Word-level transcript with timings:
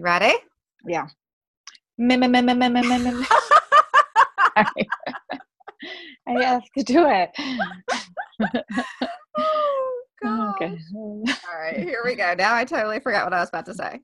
You 0.00 0.04
ready? 0.04 0.32
Yeah. 0.86 1.08
I 4.56 4.64
have 6.26 6.62
to 6.78 6.82
do 6.82 7.06
it. 7.06 7.30
Oh, 10.24 10.54
God. 10.58 10.62
Okay. 10.62 10.78
All 10.94 11.24
right, 11.60 11.76
here 11.80 12.00
we 12.04 12.14
go. 12.14 12.34
Now 12.34 12.54
I 12.54 12.64
totally 12.64 13.00
forgot 13.00 13.24
what 13.24 13.34
I 13.34 13.40
was 13.40 13.50
about 13.50 13.66
to 13.66 13.74
say. 13.74 14.00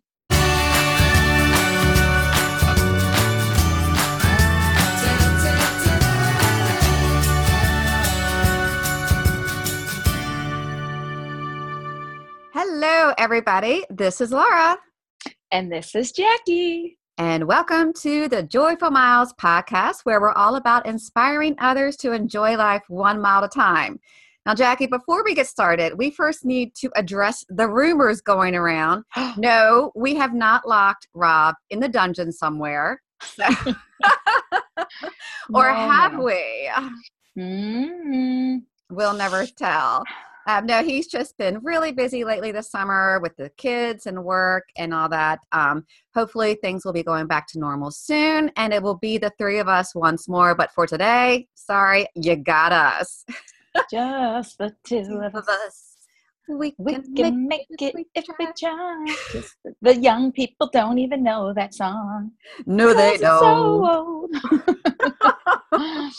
Hello, 12.53 13.13
everybody. 13.19 13.85
This 13.90 14.21
is 14.21 14.33
Laura, 14.33 14.78
And 15.53 15.71
this 15.72 15.94
is 15.94 16.12
Jackey. 16.12 16.98
and 17.19 17.47
welcome 17.47 17.93
to 17.95 18.29
the 18.29 18.43
Joyful 18.43 18.91
Miles 18.91 19.33
podcast, 19.34 20.01
where 20.05 20.20
we're 20.20 20.33
all 20.33 20.57
about 20.57 20.84
inspiring 20.87 21.55
others 21.59 21.97
to 21.98 22.12
enjoy 22.12 22.57
life 22.57 22.83
one 22.89 23.20
mile 23.20 23.43
at 23.43 23.45
a 23.45 23.48
time. 23.48 23.98
Now, 24.45 24.55
Jackey, 24.55 24.87
before 24.87 25.25
we 25.25 25.34
get 25.34 25.47
started, 25.47 25.97
we 25.97 26.11
first 26.11 26.45
need 26.45 26.75
to 26.77 26.91
address 26.95 27.45
the 27.48 27.69
rumors 27.69 28.20
going 28.20 28.55
around 28.55 29.05
No, 29.37 29.93
we 29.97 30.15
have 30.17 30.34
not 30.34 30.69
locked 30.69 31.09
Rob 31.15 31.55
in 31.70 31.81
the 31.81 31.89
dungeon 31.89 32.33
somewhere. 32.33 33.01
So- 33.23 33.45
or 35.55 35.73
No, 35.73 35.75
have 35.75 36.12
no. 36.15 36.20
we? 36.25 36.70
Mm. 37.39 38.62
We'll 38.91 39.15
never 39.15 39.47
tell. 39.47 40.05
Um, 40.46 40.64
no, 40.66 40.82
he's 40.82 41.09
just 41.09 41.36
been 41.38 41.59
really 41.62 41.91
busy 41.91 42.23
lately 42.24 42.52
this 42.52 42.70
summer 42.70 43.18
with 43.20 43.36
the 43.36 43.50
kids 43.56 44.06
and 44.06 44.23
work 44.24 44.64
and 44.77 44.95
all 44.95 45.09
that. 45.09 45.41
Um, 45.50 45.84
hopefully, 46.14 46.56
things 46.62 46.84
will 46.84 46.92
be 46.92 47.02
going 47.02 47.27
back 47.27 47.48
to 47.48 47.59
normal 47.59 47.91
soon 47.91 48.52
and 48.56 48.72
it 48.72 48.82
will 48.82 48.98
be 48.98 49.19
the 49.19 49.32
three 49.38 49.59
of 49.59 49.66
us 49.69 49.94
once 49.94 50.28
more. 50.28 50.55
But 50.55 50.70
for 50.72 50.86
today, 50.86 51.48
sorry, 51.55 52.06
you 52.14 52.36
got 52.36 52.72
us. 52.72 53.25
Just 53.91 54.58
the 54.58 54.75
two 54.84 55.20
of 55.22 55.34
us. 55.34 55.97
We 56.48 56.75
We 56.78 56.92
can, 56.94 57.14
can 57.16 57.48
make 57.48 57.66
it 57.81 58.06
if 58.14 58.25
we 58.38 58.47
try. 58.56 59.16
The 59.83 59.97
young 59.97 60.31
people 60.31 60.70
don't 60.72 60.98
even 60.98 61.25
know 61.25 61.53
that 61.53 61.75
song. 61.75 62.31
No, 62.66 62.94
they 62.94 63.19
don't. 63.19 63.41
so. 63.41 64.28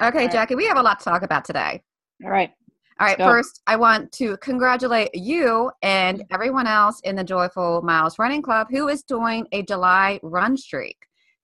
Okay, 0.00 0.18
right. 0.26 0.30
Jackey, 0.30 0.54
we 0.54 0.64
have 0.66 0.76
a 0.76 0.82
lot 0.82 1.00
to 1.00 1.04
talk 1.04 1.22
about 1.22 1.44
today. 1.44 1.82
All 2.24 2.30
right. 2.30 2.52
All 3.00 3.06
right, 3.06 3.18
go. 3.18 3.26
first, 3.26 3.62
I 3.66 3.76
want 3.76 4.10
to 4.12 4.36
congratulate 4.38 5.10
you 5.14 5.70
and 5.82 6.24
everyone 6.32 6.66
else 6.66 7.00
in 7.04 7.14
the 7.14 7.22
Joyful 7.22 7.80
Miles 7.82 8.18
Running 8.18 8.42
Club 8.42 8.66
who 8.70 8.88
is 8.88 9.04
doing 9.04 9.46
a 9.52 9.62
July 9.62 10.18
run 10.22 10.56
streak. 10.56 10.96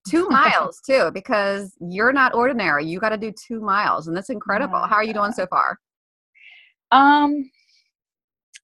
Two 0.08 0.28
miles, 0.30 0.80
too, 0.84 1.10
because 1.14 1.74
you're 1.80 2.12
not 2.12 2.34
ordinary. 2.34 2.84
You 2.86 2.98
got 2.98 3.10
to 3.10 3.16
do 3.16 3.32
two 3.32 3.60
miles, 3.60 4.08
and 4.08 4.16
that's 4.16 4.30
incredible. 4.30 4.80
How 4.80 4.96
are 4.96 5.04
you 5.04 5.14
doing 5.14 5.32
so 5.32 5.46
far? 5.46 5.78
Um. 6.90 7.50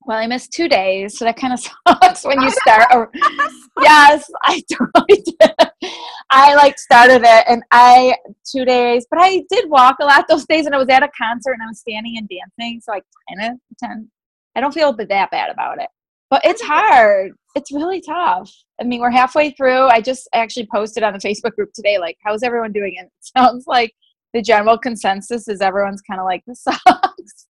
Well, 0.06 0.18
I 0.18 0.26
missed 0.26 0.52
two 0.52 0.68
days, 0.68 1.18
so 1.18 1.24
that 1.24 1.36
kind 1.36 1.52
of 1.52 1.60
sucks 1.88 2.24
when 2.24 2.40
you 2.40 2.50
start. 2.50 2.86
or- 2.92 3.10
yes, 3.82 4.28
I 4.42 4.62
totally 4.72 5.22
did. 5.40 5.92
I 6.30 6.54
like 6.54 6.78
started 6.78 7.22
it, 7.22 7.44
and 7.48 7.62
I 7.70 8.14
two 8.50 8.64
days, 8.64 9.06
but 9.10 9.20
I 9.20 9.44
did 9.50 9.68
walk 9.68 9.96
a 10.00 10.04
lot 10.04 10.26
those 10.28 10.46
days, 10.46 10.66
and 10.66 10.74
I 10.74 10.78
was 10.78 10.88
at 10.88 11.02
a 11.02 11.10
concert 11.16 11.52
and 11.52 11.62
I 11.62 11.66
was 11.66 11.80
standing 11.80 12.16
and 12.16 12.28
dancing, 12.28 12.80
so 12.80 12.92
I 12.92 13.02
kind 13.28 13.52
of 13.52 13.58
pretend 13.68 14.08
I 14.56 14.60
don't 14.60 14.72
feel 14.74 14.92
that 14.92 15.30
bad 15.30 15.50
about 15.50 15.80
it. 15.80 15.88
But 16.30 16.42
it's 16.44 16.62
hard. 16.62 17.32
It's 17.56 17.72
really 17.72 18.00
tough. 18.00 18.50
I 18.80 18.84
mean, 18.84 19.00
we're 19.00 19.10
halfway 19.10 19.50
through. 19.50 19.88
I 19.88 20.00
just 20.00 20.28
actually 20.32 20.68
posted 20.72 21.02
on 21.02 21.12
the 21.12 21.18
Facebook 21.18 21.54
group 21.56 21.72
today, 21.74 21.98
like, 21.98 22.16
how's 22.24 22.42
everyone 22.44 22.72
doing? 22.72 22.94
And 22.98 23.06
it 23.08 23.12
sounds 23.36 23.64
like 23.66 23.92
the 24.32 24.40
general 24.40 24.78
consensus 24.78 25.48
is 25.48 25.60
everyone's 25.60 26.02
kind 26.02 26.20
of 26.20 26.26
like, 26.26 26.42
this 26.46 26.62
sucks 26.62 27.46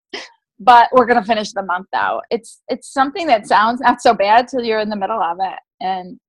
but 0.60 0.90
we're 0.92 1.06
gonna 1.06 1.24
finish 1.24 1.52
the 1.52 1.62
month 1.62 1.88
out. 1.94 2.22
It's 2.30 2.62
it's 2.68 2.92
something 2.92 3.26
that 3.26 3.46
sounds 3.46 3.80
not 3.80 4.02
so 4.02 4.14
bad 4.14 4.46
till 4.46 4.62
you're 4.62 4.78
in 4.78 4.90
the 4.90 4.96
middle 4.96 5.20
of 5.20 5.38
it. 5.40 5.58
And 5.80 6.20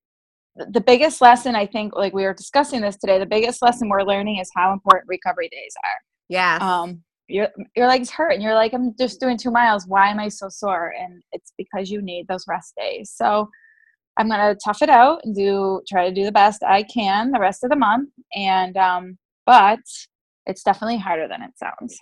the 0.56 0.82
biggest 0.82 1.22
lesson 1.22 1.56
I 1.56 1.66
think, 1.66 1.96
like 1.96 2.14
we 2.14 2.24
were 2.24 2.34
discussing 2.34 2.82
this 2.82 2.98
today, 2.98 3.20
the 3.20 3.26
biggest 3.26 3.62
lesson 3.62 3.90
we're 3.90 4.04
learning 4.04 4.38
is 4.40 4.50
how 4.56 4.74
important 4.74 5.10
recovery 5.10 5.50
days 5.50 5.74
are. 5.84 6.00
Yeah. 6.30 6.58
Um, 6.62 7.04
your 7.28 7.50
your 7.76 7.88
legs 7.88 8.10
hurt, 8.10 8.34
and 8.34 8.42
you're 8.42 8.56
like, 8.56 8.74
I'm 8.74 8.96
just 8.98 9.20
doing 9.20 9.38
two 9.38 9.52
miles. 9.52 9.86
Why 9.86 10.10
am 10.10 10.20
I 10.20 10.30
so 10.30 10.48
sore? 10.50 10.94
And 10.98 11.22
it's 11.34 11.54
because 11.58 11.90
you 11.90 12.02
need 12.02 12.28
those 12.28 12.46
rest 12.48 12.74
days. 12.78 13.12
So 13.14 13.50
I'm 14.18 14.30
gonna 14.30 14.56
tough 14.64 14.82
it 14.82 14.90
out 14.90 15.22
and 15.24 15.36
do 15.36 15.82
try 15.90 16.08
to 16.08 16.16
do 16.16 16.24
the 16.24 16.32
best 16.32 16.64
I 16.64 16.84
can 16.84 17.32
the 17.32 17.40
rest 17.40 17.64
of 17.64 17.70
the 17.70 17.76
month. 17.76 18.10
And 18.36 18.78
um, 18.78 19.18
but 19.46 19.80
it's 20.46 20.64
definitely 20.64 20.98
harder 20.98 21.28
than 21.28 21.42
it 21.42 21.52
sounds. 21.58 21.98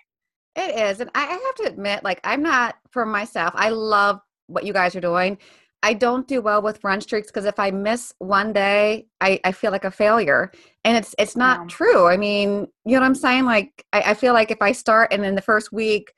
It 0.59 0.77
is. 0.77 0.99
And 0.99 1.09
I 1.15 1.23
have 1.25 1.55
to 1.55 1.63
admit, 1.67 2.03
like, 2.03 2.19
I'm 2.23 2.43
not 2.43 2.75
for 2.91 3.05
myself. 3.05 3.53
I 3.55 3.69
love 3.69 4.19
what 4.47 4.65
you 4.65 4.73
guys 4.73 4.95
are 4.95 5.01
doing. 5.01 5.37
I 5.81 5.93
don't 5.93 6.27
do 6.27 6.41
well 6.41 6.61
with 6.61 6.83
run 6.83 6.99
streaks 6.99 7.27
because 7.27 7.45
if 7.45 7.57
I 7.57 7.71
miss 7.71 8.13
one 8.19 8.51
day, 8.51 9.07
I, 9.21 9.39
I 9.45 9.53
feel 9.53 9.71
like 9.71 9.85
a 9.85 9.91
failure. 9.91 10.51
And 10.83 10.97
it's 10.97 11.15
it's 11.17 11.37
not 11.37 11.61
Yeah. 11.61 11.65
true. 11.67 12.07
I 12.07 12.17
mean, 12.17 12.67
you 12.83 12.95
know 12.95 12.99
what 12.99 13.05
I'm 13.05 13.15
saying? 13.15 13.45
Like 13.45 13.85
I, 13.93 14.01
I 14.07 14.13
feel 14.13 14.33
like 14.33 14.51
if 14.51 14.61
I 14.61 14.73
start 14.73 15.13
and 15.13 15.23
then 15.23 15.35
the 15.35 15.41
first 15.41 15.71
week 15.71 16.11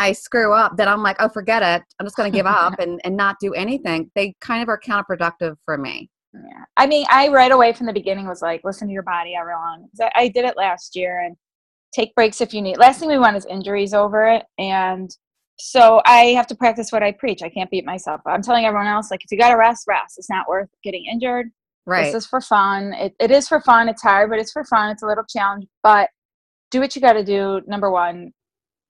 I 0.00 0.10
screw 0.12 0.52
up, 0.52 0.76
then 0.76 0.88
I'm 0.88 1.04
like, 1.04 1.16
oh 1.20 1.28
forget 1.28 1.62
it. 1.62 1.84
I'm 2.00 2.06
just 2.06 2.16
gonna 2.16 2.30
give 2.32 2.46
up 2.64 2.80
and, 2.80 3.00
and 3.04 3.16
not 3.16 3.36
do 3.40 3.54
anything. 3.54 4.10
They 4.16 4.34
kind 4.40 4.62
of 4.64 4.68
are 4.68 4.80
counterproductive 4.80 5.54
for 5.64 5.78
me. 5.78 6.10
Yeah. 6.32 6.64
I 6.76 6.88
mean, 6.88 7.06
I 7.08 7.28
right 7.28 7.52
away 7.52 7.72
from 7.72 7.86
the 7.86 7.92
beginning 7.92 8.26
was 8.26 8.42
like, 8.42 8.62
listen 8.64 8.88
to 8.88 8.92
your 8.92 9.04
body, 9.04 9.36
everyone. 9.40 9.86
I, 10.00 10.10
I 10.16 10.28
did 10.28 10.44
it 10.44 10.56
last 10.56 10.96
year 10.96 11.20
and 11.20 11.36
take 11.94 12.14
breaks 12.14 12.40
if 12.40 12.52
you 12.52 12.60
need. 12.60 12.76
Last 12.76 12.98
thing 13.00 13.08
we 13.08 13.18
want 13.18 13.36
is 13.36 13.46
injuries 13.46 13.94
over 13.94 14.26
it. 14.26 14.44
And 14.58 15.10
so 15.56 16.02
I 16.04 16.26
have 16.34 16.46
to 16.48 16.54
practice 16.54 16.90
what 16.90 17.02
I 17.02 17.12
preach. 17.12 17.42
I 17.42 17.48
can't 17.48 17.70
beat 17.70 17.84
myself. 17.84 18.20
I'm 18.26 18.42
telling 18.42 18.66
everyone 18.66 18.88
else, 18.88 19.10
like, 19.10 19.24
if 19.24 19.30
you 19.30 19.38
got 19.38 19.50
to 19.50 19.56
rest, 19.56 19.84
rest. 19.86 20.18
It's 20.18 20.30
not 20.30 20.48
worth 20.48 20.68
getting 20.82 21.04
injured. 21.06 21.50
Right. 21.86 22.06
This 22.06 22.24
is 22.24 22.26
for 22.26 22.40
fun. 22.40 22.92
It, 22.94 23.14
it 23.20 23.30
is 23.30 23.46
for 23.46 23.60
fun. 23.60 23.88
It's 23.88 24.02
hard, 24.02 24.30
but 24.30 24.38
it's 24.38 24.52
for 24.52 24.64
fun. 24.64 24.90
It's 24.90 25.02
a 25.02 25.06
little 25.06 25.24
challenge. 25.28 25.66
But 25.82 26.08
do 26.70 26.80
what 26.80 26.96
you 26.96 27.02
got 27.02 27.12
to 27.12 27.24
do. 27.24 27.60
Number 27.66 27.90
one, 27.90 28.32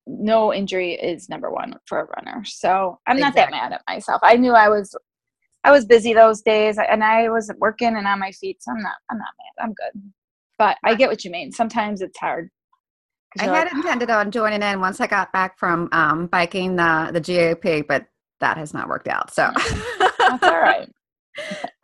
no 0.06 0.52
injury 0.52 0.92
is 0.92 1.28
number 1.28 1.50
one 1.50 1.74
for 1.86 2.00
a 2.00 2.06
runner. 2.16 2.44
So 2.44 2.98
I'm 3.06 3.18
not 3.18 3.34
that 3.34 3.50
mad 3.50 3.72
at 3.72 3.82
myself. 3.88 4.20
I 4.22 4.36
knew 4.36 4.52
I 4.52 4.68
was 4.68 4.94
I 5.64 5.70
was 5.70 5.86
busy 5.86 6.12
those 6.12 6.42
days 6.42 6.78
and 6.78 7.02
I 7.02 7.30
was 7.30 7.50
working 7.58 7.96
and 7.96 8.06
on 8.06 8.20
my 8.20 8.32
feet. 8.32 8.62
So 8.62 8.72
I'm 8.72 8.82
not 8.82 8.96
I'm 9.10 9.18
not 9.18 9.28
mad. 9.38 9.64
I'm 9.64 9.74
good. 9.74 10.12
But 10.58 10.76
I 10.84 10.94
get 10.94 11.08
what 11.08 11.24
you 11.24 11.30
mean. 11.30 11.52
Sometimes 11.52 12.00
it's 12.00 12.18
hard. 12.18 12.50
I 13.38 13.44
had 13.44 13.64
like, 13.64 13.72
intended 13.72 14.10
on 14.10 14.30
joining 14.30 14.62
in 14.62 14.80
once 14.80 15.00
I 15.00 15.06
got 15.06 15.32
back 15.32 15.58
from 15.58 15.88
um, 15.92 16.26
biking 16.26 16.76
the 16.76 17.10
the 17.12 17.20
GAP, 17.20 17.86
but 17.88 18.06
that 18.40 18.56
has 18.56 18.74
not 18.74 18.88
worked 18.88 19.08
out. 19.08 19.32
So 19.32 19.50
That's 20.18 20.42
all 20.42 20.60
right. 20.60 20.90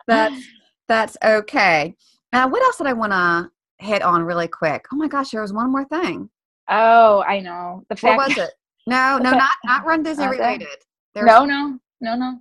that's 0.07 0.43
that's 0.87 1.17
okay. 1.23 1.95
Now, 2.33 2.47
what 2.47 2.61
else 2.63 2.77
did 2.77 2.87
I 2.87 2.93
want 2.93 3.11
to 3.11 3.49
hit 3.85 4.01
on 4.01 4.23
really 4.23 4.47
quick? 4.47 4.85
Oh 4.93 4.95
my 4.95 5.07
gosh, 5.07 5.31
there 5.31 5.41
was 5.41 5.53
one 5.53 5.71
more 5.71 5.85
thing. 5.85 6.29
Oh, 6.69 7.23
I 7.23 7.39
know. 7.39 7.83
The 7.89 7.95
fact 7.95 8.17
What 8.17 8.29
was 8.29 8.37
it? 8.37 8.51
No, 8.87 9.17
no, 9.17 9.31
not 9.31 9.51
not 9.65 9.85
Run 9.85 10.03
Disney 10.03 10.27
related. 10.27 10.67
There's- 11.13 11.27
No, 11.27 11.45
no, 11.45 11.79
no, 11.99 12.15
no. 12.15 12.39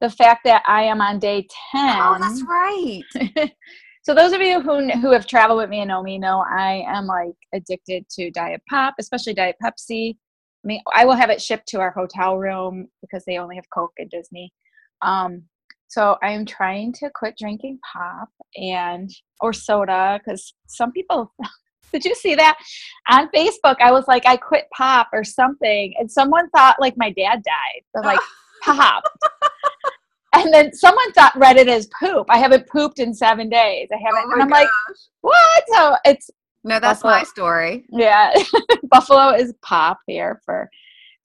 The 0.00 0.10
fact 0.10 0.40
that 0.44 0.62
I 0.66 0.82
am 0.82 1.00
on 1.00 1.20
day 1.20 1.42
10. 1.42 1.48
Oh, 1.74 2.16
that's 2.20 2.42
right. 2.42 3.02
so 4.02 4.14
those 4.14 4.32
of 4.32 4.40
you 4.40 4.60
who 4.60 4.90
who 4.90 5.12
have 5.12 5.26
traveled 5.26 5.58
with 5.58 5.70
me 5.70 5.80
and 5.80 5.88
know 5.88 6.02
me 6.02 6.18
know 6.18 6.44
I 6.48 6.84
am 6.88 7.06
like 7.06 7.34
addicted 7.54 8.08
to 8.10 8.30
Diet 8.32 8.60
Pop, 8.68 8.94
especially 8.98 9.32
Diet 9.32 9.56
Pepsi. 9.62 10.16
I 10.64 10.66
mean, 10.66 10.80
I 10.92 11.04
will 11.04 11.14
have 11.14 11.30
it 11.30 11.40
shipped 11.40 11.68
to 11.68 11.80
our 11.80 11.92
hotel 11.92 12.36
room 12.36 12.88
because 13.00 13.24
they 13.24 13.38
only 13.38 13.56
have 13.56 13.70
Coke 13.72 13.92
at 14.00 14.10
Disney. 14.10 14.52
Um, 15.02 15.44
so 15.88 16.16
I 16.22 16.30
am 16.32 16.46
trying 16.46 16.92
to 16.94 17.10
quit 17.14 17.36
drinking 17.38 17.78
pop 17.92 18.28
and 18.56 19.10
or 19.40 19.52
soda 19.52 20.18
because 20.24 20.54
some 20.66 20.90
people. 20.92 21.32
Did 21.92 22.06
you 22.06 22.14
see 22.14 22.34
that 22.34 22.56
on 23.10 23.28
Facebook? 23.28 23.76
I 23.80 23.92
was 23.92 24.08
like, 24.08 24.26
I 24.26 24.38
quit 24.38 24.64
pop 24.74 25.08
or 25.12 25.22
something, 25.24 25.92
and 25.98 26.10
someone 26.10 26.48
thought 26.48 26.80
like 26.80 26.94
my 26.96 27.10
dad 27.10 27.42
died. 27.42 27.82
They're 27.92 28.02
like, 28.02 28.18
pop. 28.62 29.02
And 30.34 30.52
then 30.52 30.72
someone 30.72 31.12
thought 31.12 31.36
read 31.36 31.56
it 31.58 31.68
as 31.68 31.88
poop. 32.00 32.26
I 32.30 32.38
haven't 32.38 32.66
pooped 32.68 32.98
in 32.98 33.12
seven 33.14 33.48
days. 33.50 33.88
I 33.92 33.98
haven't. 34.04 34.30
Oh 34.30 34.32
and 34.32 34.42
I'm 34.42 34.48
like, 34.48 34.68
what? 35.20 35.64
So 35.68 35.96
it's 36.06 36.30
No, 36.64 36.80
that's 36.80 37.00
Buffalo. 37.02 37.18
my 37.18 37.22
story. 37.24 37.84
yeah. 37.90 38.32
Buffalo 38.90 39.30
is 39.34 39.52
pop 39.62 39.98
here 40.06 40.40
for. 40.44 40.70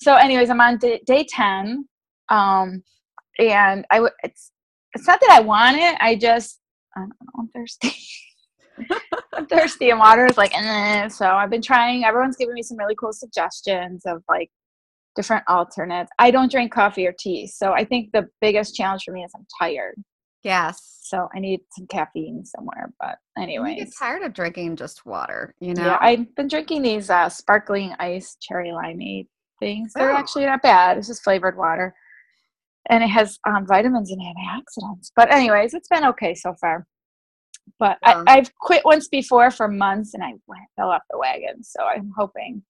So, 0.01 0.15
anyways, 0.15 0.49
I'm 0.49 0.61
on 0.61 0.77
day, 0.77 1.01
day 1.05 1.25
ten, 1.29 1.87
um, 2.29 2.83
and 3.39 3.85
I. 3.91 4.07
It's 4.23 4.51
it's 4.93 5.07
not 5.07 5.19
that 5.21 5.31
I 5.31 5.39
want 5.41 5.77
it. 5.77 5.95
I 6.01 6.15
just 6.15 6.59
I 6.95 6.99
don't 7.01 7.09
know. 7.09 7.15
I'm 7.39 7.47
thirsty. 7.49 7.93
I'm 9.33 9.47
thirsty, 9.47 9.89
and 9.89 9.99
water 9.99 10.25
is 10.25 10.37
like. 10.37 10.51
Eh. 10.55 11.07
So 11.07 11.25
I've 11.27 11.49
been 11.49 11.61
trying. 11.61 12.03
Everyone's 12.03 12.35
giving 12.37 12.53
me 12.53 12.61
some 12.61 12.77
really 12.77 12.95
cool 12.95 13.13
suggestions 13.13 14.03
of 14.05 14.21
like 14.29 14.51
different 15.17 15.43
alternates. 15.49 16.09
I 16.19 16.31
don't 16.31 16.49
drink 16.49 16.71
coffee 16.71 17.05
or 17.05 17.13
tea, 17.19 17.47
so 17.47 17.73
I 17.73 17.83
think 17.83 18.11
the 18.13 18.29
biggest 18.39 18.73
challenge 18.75 19.03
for 19.05 19.11
me 19.11 19.23
is 19.25 19.31
I'm 19.35 19.45
tired. 19.59 19.95
Yes. 20.43 20.99
So 21.01 21.27
I 21.35 21.39
need 21.39 21.59
some 21.75 21.87
caffeine 21.87 22.45
somewhere. 22.45 22.93
But 23.01 23.17
You 23.35 23.43
anyways, 23.43 23.77
get 23.79 23.93
tired 23.99 24.21
of 24.23 24.33
drinking 24.33 24.75
just 24.77 25.05
water, 25.05 25.53
you 25.59 25.73
know? 25.73 25.83
yeah, 25.85 25.97
I've 25.99 26.33
been 26.35 26.47
drinking 26.47 26.83
these 26.83 27.09
uh, 27.09 27.27
sparkling 27.27 27.93
ice 27.99 28.37
cherry 28.39 28.69
limeade 28.69 29.27
things. 29.59 29.91
They're 29.93 30.11
Oh. 30.11 30.17
actually 30.17 30.45
not 30.45 30.61
bad. 30.61 30.97
It's 30.97 31.07
just 31.07 31.23
flavored 31.23 31.57
water, 31.57 31.93
and 32.89 33.03
it 33.03 33.07
has 33.07 33.39
um, 33.47 33.65
vitamins 33.65 34.11
and 34.11 34.21
antioxidants. 34.21 35.11
But 35.15 35.33
anyways, 35.33 35.73
it's 35.73 35.87
been 35.89 36.05
okay 36.05 36.35
so 36.35 36.53
far. 36.61 36.85
But 37.79 37.97
I, 38.03 38.23
I've 38.27 38.53
quit 38.55 38.85
once 38.85 39.07
before 39.09 39.49
for 39.51 39.67
months, 39.67 40.13
and 40.13 40.23
I 40.23 40.33
fell 40.77 40.91
off 40.91 41.01
the 41.09 41.17
wagon. 41.17 41.63
So 41.63 41.83
I'm 41.83 42.11
hoping, 42.15 42.61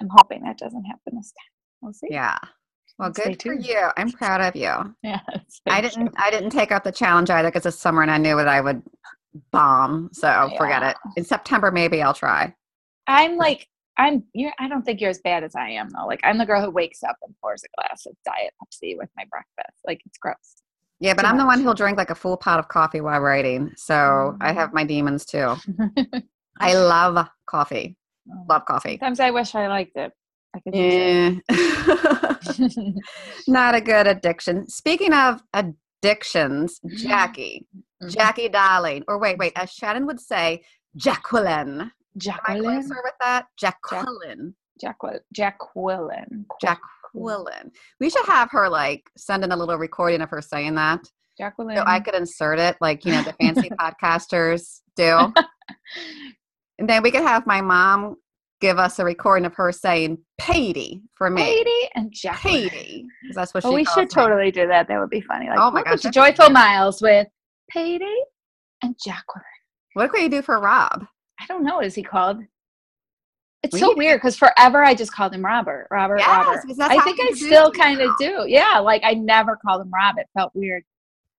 I'm 0.00 0.08
hoping 0.10 0.42
that 0.44 0.56
doesn't 0.58 0.84
happen 0.84 1.16
this 1.16 1.32
time. 1.32 1.55
We'll 1.86 1.92
see. 1.94 2.08
yeah. 2.10 2.36
Well, 2.98 3.14
Stay 3.14 3.34
good 3.34 3.42
for 3.42 3.52
you. 3.54 3.88
I'm 3.96 4.10
proud 4.10 4.40
of 4.40 4.56
you. 4.56 4.94
Yeah. 5.04 5.20
I 5.68 5.80
didn't. 5.80 6.12
I 6.18 6.30
didn't 6.30 6.50
take 6.50 6.72
up 6.72 6.82
the 6.82 6.90
challenge 6.92 7.30
either 7.30 7.48
because 7.48 7.64
it's 7.64 7.78
summer 7.78 8.02
and 8.02 8.10
I 8.10 8.18
knew 8.18 8.36
that 8.36 8.48
I 8.48 8.60
would 8.60 8.82
bomb. 9.52 10.10
So 10.12 10.50
forget 10.56 10.82
it. 10.82 10.96
In 11.16 11.24
September, 11.24 11.70
maybe 11.70 12.02
I'll 12.02 12.12
try. 12.14 12.52
I'm 13.06 13.36
like 13.36 13.68
I'm 13.98 14.24
you're 14.34 14.52
I 14.58 14.68
don't 14.68 14.82
think 14.82 15.00
you're 15.00 15.10
as 15.10 15.20
bad 15.20 15.44
as 15.44 15.54
I 15.54 15.70
am 15.70 15.88
though. 15.90 16.06
Like 16.06 16.20
I'm 16.24 16.38
the 16.38 16.46
girl 16.46 16.60
who 16.60 16.70
wakes 16.70 17.02
up 17.04 17.16
and 17.22 17.34
pours 17.40 17.62
a 17.62 17.68
glass 17.80 18.06
of 18.06 18.14
diet 18.24 18.52
Pepsi 18.60 18.96
with 18.98 19.08
my 19.16 19.24
breakfast. 19.30 19.78
Like 19.86 20.00
it's 20.06 20.18
gross. 20.18 20.56
Yeah, 20.98 21.14
but 21.14 21.22
Too 21.22 21.28
I'm 21.28 21.36
the 21.38 21.46
one 21.46 21.60
who'll 21.60 21.74
drink 21.74 21.98
like 21.98 22.10
a 22.10 22.14
full 22.16 22.36
pot 22.36 22.58
of 22.58 22.66
coffee 22.68 23.00
while 23.02 23.20
writing. 23.20 23.72
So 23.76 24.36
I 24.40 24.50
Mm. 24.52 24.54
have 24.54 24.72
my 24.74 24.82
demons 24.84 25.24
too. 25.24 25.54
I 26.60 26.74
love 26.74 27.28
coffee. 27.46 27.96
Love 28.48 28.64
coffee. 28.64 28.92
Sometimes 28.98 29.20
I 29.20 29.30
wish 29.30 29.54
I 29.54 29.68
liked 29.68 29.96
it. 29.96 30.12
Yeah. 30.72 31.30
Not 33.48 33.74
a 33.74 33.80
good 33.80 34.06
addiction. 34.06 34.68
Speaking 34.68 35.12
of 35.12 35.42
addictions, 35.52 36.80
Mm-hmm. 36.86 36.96
Jackey, 37.08 37.66
Jackey 38.08 38.48
darling, 38.48 39.02
or 39.08 39.18
wait, 39.18 39.38
wait, 39.38 39.52
as 39.56 39.70
Shannon 39.72 40.06
would 40.06 40.20
say, 40.20 40.62
Jacqueline. 40.96 41.80
Am 41.80 41.90
I 41.90 42.18
Jacqueline. 42.18 42.62
closer 42.62 43.00
with 43.02 43.14
that? 43.20 43.46
Jacqueline. 43.58 44.54
Jacqueline. 44.80 45.20
Jacqueline. 45.32 46.46
Jacqueline. 46.60 47.72
We 47.98 48.10
should 48.10 48.26
have 48.26 48.50
her 48.52 48.68
like 48.68 49.10
send 49.16 49.42
in 49.42 49.50
a 49.52 49.56
little 49.56 49.78
recording 49.78 50.20
of 50.20 50.30
her 50.30 50.40
saying 50.42 50.74
that. 50.76 51.00
Jacqueline. 51.38 51.76
So 51.76 51.82
I 51.86 51.98
could 52.00 52.14
insert 52.14 52.58
it 52.58 52.76
like, 52.80 53.04
you 53.04 53.12
know, 53.12 53.22
the 53.22 53.32
fancy 53.40 53.70
podcasters 53.80 54.80
do. 54.96 55.32
And 56.78 56.88
then 56.88 57.02
we 57.02 57.10
could 57.10 57.22
have 57.22 57.46
my 57.46 57.60
mom 57.62 58.16
give 58.60 58.78
us 58.78 58.98
a 58.98 59.04
recording 59.04 59.44
of 59.44 59.54
her 59.54 59.70
saying 59.72 60.18
Patey 60.40 61.02
for 61.14 61.30
me. 61.30 61.42
Katie 61.42 61.90
and 61.94 62.10
Jacqueline. 62.12 63.08
'cause 63.26 63.34
That's 63.34 63.54
what 63.54 63.62
she 63.62 63.68
Oh, 63.68 63.72
we 63.72 63.84
should 63.84 64.02
me. 64.04 64.06
totally 64.06 64.50
do 64.50 64.66
that. 64.66 64.88
That 64.88 64.98
would 64.98 65.10
be 65.10 65.20
funny. 65.20 65.48
Like, 65.48 65.58
Oh 65.60 65.70
my 65.70 65.82
gosh, 65.82 66.00
to 66.02 66.10
Joyful. 66.10 66.50
Miles 66.50 67.02
with 67.02 67.26
Patty 67.70 68.04
and 68.82 68.96
Jacqueline. 69.04 69.44
What 69.94 70.10
could 70.10 70.22
you 70.22 70.28
do 70.28 70.42
for 70.42 70.58
Rob? 70.60 71.06
I 71.40 71.46
don't 71.46 71.64
know. 71.64 71.76
What 71.76 71.86
is 71.86 71.94
he 71.94 72.02
called? 72.02 72.42
It's 73.62 73.72
We 73.72 73.80
so 73.80 73.94
weird 73.96 74.18
because 74.20 74.36
forever 74.36 74.84
I 74.84 74.94
just 74.94 75.12
called 75.12 75.34
him 75.34 75.44
Robert. 75.44 75.88
Robert. 75.90 76.18
Yes, 76.18 76.28
Robert. 76.28 76.92
I 76.92 77.02
think 77.02 77.18
I 77.20 77.32
still 77.34 77.70
kind 77.72 78.00
of 78.00 78.10
do. 78.18 78.44
Yeah, 78.46 78.78
like 78.78 79.02
I 79.04 79.14
never 79.14 79.56
called 79.56 79.82
him 79.82 79.90
Rob. 79.92 80.18
It 80.18 80.28
felt 80.34 80.52
weird, 80.54 80.84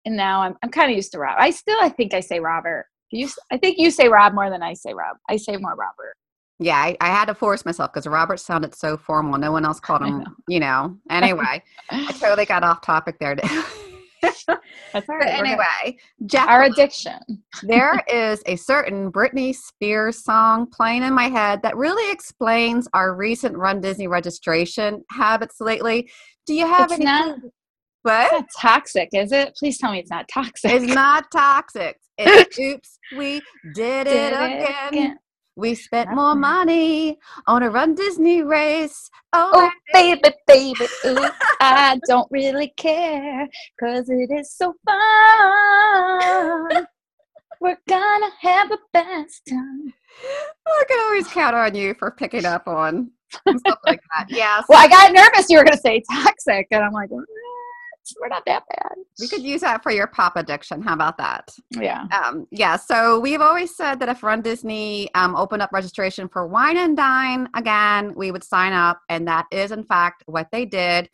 and 0.06 0.16
now 0.16 0.42
I'm 0.42 0.56
I'm 0.62 0.70
kind 0.70 0.90
of 0.90 0.96
used 0.96 1.12
to 1.12 1.18
Rob. 1.18 1.36
I 1.38 1.50
still 1.50 1.78
I 1.80 1.88
think 1.88 2.14
I 2.14 2.20
say 2.20 2.40
Robert. 2.40 2.86
You, 3.10 3.28
I 3.52 3.58
think 3.58 3.78
you 3.78 3.90
say 3.92 4.08
Rob 4.08 4.34
more 4.34 4.50
than 4.50 4.62
I 4.62 4.74
say 4.74 4.92
Rob. 4.92 5.16
I 5.28 5.36
say 5.36 5.56
more 5.56 5.76
Robert. 5.76 6.16
Yeah, 6.58 6.76
I, 6.76 6.96
I 7.00 7.08
had 7.08 7.26
to 7.26 7.34
force 7.34 7.64
myself 7.66 7.92
because 7.92 8.06
Robert 8.06 8.38
sounded 8.40 8.74
so 8.74 8.96
formal. 8.96 9.38
No 9.38 9.52
one 9.52 9.64
else 9.66 9.78
called 9.78 10.02
him, 10.02 10.18
know. 10.20 10.24
you 10.48 10.60
know. 10.60 10.96
Anyway, 11.10 11.62
I 11.90 12.12
totally 12.12 12.46
got 12.46 12.62
off 12.64 12.80
topic 12.80 13.18
there. 13.18 13.36
That's 14.22 14.44
all 14.48 14.56
but 14.92 15.08
right. 15.08 15.38
anyway, 15.38 15.98
Jack, 16.24 16.48
our 16.48 16.64
addiction. 16.64 17.18
there 17.62 18.02
is 18.12 18.42
a 18.46 18.56
certain 18.56 19.12
Britney 19.12 19.54
Spears 19.54 20.24
song 20.24 20.66
playing 20.70 21.02
in 21.02 21.12
my 21.12 21.24
head 21.28 21.60
that 21.62 21.76
really 21.76 22.10
explains 22.10 22.88
our 22.94 23.14
recent 23.14 23.56
Run 23.56 23.80
Disney 23.80 24.06
registration 24.08 25.04
habits 25.10 25.56
lately. 25.60 26.10
Do 26.46 26.54
you 26.54 26.66
have 26.66 26.84
It's 26.90 26.94
any? 26.94 27.04
not, 27.04 27.38
What? 28.02 28.24
it's 28.24 28.32
not 28.32 28.46
toxic, 28.58 29.10
is 29.12 29.30
it? 29.32 29.54
Please 29.56 29.78
tell 29.78 29.92
me 29.92 29.98
it's 30.00 30.10
not 30.10 30.26
toxic. 30.28 30.70
It's 30.72 30.92
not 30.92 31.26
toxic. 31.30 31.98
It's 32.18 32.58
oops, 32.58 32.98
we 33.16 33.42
did, 33.74 34.06
it, 34.06 34.10
Did 34.10 34.32
it 34.32 34.36
again. 34.36 34.88
again. 34.88 35.18
We 35.56 35.74
spent 35.74 36.12
more 36.12 36.34
money 36.34 37.18
on 37.46 37.62
a 37.62 37.70
Run 37.70 37.94
Disney 37.94 38.42
race. 38.42 39.10
Oh, 39.32 39.50
Oh, 39.54 39.70
baby, 39.92 40.20
baby, 40.46 40.86
ooh, 41.06 41.28
I 41.60 41.98
don't 42.06 42.28
really 42.30 42.74
care 42.76 43.48
because 43.78 44.10
it 44.10 44.30
is 44.30 44.52
so 44.52 44.74
fun. 44.86 46.86
We're 47.58 47.78
gonna 47.88 48.30
have 48.40 48.70
a 48.70 48.78
best 48.92 49.46
time. 49.48 49.94
I 50.66 50.84
can 50.88 51.00
always 51.00 51.26
count 51.28 51.56
on 51.56 51.74
you 51.74 51.94
for 51.94 52.10
picking 52.10 52.44
up 52.44 52.68
on 52.68 53.10
stuff 53.56 53.78
like 53.86 54.00
that. 54.14 54.26
Yes. 54.28 54.64
Well, 54.68 54.78
I 54.78 54.88
got 54.88 55.10
nervous 55.12 55.48
you 55.48 55.56
were 55.56 55.64
gonna 55.64 55.78
say 55.78 56.02
toxic, 56.12 56.66
and 56.70 56.84
I'm 56.84 56.92
like, 56.92 57.08
"Eh, 57.10 57.16
we're 58.20 58.28
not 58.28 58.44
that 58.46 58.64
bad. 58.68 58.96
we 59.20 59.28
could 59.28 59.42
use 59.42 59.60
that 59.62 59.82
for 59.82 59.90
your 59.90 60.06
pop 60.06 60.36
addiction. 60.36 60.82
How 60.82 60.94
about 60.94 61.18
that? 61.18 61.50
Yeah. 61.70 62.06
Um, 62.12 62.46
yeah, 62.50 62.76
so 62.76 63.18
we've 63.18 63.40
always 63.40 63.74
said 63.74 64.00
that 64.00 64.08
if 64.08 64.22
Run 64.22 64.42
Disney 64.42 65.12
um, 65.14 65.34
opened 65.34 65.62
up 65.62 65.70
registration 65.72 66.28
for 66.28 66.46
Wine 66.46 66.76
and 66.76 66.96
Dine 66.96 67.48
again, 67.54 68.14
we 68.14 68.30
would 68.30 68.44
sign 68.44 68.72
up. 68.72 69.00
And 69.08 69.26
that 69.28 69.46
is, 69.50 69.72
in 69.72 69.84
fact, 69.84 70.22
what 70.26 70.48
they 70.52 70.64
did. 70.64 71.08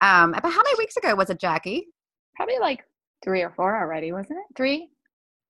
Um, 0.00 0.34
about 0.34 0.52
how 0.52 0.62
many 0.62 0.76
weeks 0.78 0.96
ago 0.96 1.14
was 1.14 1.30
it, 1.30 1.40
Jackey? 1.40 1.88
Probably 2.36 2.58
like 2.58 2.84
three 3.22 3.42
or 3.42 3.50
four 3.50 3.76
already, 3.80 4.12
wasn't 4.12 4.38
it? 4.38 4.56
Three? 4.56 4.88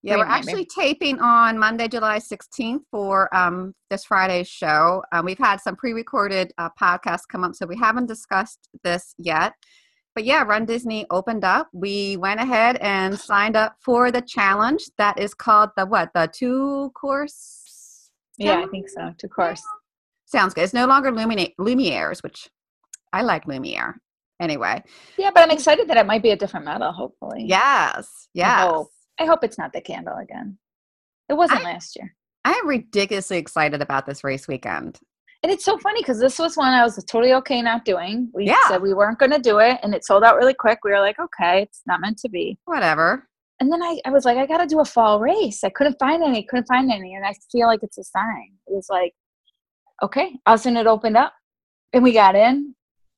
Yeah, 0.05 0.19
we're 0.19 0.27
actually 0.27 0.67
taping 0.67 1.19
on 1.19 1.59
Monday, 1.59 1.89
July 1.89 2.19
16th 2.19 2.83
for 2.91 3.35
um, 3.35 3.75
this 3.89 4.05
Friday's 4.05 4.47
show. 4.47 5.03
Um, 5.13 5.25
we've 5.25 5.39
had 5.39 5.63
some 5.63 5.77
pre 5.77 5.95
recorded 5.95 6.53
uh, 6.59 6.69
podcasts 6.79 7.23
come 7.27 7.43
up, 7.43 7.55
so 7.55 7.65
we 7.65 7.79
haven't 7.79 8.05
discussed 8.05 8.69
this 8.83 9.15
yet. 9.17 9.55
But 10.15 10.25
yeah, 10.25 10.43
Run 10.45 10.65
Disney 10.65 11.07
opened 11.11 11.45
up. 11.45 11.69
We 11.73 12.17
went 12.17 12.41
ahead 12.41 12.77
and 12.77 13.19
signed 13.19 13.57
up 13.57 13.77
for 13.81 14.13
the 14.13 14.21
challenge 14.23 14.85
that 14.97 15.19
is 15.19 15.35
called 15.35 15.71
the 15.77 15.87
what? 15.87 16.11
The 16.15 16.31
two 16.33 16.93
course? 16.95 18.11
Yeah, 18.39 18.63
I 18.63 18.67
think 18.67 18.89
so. 18.89 19.13
Two 19.19 19.29
course. 19.29 19.63
Sounds 20.27 20.55
good. 20.55 20.63
It's 20.65 20.73
no 20.75 20.87
longer 20.87 21.11
Lumine- 21.11 21.55
Lumieres, 21.59 22.23
which 22.23 22.49
I 23.13 23.23
like 23.23 23.47
Lumiere. 23.47 23.97
Anyway, 24.41 24.83
Yeah, 25.17 25.31
but 25.33 25.45
I'm 25.45 25.51
excited 25.53 25.87
that 25.89 25.97
it 25.97 26.07
might 26.07 26.23
be 26.23 26.31
a 26.31 26.37
different 26.37 26.67
medal, 26.67 26.91
hopefully. 26.91 27.45
yes, 27.47 28.29
yes. 28.35 28.63
hope. 28.69 28.89
I 29.21 29.27
hope 29.27 29.45
it's 29.45 29.57
not 29.59 29.73
the 29.73 29.81
candle 29.81 30.17
again. 30.17 30.59
It 31.29 31.35
wasn't 31.35 31.61
I- 31.61 31.65
last 31.65 31.97
year. 31.97 32.15
I 32.45 32.53
am 32.53 32.67
ridiculously 32.69 33.39
excited 33.39 33.81
about 33.81 34.05
this 34.07 34.23
race 34.25 34.47
weekend. 34.49 34.99
And 35.45 35.53
it's 35.53 35.67
so 35.67 35.77
funny 35.77 36.01
because 36.01 36.19
this 36.19 36.39
was 36.39 36.57
one 36.57 36.73
I 36.73 36.83
was 36.83 36.97
totally 37.05 37.35
okay 37.35 37.61
not 37.61 37.85
doing. 37.85 38.31
We 38.33 38.47
Yeah. 38.47 38.67
said 38.67 38.81
we 38.81 38.95
weren't 38.95 39.19
going 39.19 39.31
to 39.31 39.39
do 39.39 39.59
it, 39.59 39.79
and 39.83 39.95
it 39.95 40.03
sold 40.03 40.25
out 40.25 40.37
really 40.37 40.55
quick. 40.55 40.79
We 40.83 40.91
were 40.91 41.01
like, 41.01 41.19
okay, 41.21 41.61
it's 41.61 41.83
not 41.87 42.01
meant 42.01 42.17
to 42.21 42.31
be. 42.31 42.59
Whatever. 42.65 43.29
And 43.61 43.71
then 43.71 43.83
I, 43.83 44.01
I 44.07 44.11
was 44.11 44.25
like, 44.25 44.39
I 44.39 44.47
got 44.47 44.57
to 44.63 44.67
do 44.67 44.81
a 44.81 44.87
fall 44.87 45.21
race. 45.21 45.63
I 45.63 45.69
couldn't 45.69 45.99
find 46.01 46.23
any, 46.23 46.45
couldn't 46.45 46.65
find 46.67 46.91
any. 46.91 47.15
And 47.15 47.27
I 47.27 47.35
feel 47.53 47.67
like 47.67 47.81
it's 47.83 47.99
a 47.99 48.05
sign. 48.05 48.53
It 48.67 48.73
was 48.73 48.87
like, 48.89 49.13
okay. 50.03 50.35
All 50.47 50.55
of 50.55 50.61
a 50.61 50.63
sudden 50.63 50.79
it 50.79 50.87
opened 50.87 51.19
up 51.19 51.35
and 51.93 52.03
we 52.03 52.13
got 52.15 52.35
in. 52.35 52.75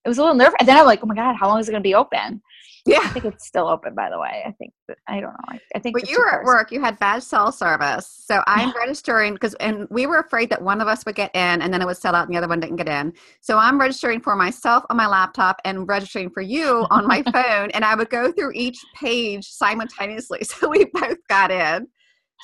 It 0.07 0.09
was 0.09 0.19
a 0.19 0.23
little 0.23 0.37
nerve. 0.37 0.55
And 0.61 0.69
then 0.69 0.79
I'm 0.79 0.87
like, 0.87 1.01
oh 1.03 1.07
my 1.07 1.17
God, 1.17 1.35
how 1.35 1.49
long 1.49 1.59
is 1.59 1.69
it 1.69 1.73
going 1.73 1.83
to 1.83 1.87
be 1.87 1.97
open? 1.97 2.41
Yeah, 2.87 3.01
I 3.03 3.09
think 3.09 3.25
it's 3.25 3.45
still 3.45 3.67
open, 3.67 3.97
by 3.97 4.09
the 4.09 4.21
way. 4.21 4.45
I 4.47 4.53
think, 4.53 4.73
that, 4.87 4.99
I 5.09 5.15
don't 5.15 5.33
know. 5.33 5.45
I, 5.49 5.59
I 5.75 5.81
think 5.81 5.99
But 5.99 6.09
you 6.09 6.21
were 6.21 6.33
at 6.33 6.45
work, 6.45 6.71
you 6.71 6.81
had 6.81 6.97
bad 7.01 7.25
cell 7.25 7.51
service. 7.51 8.23
So 8.25 8.41
I'm 8.47 8.73
registering 8.77 9.35
because, 9.35 9.55
and 9.55 9.89
we 9.91 10.07
were 10.07 10.21
afraid 10.21 10.51
that 10.51 10.63
one 10.63 10.81
of 10.81 10.87
us 10.87 11.05
would 11.05 11.17
get 11.17 11.35
in 11.35 11.61
and 11.61 11.75
then 11.75 11.83
it 11.83 11.87
would 11.87 11.97
sell 11.97 12.15
out 12.15 12.29
and 12.29 12.33
the 12.33 12.39
other 12.39 12.47
one 12.47 12.61
didn't 12.61 12.77
get 12.77 12.89
in. 12.89 13.13
So 13.41 13.59
I'm 13.59 13.81
registering 13.81 14.21
for 14.21 14.37
myself 14.37 14.85
on 14.89 14.97
my 14.97 15.09
laptop 15.09 15.61
and 15.65 15.89
registering 15.89 16.31
for 16.31 16.43
you 16.43 16.87
on 16.91 17.09
my 17.09 17.23
phone. 17.33 17.73
And 17.73 17.85
I 17.85 17.97
would 17.97 18.09
go 18.09 18.31
through 18.31 18.53
each 18.55 18.79
page 18.95 19.45
simultaneously. 19.49 20.41
So 20.45 20.69
we 20.69 20.85
both 20.85 21.19
got 21.29 21.51
in. 21.51 21.89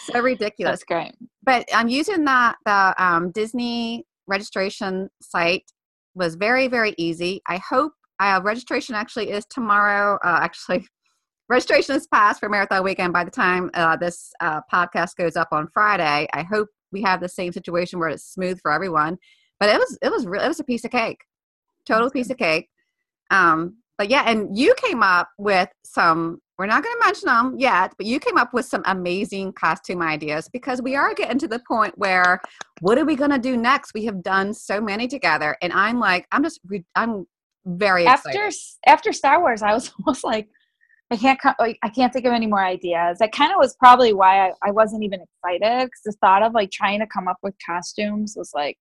So 0.06 0.20
ridiculous. 0.20 0.80
That's 0.80 0.84
great. 0.84 1.12
But 1.44 1.68
I'm 1.72 1.88
using 1.88 2.24
that, 2.24 2.56
the 2.66 2.94
um, 2.98 3.30
Disney 3.30 4.06
registration 4.26 5.08
site 5.20 5.70
was 6.14 6.34
very, 6.34 6.68
very 6.68 6.94
easy. 6.98 7.42
I 7.48 7.58
hope 7.58 7.92
uh, 8.20 8.40
registration 8.42 8.94
actually 8.94 9.30
is 9.30 9.44
tomorrow. 9.46 10.18
Uh, 10.24 10.38
actually, 10.42 10.86
registration 11.48 11.96
is 11.96 12.06
passed 12.06 12.40
for 12.40 12.48
Marathon 12.48 12.84
Weekend 12.84 13.12
by 13.12 13.24
the 13.24 13.30
time 13.30 13.70
uh, 13.74 13.96
this 13.96 14.32
uh, 14.40 14.60
podcast 14.72 15.16
goes 15.16 15.36
up 15.36 15.48
on 15.52 15.68
Friday. 15.72 16.28
I 16.32 16.42
hope 16.42 16.68
we 16.92 17.02
have 17.02 17.20
the 17.20 17.28
same 17.28 17.52
situation 17.52 17.98
where 17.98 18.10
it's 18.10 18.24
smooth 18.24 18.60
for 18.60 18.70
everyone. 18.70 19.18
But 19.58 19.70
it 19.70 19.78
was 19.78 19.98
it 20.02 20.10
was 20.10 20.26
re- 20.26 20.44
it 20.44 20.48
was 20.48 20.60
a 20.60 20.64
piece 20.64 20.84
of 20.84 20.90
cake, 20.90 21.18
total 21.86 22.10
piece 22.10 22.30
of 22.30 22.36
cake. 22.36 22.68
Um, 23.30 23.78
but 23.96 24.10
yeah, 24.10 24.24
and 24.26 24.56
you 24.56 24.74
came 24.76 25.02
up 25.02 25.28
with 25.38 25.68
some. 25.84 26.40
We're 26.58 26.66
not 26.66 26.82
going 26.82 26.94
to 26.94 27.04
mention 27.04 27.26
them 27.26 27.58
yet, 27.58 27.94
but 27.96 28.06
you 28.06 28.20
came 28.20 28.36
up 28.36 28.52
with 28.52 28.66
some 28.66 28.82
amazing 28.86 29.52
costume 29.54 30.02
ideas 30.02 30.48
because 30.52 30.82
we 30.82 30.94
are 30.94 31.14
getting 31.14 31.38
to 31.38 31.48
the 31.48 31.60
point 31.66 31.96
where 31.96 32.40
what 32.80 32.98
are 32.98 33.04
we 33.04 33.16
going 33.16 33.30
to 33.30 33.38
do 33.38 33.56
next? 33.56 33.94
We 33.94 34.04
have 34.04 34.22
done 34.22 34.52
so 34.52 34.80
many 34.80 35.08
together, 35.08 35.56
and 35.62 35.72
I'm 35.72 35.98
like, 35.98 36.26
I'm 36.30 36.42
just, 36.42 36.60
re- 36.66 36.84
I'm 36.94 37.26
very 37.64 38.04
excited. 38.04 38.38
After, 38.38 38.56
after 38.86 39.12
Star 39.12 39.40
Wars, 39.40 39.62
I 39.62 39.72
was 39.72 39.92
almost 39.98 40.24
like, 40.24 40.48
I 41.10 41.16
can't 41.16 41.38
I 41.58 41.88
can't 41.94 42.10
think 42.10 42.24
of 42.24 42.32
any 42.32 42.46
more 42.46 42.64
ideas. 42.64 43.18
That 43.18 43.32
kind 43.32 43.52
of 43.52 43.58
was 43.58 43.76
probably 43.76 44.14
why 44.14 44.48
I, 44.48 44.52
I 44.62 44.70
wasn't 44.70 45.04
even 45.04 45.20
excited 45.20 45.86
because 45.86 46.00
the 46.06 46.12
thought 46.22 46.42
of 46.42 46.54
like 46.54 46.70
trying 46.70 47.00
to 47.00 47.06
come 47.06 47.28
up 47.28 47.36
with 47.42 47.54
costumes 47.64 48.32
was 48.34 48.52
like, 48.54 48.78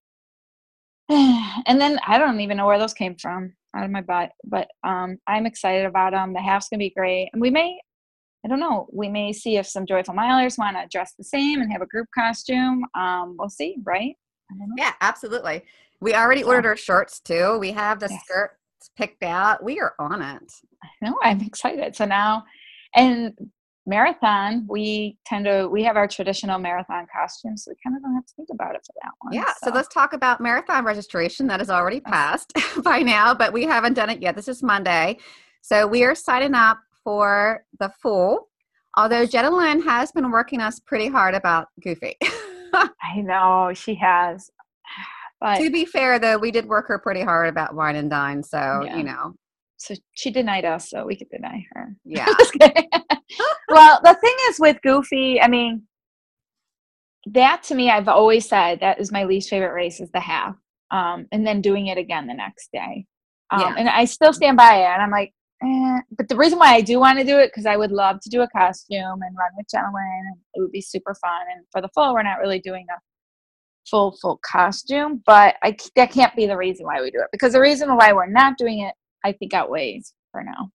and 1.10 1.82
then 1.82 2.00
I 2.08 2.18
don't 2.18 2.40
even 2.40 2.56
know 2.56 2.68
where 2.68 2.80
those 2.80 2.94
came 2.94 3.16
from 3.16 3.54
out 3.75 3.86
of 3.86 3.92
my 3.92 4.01
butt. 4.01 4.32
But 4.44 4.68
um, 4.84 5.18
I'm 5.28 5.46
excited 5.46 5.86
about 5.86 6.12
them. 6.13 6.34
The 6.34 6.42
half's 6.42 6.70
gonna 6.70 6.80
be 6.80 6.90
great, 6.96 7.30
and 7.34 7.42
we 7.42 7.50
may, 7.50 7.80
I 8.46 8.48
don't 8.50 8.60
know, 8.60 8.88
we 8.92 9.10
may 9.10 9.34
see 9.34 9.58
if 9.58 9.68
some 9.68 9.86
joyful 9.86 10.13
milers 10.16 10.58
want 10.58 10.78
to 10.78 10.88
dress 10.92 11.13
the 11.18 11.24
same 11.24 11.62
and 11.62 11.72
have 11.72 11.82
a 11.82 11.88
group 11.88 12.08
costume. 12.13 12.84
Um, 12.96 13.36
we'll 13.38 13.50
see, 13.50 13.78
right? 13.84 14.16
Yeah, 14.78 14.94
absolutely. 15.01 15.63
We 16.01 16.13
already 16.16 16.44
ordered 16.44 16.66
our 16.68 16.75
shirts 16.75 17.20
too. 17.20 17.58
We 17.60 17.72
have 17.72 18.00
the 18.00 18.08
Yes. 18.10 18.22
skirts 18.25 18.56
picked 18.98 19.24
out. 19.24 19.63
We 19.63 19.80
are 19.80 19.94
on 20.00 20.22
it. 20.22 20.51
No, 21.01 21.18
I'm 21.22 21.40
excited. 21.42 21.96
So 21.96 22.06
now, 22.06 22.44
and 22.96 23.34
marathon, 23.86 24.66
we 24.70 25.18
tend 25.26 25.46
to 25.46 25.68
we 25.68 25.84
have 25.84 25.98
our 25.98 26.08
traditional 26.08 26.60
marathon 26.60 27.08
costumes, 27.16 27.64
so 27.66 27.72
we 27.72 27.76
kind 27.84 27.96
of 27.96 28.04
don't 28.04 28.14
have 28.14 28.26
to 28.26 28.34
think 28.36 28.50
about 28.52 28.76
it 28.76 28.82
for 28.86 28.94
that 29.02 29.12
one. 29.22 29.34
Yeah, 29.34 29.52
so 29.64 29.72
let's 29.72 29.88
talk 29.94 30.14
about 30.14 30.40
marathon 30.42 30.86
registration. 30.86 31.48
That 31.48 31.60
has 31.60 31.70
already 31.70 32.00
passed 32.00 32.54
by 32.84 33.00
now, 33.02 33.34
but 33.34 33.54
we 33.54 33.64
haven't 33.64 33.94
done 33.94 34.10
it 34.10 34.22
yet. 34.22 34.36
This 34.36 34.48
is 34.48 34.62
Monday. 34.64 35.18
So 35.62 35.88
we 35.88 36.04
are 36.04 36.16
signing 36.16 36.54
up 36.54 36.80
for 37.04 37.64
the 37.80 37.90
full, 38.02 38.50
although 38.98 39.26
Jenna 39.26 39.50
Lynn 39.56 39.82
has 39.84 40.12
been 40.12 40.32
working 40.32 40.62
us 40.62 40.80
pretty 40.80 41.08
hard 41.08 41.36
about 41.36 41.68
Goofy. 41.84 42.16
I 42.74 43.18
know 43.18 43.72
she 43.74 43.96
has, 43.96 44.50
but 45.42 45.58
to 45.60 45.70
be 45.70 45.86
fair, 45.86 46.20
though, 46.20 46.38
we 46.38 46.52
did 46.52 46.66
work 46.68 46.88
her 46.88 47.00
pretty 47.00 47.22
hard 47.22 47.50
about 47.50 47.76
wine 47.76 47.96
and 47.96 48.10
dine. 48.10 48.44
So, 48.44 48.84
Yeah. 48.86 48.98
you 48.98 49.04
know, 49.04 49.36
so 49.82 49.96
she 50.14 50.30
denied 50.32 50.66
us, 50.66 50.90
so 50.90 51.06
we 51.06 51.16
could 51.16 51.30
deny 51.30 51.66
her. 51.74 51.96
yeah. 52.06 52.28
Well, 53.70 54.02
the 54.04 54.14
thing 54.16 54.36
is 54.50 54.60
with 54.60 54.82
Goofy, 54.84 55.42
I 55.42 55.48
mean, 55.48 55.84
that 57.28 57.64
to 57.64 57.76
me, 57.76 57.90
I've 57.90 58.10
always 58.10 58.48
said 58.48 58.82
that 58.82 59.00
is 59.00 59.12
my 59.12 59.24
least 59.24 59.50
favorite 59.50 59.74
race 59.74 60.02
is 60.02 60.12
the 60.12 60.20
half, 60.20 60.56
um, 60.92 61.26
and 61.32 61.48
then 61.48 61.62
doing 61.62 61.88
it 61.88 61.98
again 61.98 62.28
the 62.28 62.34
next 62.34 62.70
day. 62.74 63.06
Um, 63.52 63.62
Yeah. 63.62 63.76
And 63.78 63.90
I 63.90 64.06
still 64.06 64.34
stand 64.34 64.58
by 64.58 64.82
it, 64.82 64.86
and 64.86 65.02
I'm 65.02 65.12
like, 65.12 65.34
eh. 65.64 66.00
but 66.18 66.28
the 66.28 66.36
reason 66.36 66.60
why 66.60 66.74
I 66.74 66.82
do 66.82 67.00
want 67.00 67.20
to 67.20 67.24
do 67.24 67.40
it 67.40 67.48
because 67.48 67.66
I 67.66 67.78
would 67.78 67.92
love 67.92 68.20
to 68.22 68.30
do 68.30 68.42
a 68.42 68.50
costume 68.50 69.22
and 69.22 69.38
run 69.38 69.52
with 69.56 69.68
Jenna 69.72 69.92
Lynn, 69.94 70.24
and 70.28 70.36
it 70.56 70.62
would 70.62 70.72
be 70.72 70.82
super 70.82 71.16
fun. 71.16 71.42
And 71.56 71.66
for 71.72 71.82
the 71.82 71.90
full, 71.94 72.14
we're 72.14 72.24
not 72.24 72.40
really 72.40 72.60
doing 72.60 72.86
a 72.90 73.00
full 73.90 74.18
full 74.22 74.40
costume, 74.44 75.24
but 75.26 75.56
I 75.64 75.76
that 75.96 76.12
can't 76.12 76.36
be 76.36 76.46
the 76.46 76.58
reason 76.58 76.86
why 76.86 77.02
we 77.02 77.12
do 77.12 77.20
it 77.20 77.30
because 77.32 77.54
the 77.54 77.62
reason 77.62 77.96
why 77.96 78.14
we're 78.14 78.28
not 78.28 78.58
doing 78.58 78.80
it, 78.82 78.94
I 79.24 79.32
think, 79.34 79.54
outweighs 79.54 80.13
for 80.32 80.44
now. 80.44 80.72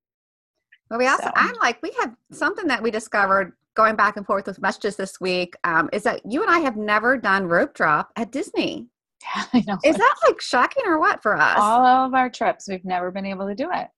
But 0.89 0.99
we 0.99 1.07
also, 1.07 1.25
So- 1.25 1.33
I'm 1.35 1.55
like, 1.61 1.83
we 1.83 1.93
have 2.01 2.15
something 2.33 2.67
that 2.69 2.83
we 2.83 2.91
discovered 2.91 3.53
going 3.75 3.97
back 3.97 4.17
and 4.17 4.25
forth 4.25 4.47
with 4.47 4.61
messages 4.61 4.97
this 4.97 5.21
week 5.21 5.55
um, 5.65 5.91
is 5.93 6.03
that 6.05 6.23
you 6.25 6.43
and 6.43 6.51
I 6.51 6.61
have 6.61 6.77
never 6.77 7.19
done 7.19 7.47
rope 7.47 7.75
drop 7.75 8.11
at 8.17 8.31
Disney. 8.33 8.89
I 9.53 9.63
know. 9.67 9.77
Is 9.85 9.97
that 9.97 10.15
like 10.27 10.41
shocking 10.41 10.85
or 10.87 10.99
what 10.99 11.23
for 11.23 11.37
us? 11.37 11.59
all 11.59 11.85
of 12.07 12.15
our 12.15 12.31
trips 12.31 12.69
we've 12.69 12.85
never 12.85 13.11
been 13.11 13.27
able 13.27 13.47
to 13.49 13.55
do 13.55 13.69
it 13.73 13.89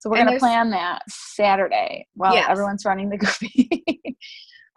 so 0.00 0.08
we're 0.10 0.16
going 0.24 0.32
to 0.32 0.38
plan 0.38 0.70
that 0.70 1.02
saturday 1.08 2.06
while 2.14 2.34
Yes. 2.34 2.48
everyone's 2.50 2.84
running 2.84 3.08
the 3.08 3.16
goofy 3.18 4.16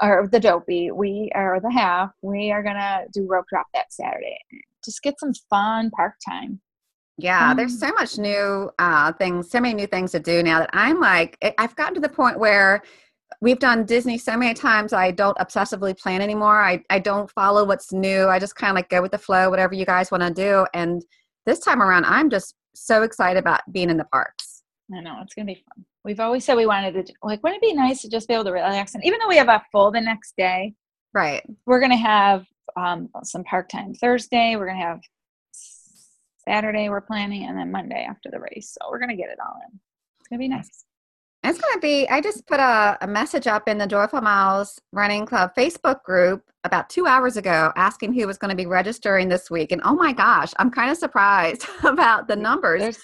or 0.01 0.27
the 0.31 0.39
dopey 0.39 0.91
we 0.91 1.31
are 1.35 1.59
the 1.59 1.71
half 1.71 2.11
we 2.21 2.51
are 2.51 2.63
going 2.63 2.75
to 2.75 3.05
do 3.13 3.25
rope 3.27 3.45
drop 3.49 3.65
that 3.73 3.91
saturday 3.93 4.37
just 4.83 5.01
get 5.03 5.19
some 5.19 5.33
fun 5.49 5.89
park 5.91 6.13
time 6.27 6.59
Yeah, 7.23 7.53
there's 7.53 7.73
Um, 7.73 7.89
so 7.89 7.93
much 7.93 8.17
new 8.17 8.69
uh, 8.79 9.13
things, 9.13 9.49
so 9.49 9.59
many 9.59 9.73
new 9.73 9.87
things 9.87 10.11
to 10.11 10.19
do 10.19 10.43
now 10.43 10.59
that 10.59 10.69
I'm 10.73 10.99
like, 10.99 11.37
I've 11.57 11.75
gotten 11.75 11.93
to 11.95 11.99
the 12.01 12.09
point 12.09 12.39
where 12.39 12.81
we've 13.41 13.59
done 13.59 13.85
Disney 13.85 14.17
so 14.17 14.37
many 14.37 14.53
times 14.53 14.93
I 14.93 15.11
don't 15.11 15.37
obsessively 15.37 15.97
plan 15.97 16.21
anymore. 16.21 16.61
I, 16.61 16.83
I 16.89 16.99
don't 16.99 17.29
follow 17.31 17.65
what's 17.65 17.91
new. 17.91 18.27
I 18.27 18.39
just 18.39 18.55
kind 18.55 18.71
of 18.71 18.75
like 18.75 18.89
go 18.89 19.01
with 19.01 19.11
the 19.11 19.17
flow, 19.17 19.49
whatever 19.49 19.73
you 19.73 19.85
guys 19.85 20.11
want 20.11 20.23
to 20.23 20.31
do. 20.33 20.65
And 20.73 21.03
this 21.45 21.59
time 21.59 21.81
around, 21.81 22.05
I'm 22.05 22.29
just 22.29 22.55
so 22.75 23.03
excited 23.03 23.39
about 23.39 23.61
being 23.71 23.89
in 23.89 23.97
the 23.97 24.05
parks. 24.05 24.63
i 24.95 24.99
know 25.01 25.17
it's 25.21 25.33
going 25.33 25.45
to 25.47 25.53
be 25.53 25.63
fun 25.67 25.85
we've 26.05 26.19
always 26.21 26.43
said 26.45 26.55
we 26.55 26.65
wanted 26.65 26.93
to 27.05 27.13
like 27.21 27.41
wouldn't 27.43 27.61
it 27.61 27.67
be 27.69 27.73
nice 27.73 28.01
to 28.01 28.09
just 28.09 28.27
be 28.27 28.33
able 28.33 28.45
to 28.45 28.51
relax 28.51 28.95
and 28.95 29.03
even 29.05 29.19
though 29.19 29.27
we 29.27 29.35
have 29.37 29.49
a 29.49 29.61
full 29.71 29.91
the 29.91 29.99
next 29.99 30.33
day 30.37 30.73
Right. 31.13 31.43
we're 31.65 31.79
going 31.81 31.91
to 31.91 31.97
have 31.97 32.45
um, 32.77 33.09
some 33.23 33.43
park 33.43 33.67
time 33.69 33.93
thursday 33.93 34.55
we're 34.55 34.67
going 34.67 34.79
to 34.79 34.85
have 34.85 35.01
saturday 36.47 36.89
we're 36.89 37.01
planning 37.01 37.45
and 37.45 37.57
then 37.57 37.71
monday 37.71 38.05
after 38.09 38.29
the 38.31 38.39
race 38.39 38.75
so 38.79 38.89
we're 38.89 38.99
going 38.99 39.09
to 39.09 39.15
get 39.15 39.29
it 39.29 39.37
all 39.39 39.59
in 39.67 39.79
it's 40.19 40.27
going 40.29 40.39
to 40.39 40.43
be 40.43 40.47
nice 40.47 40.85
It's 41.43 41.59
going 41.59 41.73
to 41.73 41.79
be, 41.79 42.07
I 42.07 42.21
just 42.21 42.45
put 42.45 42.59
a, 42.59 42.97
a 43.01 43.07
message 43.07 43.47
up 43.47 43.67
in 43.67 43.79
the 43.79 43.87
Joyful 43.87 44.21
Miles 44.21 44.79
Running 44.93 45.25
Club 45.25 45.51
Facebook 45.57 46.03
group 46.03 46.43
about 46.63 46.87
two 46.87 47.07
hours 47.07 47.35
ago 47.35 47.71
asking 47.75 48.13
who 48.13 48.27
was 48.27 48.37
going 48.37 48.51
to 48.51 48.55
be 48.55 48.67
registering 48.67 49.27
this 49.27 49.49
week. 49.49 49.71
And 49.71 49.81
oh 49.83 49.95
my 49.95 50.13
gosh, 50.13 50.51
I'm 50.59 50.69
kind 50.69 50.91
of 50.91 50.97
surprised 50.97 51.65
about 51.83 52.27
the 52.27 52.35
numbers. 52.35 52.81
There's 52.81 53.01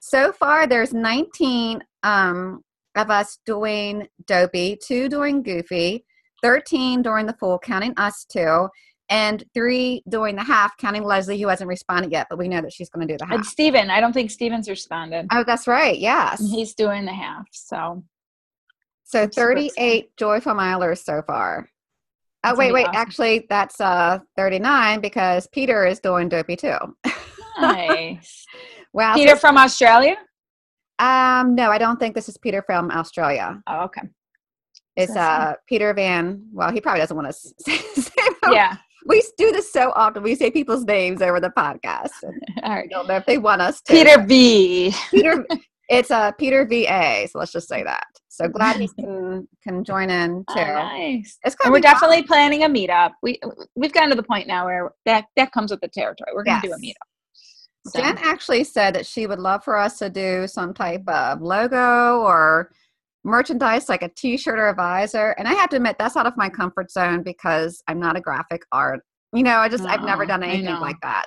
So 0.00 0.32
far, 0.32 0.66
there's 0.66 0.92
19 0.92 1.82
um, 2.02 2.62
of 2.94 3.10
us 3.10 3.38
doing 3.46 4.06
Dopey, 4.26 4.78
two 4.86 5.08
doing 5.08 5.42
Goofy, 5.42 6.04
13 6.42 7.00
during 7.00 7.24
the 7.26 7.36
full, 7.40 7.58
counting 7.58 7.94
us 7.96 8.26
two, 8.30 8.68
and 9.10 9.42
three 9.54 10.02
doing 10.08 10.36
the 10.36 10.44
half, 10.44 10.76
counting 10.76 11.04
Leslie, 11.04 11.40
who 11.40 11.48
hasn't 11.48 11.68
responded 11.68 12.12
yet, 12.12 12.26
but 12.28 12.38
we 12.38 12.48
know 12.48 12.60
that 12.60 12.72
she's 12.72 12.88
going 12.90 13.06
to 13.06 13.12
do 13.14 13.18
the 13.18 13.26
half. 13.26 13.36
And. 13.36 13.46
Steven, 13.46 13.90
I 13.90 14.00
don't 14.00 14.12
think 14.12 14.30
Steven's 14.30 14.68
responded. 14.68 15.26
Oh, 15.32 15.44
that's 15.44 15.66
right. 15.66 15.98
Yes. 15.98 16.40
And 16.40 16.50
He's 16.50 16.74
doing 16.74 17.04
the 17.06 17.12
half. 17.12 17.46
So 17.52 18.02
So 19.04 19.22
I'm 19.22 19.30
38 19.30 20.10
joyful 20.16 20.54
milers 20.54 21.02
so 21.04 21.22
far. 21.26 21.68
Oh, 22.44 22.50
That's 22.50 22.58
wait, 22.58 22.72
wait. 22.72 22.86
awesome. 22.86 22.96
Actually, 23.00 23.46
that's 23.48 23.80
uh 23.80 24.18
39 24.36 25.00
because 25.00 25.46
Peter 25.48 25.84
is 25.86 25.98
doing 26.00 26.28
Dopey 26.28 26.54
too. 26.56 26.76
nice. 27.58 28.44
wow. 28.92 29.14
Peter 29.14 29.34
from 29.36 29.56
Australia? 29.58 30.16
um, 31.00 31.54
no, 31.54 31.70
I 31.70 31.78
don't 31.78 31.98
think 31.98 32.14
this 32.14 32.28
is 32.28 32.36
Peter 32.38 32.62
from 32.62 32.90
Australia. 32.90 33.60
Oh, 33.66 33.84
okay. 33.84 34.02
It's 34.96 35.16
uh 35.16 35.54
Peter 35.68 35.92
Van. 35.94 36.44
Well, 36.52 36.70
he 36.70 36.80
probably 36.80 37.00
doesn't 37.00 37.16
want 37.16 37.28
to 37.28 37.32
say. 37.64 37.78
say 37.78 38.12
Yeah. 38.50 38.76
We 39.06 39.22
do 39.38 39.52
this 39.52 39.72
so 39.72 39.92
often. 39.94 40.22
We 40.22 40.34
say 40.34 40.50
people's 40.50 40.84
names 40.84 41.22
over 41.22 41.40
the 41.40 41.50
podcast. 41.50 42.10
All 42.22 42.30
right. 42.30 42.40
All 42.62 42.72
I 42.72 42.86
don't 42.86 43.08
know 43.08 43.16
if 43.16 43.26
they 43.26 43.38
want 43.38 43.62
us 43.62 43.80
to. 43.82 43.92
Peter 43.92 44.22
V. 44.22 44.92
Peter. 45.10 45.46
It's 45.88 46.10
uh, 46.10 46.32
Peter 46.32 46.66
VA. 46.66 47.26
So 47.30 47.38
let's 47.38 47.52
just 47.52 47.68
say 47.68 47.82
that. 47.82 48.04
So 48.28 48.46
glad 48.48 48.80
you 48.80 48.88
can 48.88 49.48
can 49.64 49.82
join 49.84 50.10
in 50.10 50.44
Oh, 50.50 50.54
too. 50.54 50.60
nice. 50.60 51.38
It's 51.44 51.56
And 51.64 51.72
we're 51.72 51.78
be 51.78 51.82
fun. 51.86 51.92
definitely 51.94 52.22
planning 52.24 52.64
a 52.64 52.68
meetup. 52.68 53.12
We 53.22 53.40
we've 53.74 53.92
gotten 53.92 54.10
to 54.10 54.16
the 54.16 54.22
point 54.22 54.46
now 54.46 54.66
where 54.66 54.92
that 55.06 55.24
that 55.36 55.50
comes 55.52 55.70
with 55.70 55.80
the 55.80 55.88
territory. 55.88 56.30
We're 56.34 56.44
gonna 56.44 56.60
do 56.62 56.72
a 56.72 56.76
meetup. 56.78 56.92
So, 57.86 58.00
Jen 58.02 58.18
actually 58.18 58.64
said 58.64 58.94
that 58.96 59.06
she 59.06 59.26
would 59.26 59.38
love 59.38 59.64
for 59.64 59.76
us 59.76 59.98
to 60.00 60.10
do 60.10 60.46
some 60.46 60.74
type 60.74 61.08
of 61.08 61.40
logo 61.40 62.20
or 62.20 62.70
merchandise 63.24 63.88
like 63.88 64.02
a 64.02 64.08
t-shirt 64.08 64.58
or 64.58 64.68
a 64.68 64.74
visor. 64.74 65.34
And 65.38 65.46
I 65.46 65.54
have 65.54 65.70
to 65.70 65.76
admit 65.76 65.96
that's 65.98 66.16
out 66.16 66.26
of 66.26 66.36
my 66.36 66.48
comfort 66.48 66.90
zone 66.90 67.22
because 67.22 67.82
I'm 67.88 68.00
not 68.00 68.16
a 68.16 68.20
graphic 68.20 68.62
art. 68.72 69.00
You 69.32 69.42
know, 69.42 69.56
I 69.56 69.68
just 69.68 69.84
I've 69.84 70.02
never 70.02 70.24
done 70.24 70.42
anything 70.42 70.80
like 70.80 70.96
that. 71.02 71.26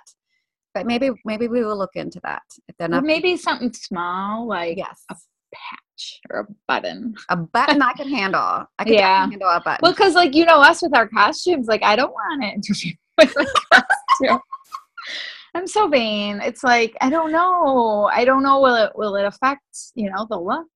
But 0.73 0.85
maybe 0.87 1.11
maybe 1.25 1.47
we 1.47 1.63
will 1.63 1.77
look 1.77 1.95
into 1.95 2.19
that. 2.23 2.43
If 2.67 2.75
they're 2.77 2.87
not 2.87 3.03
maybe 3.03 3.37
something 3.37 3.73
small 3.73 4.47
like 4.47 4.77
yes. 4.77 5.03
a 5.09 5.15
patch 5.53 6.19
or 6.29 6.39
a 6.39 6.47
button. 6.67 7.13
A 7.29 7.35
button 7.35 7.81
I 7.81 7.93
can 7.93 8.07
handle. 8.09 8.65
I 8.79 8.83
can 8.83 8.93
Yeah. 8.93 9.29
handle 9.29 9.49
a 9.49 9.61
button. 9.61 9.79
Well, 9.81 9.91
because 9.91 10.15
like 10.15 10.33
you 10.33 10.45
know 10.45 10.61
us 10.61 10.81
with 10.81 10.95
our 10.95 11.07
costumes, 11.07 11.67
like 11.67 11.83
I 11.83 11.95
don't 11.95 12.11
want 12.11 12.43
it 12.43 12.55
interfere 12.55 12.93
with 13.17 13.35
my 13.35 13.45
costume. 14.19 14.39
I'm 15.53 15.67
so 15.67 15.87
vain. 15.87 16.39
It's 16.41 16.63
like 16.63 16.95
I 17.01 17.09
don't 17.09 17.31
know. 17.31 18.09
I 18.11 18.23
don't 18.25 18.43
know. 18.43 18.61
Will 18.61 18.75
it 18.75 18.91
will 18.95 19.15
it 19.15 19.25
affect 19.25 19.63
you 19.95 20.09
know 20.09 20.25
the 20.29 20.39
look? 20.39 20.67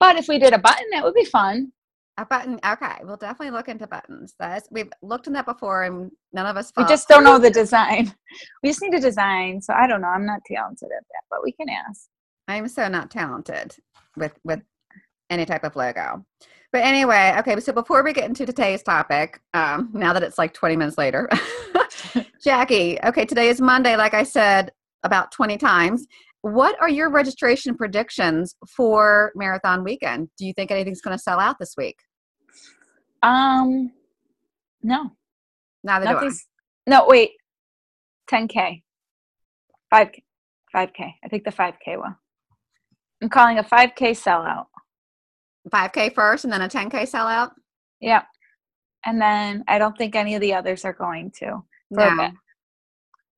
But 0.00 0.16
if 0.16 0.28
we 0.28 0.38
did 0.38 0.52
a 0.52 0.58
button, 0.58 0.86
that 0.92 1.04
would 1.04 1.14
be 1.14 1.24
fun. 1.24 1.72
a 2.18 2.24
button. 2.26 2.58
Okay, 2.66 2.96
we'll 3.02 3.16
definitely 3.16 3.50
look 3.50 3.68
into 3.68 3.86
buttons. 3.86 4.34
That's 4.38 4.68
we've 4.70 4.90
looked 5.02 5.26
in 5.26 5.32
that 5.34 5.46
before, 5.46 5.84
and 5.84 6.10
none 6.32 6.46
of 6.46 6.56
us. 6.56 6.72
We 6.76 6.84
just 6.84 7.08
don't 7.08 7.24
know 7.24 7.38
the 7.38 7.50
design. 7.62 8.14
We 8.62 8.70
just 8.70 8.82
need 8.82 8.94
a 8.94 9.00
design. 9.00 9.60
So 9.60 9.72
I 9.74 9.86
don't 9.86 10.00
know. 10.00 10.08
I'm 10.08 10.26
not 10.26 10.40
talented 10.46 10.88
at 10.96 11.04
that, 11.04 11.22
but 11.30 11.40
we 11.42 11.52
can 11.52 11.68
ask. 11.68 12.08
I'm 12.48 12.68
so 12.68 12.88
not 12.88 13.10
talented 13.10 13.74
with 14.16 14.32
with 14.44 14.60
any 15.30 15.44
type 15.44 15.64
of 15.64 15.76
logo. 15.76 16.24
But 16.72 16.84
anyway, 16.84 17.34
okay. 17.38 17.58
So 17.60 17.72
before 17.72 18.02
we 18.02 18.12
get 18.12 18.24
into 18.24 18.44
today's 18.44 18.82
topic, 18.82 19.40
um, 19.54 19.90
now 19.94 20.12
that 20.12 20.22
it's 20.22 20.36
like 20.36 20.52
20 20.52 20.76
minutes 20.76 20.98
later, 20.98 21.28
Jackey. 22.44 22.98
Okay, 23.04 23.24
today 23.24 23.48
is 23.48 23.60
Monday. 23.60 23.96
Like 23.96 24.14
I 24.14 24.24
said 24.24 24.72
about 25.02 25.32
20 25.32 25.56
times. 25.58 26.06
What 26.42 26.80
are 26.80 26.88
your 26.88 27.10
registration 27.10 27.76
predictions 27.76 28.54
for 28.76 29.32
marathon 29.34 29.82
weekend? 29.82 30.28
Do 30.38 30.46
you 30.46 30.52
think 30.52 30.70
anything's 30.70 31.00
going 31.00 31.16
to 31.16 31.22
sell 31.22 31.40
out 31.40 31.56
this 31.58 31.74
week? 31.76 31.96
Um, 33.22 33.90
no, 34.82 35.10
Neither 35.82 36.06
do 36.06 36.16
I. 36.16 36.30
No, 36.86 37.06
wait. 37.06 37.30
10k, 38.30 38.82
5k, 39.92 40.22
5k. 40.74 41.12
I 41.24 41.28
think 41.28 41.44
the 41.44 41.50
5k 41.50 41.96
will. 41.96 42.16
I'm 43.22 43.28
calling 43.28 43.58
a 43.58 43.62
5k 43.62 44.10
sellout. 44.10 44.66
5K 45.70 46.14
first 46.14 46.44
and 46.44 46.52
then 46.52 46.62
a 46.62 46.68
10K 46.68 47.10
sellout? 47.10 47.50
Yeah. 48.00 48.22
And 49.04 49.20
then 49.20 49.64
I 49.68 49.78
don't 49.78 49.96
think 49.96 50.14
any 50.14 50.34
of 50.34 50.40
the 50.40 50.54
others 50.54 50.84
are 50.84 50.92
going 50.92 51.32
to 51.38 51.62
No. 51.90 52.30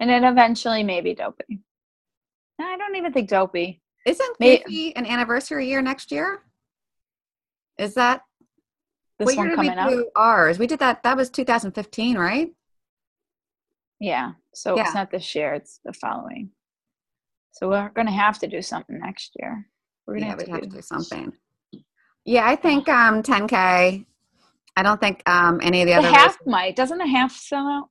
And 0.01 0.09
then 0.11 0.25
eventually 0.25 0.83
maybe 0.83 1.15
Dopey. 1.15 1.61
I 2.61 2.77
don't 2.77 2.97
even 2.97 3.13
think 3.13 3.29
Dopey. 3.29 3.81
Isn't 4.07 4.39
Goofy 4.39 4.95
an 4.97 5.07
anniversary 5.07 5.69
year 5.69 5.83
next 5.83 6.11
year? 6.11 6.43
Is 7.79 7.95
that 7.95 8.23
This 9.19 9.27
what 9.27 9.37
one 9.37 9.47
year 9.47 9.57
did 9.57 9.57
coming 9.57 9.73
we 9.73 9.79
up. 9.79 9.91
do 9.91 10.11
ours? 10.17 10.59
We 10.59 10.67
did 10.67 10.79
that. 10.81 11.03
That 11.03 11.17
was 11.17 11.31
2015, 11.31 12.17
right? 12.19 12.51
Yeah. 14.01 14.33
So 14.55 14.77
Yeah. 14.77 14.85
it's 14.85 14.95
not 14.95 15.11
this 15.11 15.35
year, 15.35 15.55
it's 15.55 15.81
the 15.85 15.93
following. 15.93 16.51
So 17.53 17.69
we're 17.69 17.89
gonna 17.91 18.13
have 18.13 18.39
to 18.41 18.47
do 18.47 18.63
something 18.63 18.99
next 18.99 19.33
year. 19.39 19.69
We're 20.07 20.15
gonna 20.15 20.27
Yeah, 20.29 20.37
to 20.37 20.51
have 20.53 20.61
do 20.63 20.69
to 20.69 20.77
do 20.77 20.83
something. 20.83 21.33
Yeah, 22.25 22.47
I 22.47 22.57
think 22.57 22.89
um 22.89 23.23
10K. 23.23 24.07
I 24.77 24.83
don't 24.83 25.01
think 25.01 25.29
um 25.29 25.61
any 25.63 25.83
of 25.83 25.87
the 25.89 25.95
The 25.95 25.99
other 25.99 26.09
half 26.09 26.33
races- 26.35 26.47
might. 26.47 26.77
Doesn't 26.77 26.99
the 26.99 27.07
half 27.07 27.33
sell 27.37 27.67
out? 27.67 27.91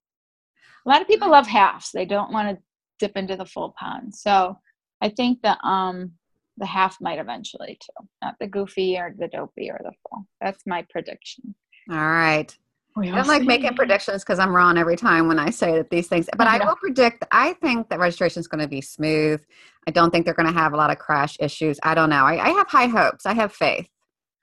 A 0.86 0.90
lot 0.90 1.02
of 1.02 1.08
people 1.08 1.30
love 1.30 1.48
halves. 1.48 1.92
They 1.92 2.06
don't 2.06 2.32
want 2.32 2.58
to 2.58 2.64
dip 3.00 3.16
into 3.16 3.36
the 3.36 3.46
full 3.46 3.74
pond. 3.80 4.16
So 4.16 4.58
I 5.02 5.10
think 5.10 5.42
the 5.42 5.58
um 5.66 6.14
the 6.58 6.66
half 6.66 6.98
might 7.00 7.20
eventually 7.20 7.78
too. 7.80 8.08
Not 8.22 8.36
the 8.40 8.48
goofy 8.48 8.98
or 8.98 9.14
the 9.18 9.28
dopey 9.28 9.70
or 9.70 9.80
the 9.84 9.92
full. 10.04 10.26
That's 10.42 10.66
my 10.66 10.86
prediction. 10.90 11.56
All 11.90 11.98
right. 11.98 12.56
We 12.96 13.10
I 13.12 13.16
don't 13.16 13.28
like 13.28 13.44
making 13.44 13.76
predictions 13.76 14.24
because 14.24 14.40
I'm 14.40 14.56
wrong 14.56 14.80
every 14.80 14.96
time 14.96 15.28
when 15.28 15.38
I 15.38 15.52
say 15.52 15.74
that 15.74 15.92
these 15.92 16.08
things. 16.08 16.28
But 16.36 16.48
I 16.48 16.58
I 16.58 16.66
will 16.66 16.76
predict. 16.76 17.26
I 17.32 17.54
think 17.54 17.90
that 17.90 18.00
registration 18.00 18.40
is 18.40 18.48
going 18.48 18.62
to 18.62 18.68
be 18.68 18.82
smooth. 18.82 19.40
I 19.88 19.92
don't 19.92 20.10
think 20.10 20.26
they're 20.26 20.34
going 20.34 20.52
to 20.52 20.60
have 20.60 20.74
a 20.74 20.78
lot 20.78 20.90
of 20.90 20.98
crash 20.98 21.38
issues. 21.40 21.80
I 21.84 21.94
don't 21.94 22.10
know. 22.10 22.26
I, 22.26 22.44
I 22.44 22.50
have 22.50 22.68
high 22.68 22.88
hopes. 22.88 23.28
I 23.28 23.36
have 23.36 23.54
faith. 23.54 23.88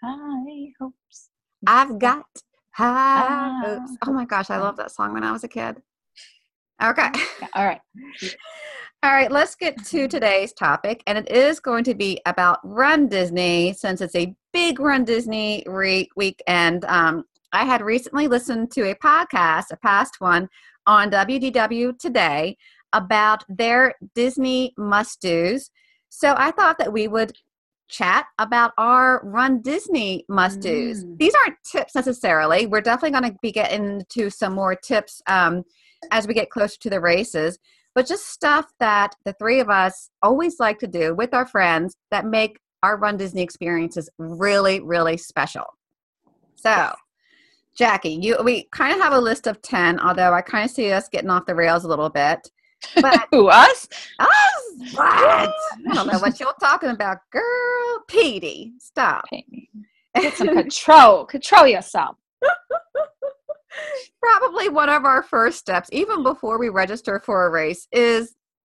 High 0.00 0.68
hopes. 0.78 1.30
I've 1.66 1.98
got 1.98 2.26
high 2.70 3.26
Ah, 3.26 3.60
hopes. 3.64 3.96
Oh 4.06 4.12
my 4.12 4.24
gosh, 4.24 4.50
I 4.50 4.58
loved 4.58 4.78
that 4.78 4.92
song 4.92 5.14
when 5.14 5.24
I 5.24 5.32
was 5.32 5.42
a 5.42 5.48
kid. 5.48 5.82
Okay. 6.82 7.08
Yeah, 7.40 7.48
all 7.54 7.64
right. 7.64 7.80
All 9.02 9.12
right, 9.12 9.30
let's 9.30 9.54
get 9.54 9.84
to 9.84 10.08
today's 10.08 10.54
topic, 10.54 11.02
and 11.06 11.18
it 11.18 11.30
is 11.30 11.60
going 11.60 11.84
to 11.84 11.94
be 11.94 12.20
about 12.24 12.58
Run 12.64 13.06
Disney 13.06 13.74
since 13.74 14.00
it's 14.00 14.16
a 14.16 14.34
big 14.52 14.80
Run 14.80 15.04
Disney 15.04 15.62
re- 15.66 16.08
weekend. 16.16 16.86
Um, 16.86 17.24
I 17.52 17.64
had 17.64 17.82
recently 17.82 18.28
listened 18.28 18.70
to 18.72 18.90
a 18.90 18.94
podcast, 18.94 19.72
a 19.72 19.76
past 19.76 20.20
one, 20.20 20.48
on 20.86 21.10
WDW 21.10 21.98
Today 21.98 22.56
about 22.94 23.44
their 23.48 23.94
Disney 24.14 24.72
must 24.78 25.20
dos. 25.20 25.70
So 26.08 26.34
I 26.38 26.50
thought 26.52 26.78
that 26.78 26.92
we 26.92 27.06
would 27.06 27.36
chat 27.88 28.26
about 28.38 28.72
our 28.78 29.20
Run 29.24 29.60
Disney 29.60 30.24
must 30.28 30.60
dos. 30.60 31.04
Mm. 31.04 31.18
These 31.18 31.34
aren't 31.34 31.56
tips 31.64 31.94
necessarily. 31.94 32.66
We're 32.66 32.80
definitely 32.80 33.20
going 33.20 33.32
to 33.32 33.38
be 33.42 33.52
getting 33.52 34.00
into 34.00 34.30
some 34.30 34.54
more 34.54 34.74
tips 34.74 35.20
um, 35.26 35.64
as 36.10 36.26
we 36.26 36.34
get 36.34 36.50
closer 36.50 36.78
to 36.80 36.90
the 36.90 37.00
races 37.00 37.58
but 37.94 38.06
just 38.06 38.28
stuff 38.28 38.66
that 38.80 39.14
the 39.24 39.32
three 39.34 39.60
of 39.60 39.70
us 39.70 40.10
always 40.22 40.58
like 40.58 40.78
to 40.80 40.86
do 40.86 41.14
with 41.14 41.32
our 41.32 41.46
friends 41.46 41.96
that 42.10 42.26
make 42.26 42.58
our 42.82 42.98
Run 42.98 43.16
Disney 43.16 43.42
experiences 43.42 44.10
really, 44.18 44.80
really 44.80 45.16
special. 45.16 45.64
So, 46.56 46.92
Jackey, 47.76 48.18
you 48.20 48.36
we 48.42 48.68
kind 48.72 48.92
of 48.92 49.00
have 49.00 49.12
a 49.12 49.20
list 49.20 49.46
of 49.46 49.62
10, 49.62 50.00
although 50.00 50.34
I 50.34 50.42
kind 50.42 50.64
of 50.64 50.70
see 50.70 50.90
us 50.92 51.08
getting 51.08 51.30
off 51.30 51.46
the 51.46 51.54
rails 51.54 51.84
a 51.84 51.88
little 51.88 52.10
bit. 52.10 52.50
But 53.00 53.26
Who 53.30 53.48
us? 53.48 53.88
us, 54.18 54.28
what? 54.92 55.00
I 55.00 55.94
don't 55.94 56.06
know 56.06 56.18
what 56.18 56.38
you're 56.40 56.52
talking 56.60 56.90
about, 56.90 57.18
girl. 57.30 58.04
Petey, 58.08 58.72
stop. 58.78 59.24
Me. 59.32 59.68
Get 60.16 60.34
some 60.34 60.48
control. 60.48 61.24
Control 61.24 61.66
yourself. 61.66 62.16
Probably 64.24 64.68
one 64.70 64.88
of 64.88 65.04
our 65.04 65.22
first 65.22 65.58
steps, 65.58 65.88
even 65.92 66.22
before 66.22 66.58
we 66.58 66.68
register 66.70 67.20
for 67.24 67.46
a 67.46 67.50
race, 67.50 67.86
is 67.92 68.34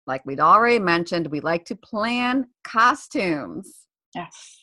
like 0.07 0.25
we'd 0.25 0.39
already 0.39 0.79
mentioned, 0.79 1.27
we 1.27 1.39
like 1.39 1.65
to 1.65 1.75
plan 1.75 2.47
costumes. 2.63 3.85
Yes. 4.15 4.59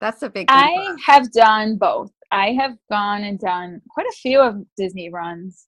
That's 0.00 0.22
a 0.22 0.28
big 0.28 0.46
I 0.50 0.94
have 1.06 1.32
done 1.32 1.76
both. 1.78 2.10
I 2.30 2.52
have 2.52 2.72
gone 2.90 3.22
and 3.22 3.38
done 3.38 3.80
quite 3.90 4.06
a 4.06 4.12
few 4.20 4.40
of 4.40 4.56
Disney 4.76 5.08
runs 5.08 5.66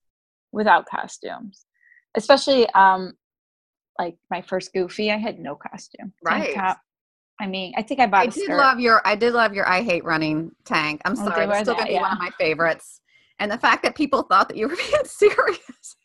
without 0.52 0.86
costumes, 0.86 1.64
especially 2.16 2.68
um, 2.70 3.14
like 3.98 4.16
my 4.30 4.42
first 4.42 4.72
Goofy. 4.74 5.10
I 5.10 5.16
had 5.16 5.38
no 5.38 5.54
costume. 5.54 6.12
Right. 6.22 6.54
I 7.40 7.46
mean, 7.46 7.72
I 7.76 7.82
think 7.82 8.00
I 8.00 8.06
bought 8.06 8.22
I 8.22 8.26
did 8.26 8.44
skirt. 8.44 8.58
love 8.58 8.80
your 8.80 9.00
I 9.06 9.14
did 9.14 9.32
love 9.32 9.54
your 9.54 9.66
I 9.66 9.82
hate 9.82 10.04
running 10.04 10.50
tank. 10.64 11.00
I'm 11.04 11.12
Oh, 11.12 11.24
sorry, 11.24 11.46
they 11.46 11.52
it's 11.52 11.60
still 11.60 11.74
gonna 11.74 11.86
be 11.86 11.94
one 11.94 12.12
of 12.12 12.18
my 12.18 12.30
favorites. 12.38 13.00
And 13.40 13.50
the 13.50 13.58
fact 13.58 13.82
that 13.84 13.94
people 13.94 14.22
thought 14.22 14.48
that 14.48 14.56
you 14.56 14.68
were 14.68 14.76
being 14.90 15.04
serious. 15.04 15.96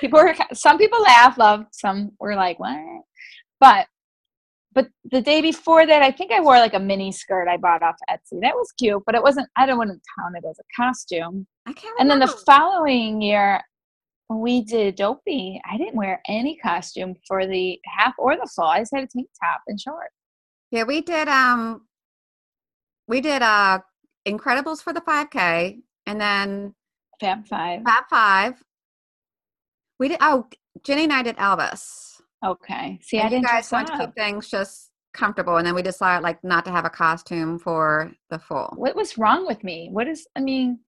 people 0.00 0.20
were 0.20 0.34
some 0.54 0.78
people 0.78 1.02
laughed, 1.02 1.38
loved, 1.38 1.66
some 1.72 2.12
were 2.18 2.34
like, 2.34 2.58
"What?" 2.58 2.78
But 3.60 3.86
but 4.72 4.88
the 5.10 5.20
day 5.20 5.40
before 5.40 5.86
that, 5.86 6.02
I 6.02 6.10
think 6.10 6.30
I 6.32 6.40
wore 6.40 6.58
like 6.58 6.74
a 6.74 6.78
mini 6.78 7.10
skirt 7.12 7.48
I 7.48 7.56
bought 7.56 7.82
off 7.82 7.96
Etsy. 8.10 8.40
That 8.40 8.54
was 8.54 8.72
cute, 8.78 9.02
but 9.06 9.14
it 9.14 9.22
wasn't. 9.22 9.48
I 9.56 9.66
don't 9.66 9.78
want 9.78 9.90
to 9.90 10.00
count 10.18 10.36
it 10.36 10.46
as 10.48 10.58
a 10.58 10.82
costume. 10.82 11.46
I 11.66 11.72
can't 11.72 11.98
And 12.00 12.10
then 12.10 12.20
the 12.20 12.28
following 12.28 13.20
year, 13.20 13.60
we 14.30 14.62
did 14.62 14.96
Dopey, 14.96 15.60
I 15.70 15.76
didn't 15.78 15.96
wear 15.96 16.20
any 16.28 16.56
costume 16.56 17.14
for 17.26 17.46
the 17.46 17.78
half 17.86 18.14
or 18.18 18.36
the 18.36 18.48
full. 18.54 18.66
I 18.66 18.80
just 18.80 18.94
had 18.94 19.04
a 19.04 19.08
tank 19.08 19.28
top 19.42 19.62
and 19.66 19.80
shorts. 19.80 20.14
yeah, 20.70 20.84
we 20.84 21.00
did 21.00 21.28
um 21.28 21.86
we 23.06 23.20
did 23.20 23.42
uh 23.42 23.80
Incredibles 24.26 24.82
for 24.82 24.92
the 24.92 25.00
5K 25.00 25.80
and 26.06 26.20
then 26.20 26.74
Fab 27.20 27.46
Five. 27.46 27.82
Fab 27.84 28.04
Five. 28.10 28.62
We 29.98 30.08
did 30.08 30.18
oh 30.20 30.46
Jenny 30.84 31.04
and 31.04 31.12
I 31.12 31.22
did 31.22 31.36
Elvis. 31.36 32.20
Okay. 32.44 32.98
See, 33.02 33.18
and 33.18 33.26
I 33.26 33.30
you 33.30 33.36
didn't 33.36 33.46
guys 33.46 33.68
dress 33.68 33.72
wanted 33.72 33.98
to 33.98 34.06
keep 34.06 34.14
things 34.14 34.48
just 34.48 34.90
comfortable 35.14 35.56
and 35.56 35.66
then 35.66 35.74
we 35.74 35.82
decided 35.82 36.22
like 36.22 36.42
not 36.44 36.64
to 36.64 36.70
have 36.70 36.84
a 36.84 36.90
costume 36.90 37.58
for 37.58 38.12
the 38.30 38.38
full. 38.38 38.72
What 38.76 38.94
was 38.94 39.18
wrong 39.18 39.46
with 39.46 39.64
me? 39.64 39.88
What 39.90 40.06
is? 40.06 40.26
I 40.36 40.40
mean, 40.40 40.80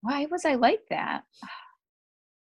why 0.00 0.26
was 0.30 0.44
I 0.44 0.54
like 0.54 0.80
that? 0.90 1.22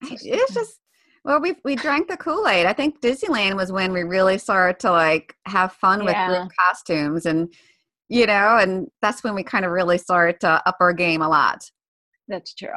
It's 0.01 0.53
just 0.53 0.79
well, 1.25 1.41
we 1.41 1.55
we 1.65 1.75
drank 1.75 2.07
the 2.07 2.17
Kool 2.17 2.47
Aid. 2.47 2.65
I 2.65 2.73
think 2.73 3.01
Disneyland 3.01 3.55
was 3.55 3.71
when 3.71 3.91
we 3.91 4.03
really 4.03 4.37
started 4.37 4.79
to 4.79 4.91
like 4.91 5.35
have 5.45 5.73
fun 5.73 6.05
with 6.05 6.15
group 6.15 6.49
costumes, 6.57 7.25
and 7.25 7.53
you 8.07 8.25
know, 8.25 8.57
and 8.57 8.87
that's 9.01 9.23
when 9.23 9.35
we 9.35 9.43
kind 9.43 9.65
of 9.65 9.71
really 9.71 9.97
started 9.97 10.39
to 10.41 10.61
up 10.65 10.77
our 10.79 10.93
game 10.93 11.21
a 11.21 11.29
lot. 11.29 11.69
That's 12.29 12.53
true. 12.53 12.69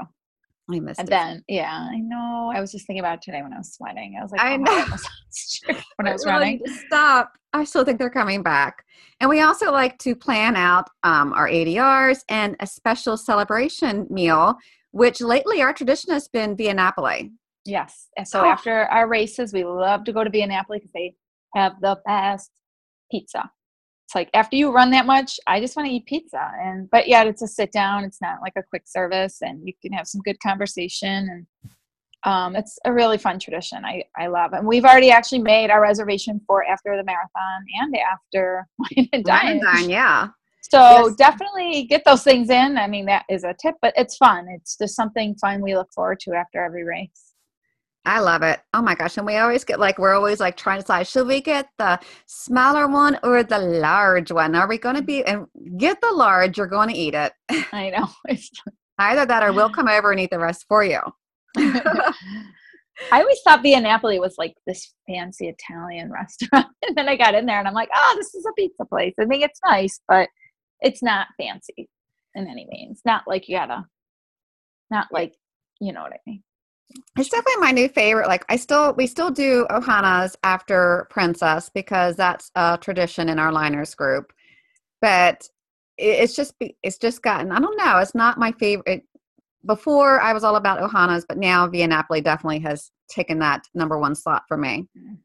I 0.72 0.80
missed 0.80 0.98
it. 0.98 1.02
And 1.02 1.08
it. 1.08 1.10
then, 1.10 1.44
yeah, 1.48 1.88
I 1.90 1.98
know. 1.98 2.50
I 2.54 2.60
was 2.60 2.72
just 2.72 2.86
thinking 2.86 3.00
about 3.00 3.18
it 3.18 3.22
today 3.22 3.42
when 3.42 3.52
I 3.52 3.58
was 3.58 3.74
sweating. 3.74 4.16
I 4.18 4.22
was 4.22 4.32
like, 4.32 4.40
I 4.40 4.54
oh, 4.54 4.56
know. 4.56 4.84
that 4.86 5.84
when 5.96 6.08
I 6.08 6.12
was 6.12 6.26
running. 6.26 6.60
stop. 6.86 7.36
I 7.52 7.64
still 7.64 7.84
think 7.84 7.98
they're 7.98 8.08
coming 8.10 8.42
back, 8.42 8.84
and 9.20 9.28
we 9.28 9.42
also 9.42 9.70
like 9.70 9.98
to 9.98 10.16
plan 10.16 10.56
out 10.56 10.88
um, 11.02 11.32
our 11.34 11.48
ADRs 11.48 12.20
and 12.28 12.56
a 12.60 12.66
special 12.66 13.16
celebration 13.16 14.06
meal. 14.10 14.56
Which 14.92 15.22
lately 15.22 15.62
our 15.62 15.72
tradition 15.72 16.12
has 16.12 16.28
been 16.28 16.54
Via 16.54 16.74
Napoli. 16.74 17.32
Yes. 17.64 18.08
And 18.18 18.28
so 18.28 18.42
Oh. 18.42 18.44
after 18.46 18.84
our 18.86 19.08
races, 19.08 19.52
we 19.52 19.64
love 19.64 20.04
to 20.04 20.12
go 20.12 20.22
to 20.22 20.28
Via 20.28 20.46
Napoli 20.46 20.78
because 20.80 20.92
they 20.92 21.14
have 21.54 21.72
the 21.80 21.96
best 22.04 22.50
pizza. 23.10 23.50
It's 24.12 24.14
like 24.14 24.29
after 24.35 24.57
you 24.57 24.70
run 24.70 24.90
that 24.90 25.07
much, 25.07 25.40
I 25.46 25.59
just 25.59 25.75
want 25.75 25.88
to 25.88 25.94
eat 25.94 26.05
pizza. 26.05 26.53
And 26.62 26.90
but 26.90 27.09
yeah 27.09 27.25
it's 27.25 27.40
a 27.40 27.46
sit 27.48 27.72
down. 27.72 28.05
It's 28.05 28.20
not 28.20 28.42
like 28.42 28.53
a 28.57 28.62
quick 28.62 28.83
service, 28.85 29.38
and 29.40 29.66
you 29.66 29.72
can 29.81 29.90
have 29.92 30.07
some 30.07 30.20
good 30.20 30.38
conversation. 30.40 31.31
And 31.31 31.46
um, 32.25 32.55
it's 32.55 32.79
a 32.85 32.92
really 32.92 33.16
fun 33.16 33.38
tradition. 33.38 33.87
I 33.87 34.05
I 34.18 34.27
love 34.27 34.53
it. 34.53 34.59
And 34.59 34.66
we've 34.66 34.85
already 34.85 35.11
actually 35.11 35.38
made 35.38 35.70
our 35.70 35.81
reservation 35.81 36.42
for 36.46 36.62
after 36.62 36.94
the 36.94 37.05
marathon 37.05 37.64
and 37.81 37.96
after 38.12 38.68
Wine 38.79 39.09
and 39.14 39.25
Dine. 39.25 39.61
Dine, 39.61 39.88
yeah. 39.88 40.29
So 40.61 40.79
Yes. 40.79 41.16
definitely 41.16 41.85
get 41.85 42.03
those 42.05 42.22
things 42.22 42.51
in. 42.51 42.77
I 42.77 42.88
mean, 42.88 43.07
that 43.07 43.25
is 43.31 43.44
a 43.44 43.55
tip, 43.62 43.77
but 43.81 43.94
it's 43.96 44.18
fun. 44.18 44.46
It's 44.51 44.77
just 44.77 44.94
something 44.94 45.35
fun 45.37 45.62
we 45.62 45.75
look 45.75 45.88
forward 45.94 46.20
to 46.20 46.35
after 46.35 46.62
every 46.62 46.85
race. 46.85 47.32
I 48.04 48.18
love 48.18 48.42
it. 48.42 48.60
Oh 48.74 48.82
my 48.82 48.94
gosh. 48.94 49.16
And 49.16 49.26
we 49.26 49.36
always 49.36 49.64
get 49.64 49.78
like, 49.78 49.98
we're 49.98 50.14
always 50.14 50.40
like 50.40 50.56
trying 50.56 50.78
to 50.78 50.82
decide, 50.82 51.06
should 51.06 51.26
we 51.26 51.40
get 51.40 51.68
the 51.78 52.00
smaller 52.26 52.88
one 52.88 53.18
or 53.22 53.44
the 53.44 53.58
large 53.58 54.32
one? 54.32 54.56
Are 54.56 54.68
we 54.68 54.76
going 54.76 54.96
to 54.96 55.02
be, 55.02 55.24
and 55.24 55.46
get 55.76 56.00
the 56.00 56.10
large, 56.10 56.58
you're 56.58 56.66
going 56.66 56.88
to 56.88 56.96
eat 56.96 57.14
it. 57.14 57.32
I 57.72 57.90
know. 57.90 58.08
Either 58.98 59.24
that 59.26 59.42
or 59.42 59.52
we'll 59.52 59.70
come 59.70 59.88
over 59.88 60.10
and 60.10 60.20
eat 60.20 60.30
the 60.30 60.38
rest 60.38 60.66
for 60.68 60.84
you. 60.84 61.00
I 63.10 63.20
always 63.20 63.40
thought 63.42 63.62
Via 63.62 63.80
Napoli 63.80 64.18
was 64.18 64.34
like 64.36 64.54
this 64.66 64.92
fancy 65.08 65.48
Italian 65.48 66.10
restaurant. 66.12 66.66
And 66.86 66.96
then 66.96 67.08
I 67.08 67.16
got 67.16 67.34
in 67.34 67.46
there 67.46 67.58
and 67.58 67.68
I'm 67.68 67.74
like, 67.74 67.90
oh, 67.94 68.14
this 68.16 68.34
is 68.34 68.44
a 68.46 68.52
pizza 68.54 68.84
place. 68.84 69.14
I 69.20 69.26
think 69.26 69.44
it's 69.44 69.60
nice, 69.64 70.00
but 70.08 70.28
it's 70.80 71.02
not 71.02 71.28
fancy 71.40 71.88
in 72.34 72.48
any 72.48 72.66
means. 72.70 73.00
Not 73.04 73.22
like 73.26 73.48
you 73.48 73.56
gotta, 73.56 73.84
not 74.90 75.06
like, 75.12 75.34
you 75.80 75.92
know 75.92 76.02
what 76.02 76.12
I 76.12 76.18
mean. 76.26 76.42
It's 77.16 77.28
definitely 77.28 77.61
my 77.61 77.72
new 77.72 77.88
favorite. 77.88 78.28
Like 78.28 78.44
I 78.48 78.57
still, 78.57 78.94
we 78.94 79.07
still 79.07 79.31
do 79.31 79.66
Ohana's 79.70 80.37
after 80.42 81.07
Princess 81.11 81.68
because 81.68 82.16
that's 82.16 82.50
a 82.55 82.78
tradition 82.81 83.28
in 83.28 83.38
our 83.38 83.52
liners 83.52 83.94
group. 83.94 84.33
But 85.00 85.48
it's 85.98 86.35
just 86.35 86.55
it's 86.83 86.98
just 86.98 87.22
gotten. 87.22 87.52
I 87.52 87.61
don't 87.61 87.76
know. 87.76 87.98
It's 87.98 88.14
not 88.14 88.38
my 88.38 88.52
favorite. 88.52 89.05
Before 89.64 90.20
I 90.20 90.33
was 90.33 90.42
all 90.42 90.57
about 90.57 90.81
Ohana's, 90.81 91.24
but 91.28 91.38
now 91.38 91.68
Via 91.68 91.87
Napoli 91.87 92.20
definitely 92.20 92.59
has 92.61 92.90
taken 93.09 93.38
that 93.38 93.64
number 93.74 93.98
one 93.98 94.14
slot 94.14 94.42
for 94.48 94.57
me. 94.57 94.88
Mm. 94.98 95.18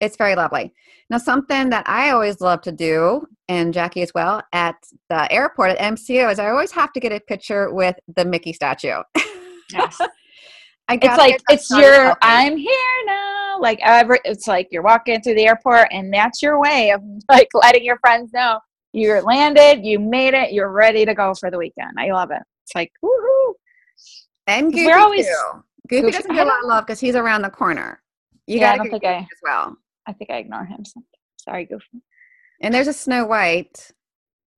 It's 0.00 0.16
very 0.16 0.34
lovely. 0.34 0.72
Now, 1.10 1.18
something 1.18 1.70
that 1.70 1.88
I 1.88 2.10
always 2.10 2.40
love 2.40 2.62
to 2.62 2.72
do, 2.72 3.26
and 3.48 3.72
Jackey 3.72 4.02
as 4.02 4.12
well, 4.14 4.42
at 4.52 4.76
the 5.10 5.30
airport 5.30 5.72
at 5.72 5.78
MCO 5.78 6.32
is 6.32 6.38
I 6.38 6.48
always 6.48 6.72
have 6.72 6.92
to 6.94 7.00
get 7.00 7.12
a 7.12 7.20
picture 7.20 7.72
with 7.72 7.96
the 8.16 8.24
Mickey 8.24 8.52
statue. 8.52 9.02
Yes. 9.72 10.00
I 10.88 10.94
it's 11.00 11.16
like 11.18 11.40
it's 11.48 11.70
your 11.70 12.14
i'm 12.22 12.56
here 12.56 12.96
now 13.06 13.58
like 13.60 13.78
every 13.82 14.18
it's 14.24 14.46
like 14.46 14.68
you're 14.70 14.82
walking 14.82 15.20
through 15.22 15.34
the 15.36 15.46
airport 15.46 15.88
and 15.90 16.12
that's 16.12 16.42
your 16.42 16.60
way 16.60 16.90
of 16.90 17.00
like 17.30 17.48
letting 17.54 17.84
your 17.84 17.98
friends 17.98 18.30
know 18.32 18.58
you're 18.92 19.22
landed 19.22 19.84
you 19.84 19.98
made 19.98 20.34
it 20.34 20.52
you're 20.52 20.70
ready 20.70 21.04
to 21.06 21.14
go 21.14 21.32
for 21.34 21.50
the 21.50 21.56
weekend 21.58 21.92
i 21.98 22.10
love 22.10 22.30
it 22.30 22.42
it's 22.64 22.74
like 22.74 22.92
woohoo 23.04 23.52
and 24.48 24.72
Goofy 24.72 24.86
we're 24.86 24.98
always- 24.98 25.26
too. 25.26 25.64
Goofy, 25.88 26.02
Goofy- 26.02 26.12
doesn't 26.16 26.34
get 26.34 26.46
a 26.46 26.48
lot 26.50 26.58
of 26.62 26.68
love 26.68 26.86
because 26.86 27.00
he's 27.00 27.16
around 27.16 27.42
the 27.42 27.50
corner. 27.50 28.00
You 28.46 28.58
Yeah, 28.60 28.72
I 28.72 28.76
gotta 28.76 28.90
don't 28.90 29.00
think 29.00 29.04
I- 29.04 29.18
as 29.18 29.26
well. 29.42 29.76
i 30.06 30.12
think 30.12 30.30
i 30.30 30.36
ignore 30.36 30.64
him 30.64 30.84
sometimes 30.84 31.06
sorry 31.36 31.64
goofy 31.66 32.02
And 32.60 32.72
there's 32.74 32.88
a 32.88 32.92
Snow 32.92 33.24
White. 33.26 33.90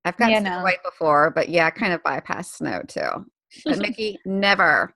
I've 0.04 0.16
gotten 0.16 0.32
Yeah, 0.34 0.40
Snow 0.40 0.58
no. 0.58 0.62
White 0.64 0.82
before, 0.84 1.30
but 1.30 1.48
yeah, 1.48 1.66
I 1.66 1.70
kind 1.70 1.92
of 1.94 2.02
bypass 2.02 2.52
Snow 2.52 2.82
too. 2.86 3.26
But 3.64 3.78
Mickey, 3.86 4.18
never. 4.26 4.94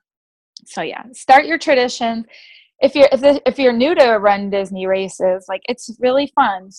So 0.65 0.81
yeah 0.81 1.03
start 1.13 1.45
your 1.45 1.57
tradition 1.57 2.25
if 2.81 2.95
you're 2.95 3.09
if, 3.11 3.21
the, 3.21 3.41
if 3.45 3.59
you're 3.59 3.73
new 3.73 3.93
to 3.95 4.17
run 4.17 4.49
disney 4.49 4.85
races 4.87 5.45
like 5.49 5.61
it's 5.67 5.89
really 5.99 6.31
fun 6.35 6.69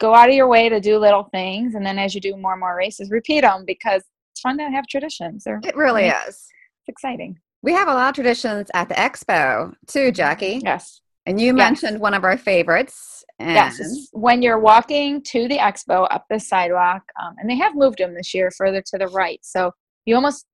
go 0.00 0.14
out 0.14 0.28
of 0.28 0.34
your 0.34 0.48
way 0.48 0.68
to 0.68 0.80
do 0.80 0.98
little 0.98 1.24
things 1.24 1.74
and 1.74 1.84
then 1.86 1.98
as 1.98 2.14
you 2.14 2.20
do 2.20 2.36
more 2.36 2.52
and 2.52 2.60
more 2.60 2.76
races 2.76 3.10
repeat 3.10 3.42
them 3.42 3.64
because 3.66 4.02
it's 4.32 4.40
fun 4.40 4.58
to 4.58 4.64
have 4.68 4.86
traditions 4.86 5.44
they're 5.44 5.60
It 5.64 5.76
really 5.76 6.06
is. 6.06 6.16
it's 6.26 6.88
exciting 6.88 7.38
We 7.62 7.72
have 7.72 7.88
a 7.88 7.94
lot 7.94 8.10
of 8.10 8.14
traditions 8.14 8.70
at 8.74 8.88
the 8.88 8.94
expo 8.94 9.74
too, 9.86 10.10
Jackey. 10.12 10.60
yes 10.62 11.00
And 11.26 11.40
you 11.40 11.54
Yes. 11.56 11.68
mentioned 11.68 12.00
one 12.00 12.12
of 12.14 12.24
our 12.24 12.36
favorites. 12.36 13.24
And 13.38 13.56
Yes, 13.56 14.08
when 14.12 14.42
you're 14.42 14.58
walking 14.60 15.22
to 15.32 15.48
the 15.48 15.58
expo 15.58 16.06
up 16.10 16.24
the 16.28 16.38
sidewalk, 16.38 17.02
um, 17.22 17.34
and 17.38 17.48
they 17.48 17.56
have 17.56 17.74
moved 17.74 17.98
them 17.98 18.14
this 18.14 18.34
year 18.34 18.50
further 18.50 18.82
to 18.90 18.98
the 18.98 19.08
right. 19.08 19.40
So 19.42 19.72
you 20.04 20.14
almost 20.14 20.46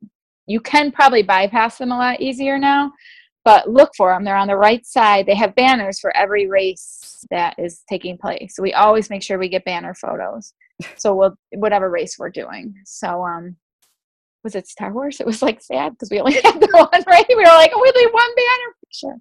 you 0.50 0.60
can 0.60 0.90
probably 0.90 1.22
bypass 1.22 1.78
them 1.78 1.92
a 1.92 1.96
lot 1.96 2.20
easier 2.20 2.58
now. 2.58 2.92
But 3.44 3.70
look 3.70 3.90
for 3.96 4.12
them; 4.12 4.24
they're 4.24 4.36
on 4.36 4.48
the 4.48 4.56
right 4.56 4.84
side. 4.84 5.24
They 5.26 5.34
have 5.36 5.54
banners 5.54 5.98
for 6.00 6.14
every 6.16 6.46
race 6.48 7.24
that 7.30 7.54
is 7.58 7.82
taking 7.88 8.18
place. 8.18 8.54
So 8.54 8.62
we 8.62 8.74
always 8.74 9.08
make 9.08 9.22
sure 9.22 9.38
we 9.38 9.48
get 9.48 9.64
banner 9.64 9.94
photos. 9.94 10.52
So 10.96 11.14
we'll 11.14 11.36
whatever 11.54 11.88
race 11.88 12.16
we're 12.18 12.30
doing. 12.30 12.74
So 12.84 13.24
um, 13.24 13.56
was 14.44 14.54
it 14.56 14.66
Star 14.66 14.92
Wars? 14.92 15.20
It 15.20 15.26
was 15.26 15.40
like 15.40 15.62
sad 15.62 15.92
because 15.92 16.10
we 16.10 16.20
only 16.20 16.34
had 16.34 16.60
the 16.60 16.68
one 16.92 17.02
right. 17.06 17.24
We 17.28 17.36
were 17.36 17.44
like, 17.44 17.70
oh, 17.74 17.80
we 17.80 18.02
need 18.02 18.12
one 18.12 18.34
banner 18.36 18.74
picture. 18.84 19.16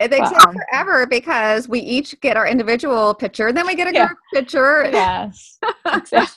it 0.00 0.10
they 0.10 0.20
Well, 0.20 0.48
um, 0.48 0.54
forever 0.54 1.06
because 1.06 1.68
we 1.68 1.80
each 1.80 2.18
get 2.20 2.36
our 2.36 2.46
individual 2.46 3.14
picture, 3.14 3.52
then 3.52 3.66
we 3.66 3.74
get 3.74 3.88
a 3.88 3.92
Yeah. 3.92 4.06
group 4.06 4.18
picture. 4.32 4.88
Yes, 4.92 5.58
exactly. 5.92 6.36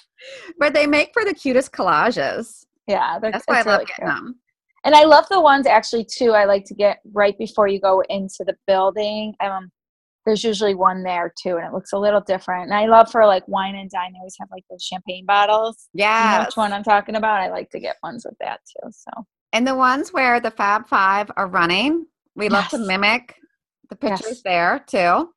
But 0.59 0.73
they 0.73 0.85
make 0.87 1.11
for 1.13 1.23
the 1.23 1.33
cutest 1.33 1.71
collages. 1.71 2.65
Yeah, 2.87 3.19
That's 3.21 3.45
why 3.47 3.59
I 3.59 3.61
love 3.61 3.65
really 3.65 3.85
getting 3.85 4.05
cute. 4.05 4.07
them. 4.07 4.39
And 4.83 4.95
I 4.95 5.03
love 5.03 5.25
the 5.29 5.39
ones 5.39 5.67
actually 5.67 6.05
too. 6.05 6.31
I 6.31 6.45
like 6.45 6.65
to 6.65 6.73
get 6.73 6.99
right 7.13 7.37
before 7.37 7.67
you 7.67 7.79
go 7.79 8.01
into 8.09 8.43
the 8.45 8.55
building. 8.65 9.35
Um, 9.39 9.71
there's 10.25 10.43
usually 10.43 10.75
one 10.75 11.03
there 11.03 11.33
too, 11.41 11.57
and 11.57 11.65
it 11.65 11.73
looks 11.73 11.93
a 11.93 11.97
little 11.97 12.21
different. 12.21 12.65
And 12.65 12.73
I 12.73 12.85
love 12.87 13.11
for 13.11 13.25
like 13.25 13.47
wine 13.47 13.75
and 13.75 13.89
dine. 13.89 14.13
They 14.13 14.19
always 14.19 14.35
have 14.39 14.49
like 14.51 14.63
those 14.69 14.83
champagne 14.83 15.25
bottles. 15.25 15.89
You 15.93 16.01
know 16.03 16.43
which 16.45 16.57
one 16.57 16.73
I'm 16.73 16.83
talking 16.83 17.15
about? 17.15 17.41
I 17.41 17.49
like 17.49 17.69
to 17.71 17.79
get 17.79 17.97
ones 18.03 18.25
with 18.25 18.37
that 18.39 18.59
too. 18.65 18.89
So 18.91 19.25
And 19.53 19.67
the 19.67 19.75
ones 19.75 20.13
where 20.13 20.39
the 20.39 20.51
Fab 20.51 20.87
Five 20.87 21.31
are 21.37 21.47
running, 21.47 22.05
we 22.35 22.49
love 22.49 22.67
to 22.69 22.77
mimic 22.77 23.35
the 23.89 23.97
Yes. 24.01 24.19
pictures 24.21 24.41
there 24.43 24.83
too. 24.87 25.29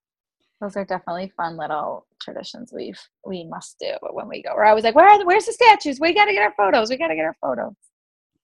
Those 0.61 0.77
are 0.77 0.85
definitely 0.85 1.33
fun 1.37 1.57
little 1.57 2.07
traditions 2.21 2.73
we've 2.75 2.99
we 3.27 3.45
must 3.45 3.77
do 3.81 3.91
when 4.13 4.29
we 4.29 4.43
go. 4.43 4.55
Where 4.55 4.65
I 4.65 4.73
was 4.75 4.85
like, 4.85 4.95
where 4.95 5.09
are 5.09 5.19
the, 5.19 5.27
where's 5.27 5.47
the 5.47 5.53
statues? 5.53 6.01
We 6.01 6.15
got 6.15 6.27
to 6.27 6.33
get 6.33 6.43
our 6.43 6.55
photos. 6.57 6.91
We 6.91 6.97
got 6.97 7.09
to 7.09 7.17
get 7.17 7.25
our 7.25 7.37
photos. 7.41 7.75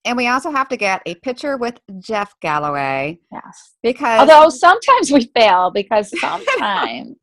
And 0.05 0.17
we 0.17 0.29
also 0.29 0.51
have 0.51 0.69
to 0.69 0.77
get 0.77 1.03
a 1.07 1.15
picture 1.17 1.57
with 1.57 1.79
Jeff 2.01 2.35
Galloway 2.41 3.19
Yes. 3.31 3.75
because 3.83 4.21
Although 4.21 4.49
sometimes 4.49 5.11
we 5.13 5.31
fail 5.37 5.71
because 5.71 6.11
sometimes 6.21 7.17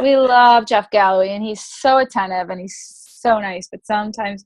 we 0.00 0.16
love 0.16 0.66
Jeff 0.66 0.90
Galloway 0.90 1.30
and 1.30 1.44
he's 1.44 1.62
so 1.62 1.98
attentive 1.98 2.50
and 2.50 2.60
he's 2.60 2.76
so 3.06 3.38
nice, 3.38 3.68
but 3.70 3.84
sometimes 3.86 4.44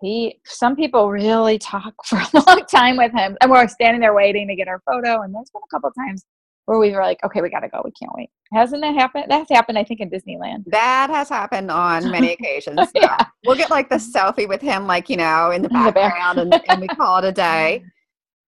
he 0.00 0.40
some 0.44 0.76
people 0.76 1.10
really 1.10 1.58
talk 1.58 1.92
for 2.06 2.18
a 2.18 2.28
long 2.46 2.64
time 2.70 2.96
with 2.96 3.12
him 3.12 3.36
and 3.40 3.50
we're 3.50 3.66
standing 3.68 4.00
there 4.00 4.14
waiting 4.14 4.46
to 4.48 4.54
get 4.54 4.68
our 4.68 4.80
photo 4.86 5.22
and 5.22 5.34
there's 5.34 5.50
been 5.50 5.62
a 5.64 5.74
couple 5.74 5.90
times 5.90 6.24
where 6.68 6.78
we 6.78 6.90
were 6.92 7.00
like, 7.00 7.18
okay, 7.24 7.40
we 7.40 7.48
gotta 7.48 7.66
go, 7.68 7.80
we 7.82 7.90
can't 7.92 8.12
wait. 8.14 8.28
Hasn't 8.52 8.82
that 8.82 8.94
happened? 8.94 9.24
That's 9.28 9.50
happened, 9.50 9.78
I 9.78 9.84
think, 9.84 10.00
in 10.00 10.10
Disneyland. 10.10 10.64
that 10.66 11.08
has 11.08 11.30
happened 11.30 11.70
on 11.70 12.10
many 12.10 12.34
occasions. 12.34 12.76
so 12.84 12.90
Yeah. 12.94 13.24
We'll 13.46 13.56
get 13.56 13.70
like 13.70 13.88
the 13.88 13.96
selfie 13.96 14.46
with 14.46 14.60
him, 14.60 14.86
like, 14.86 15.08
you 15.08 15.16
know, 15.16 15.50
in 15.50 15.62
the 15.62 15.68
In 15.70 15.84
the 15.84 15.92
back. 15.92 15.94
background 15.94 16.38
and, 16.40 16.62
and 16.68 16.80
we 16.82 16.86
call 17.00 17.18
it 17.18 17.24
a 17.24 17.32
day. 17.32 17.82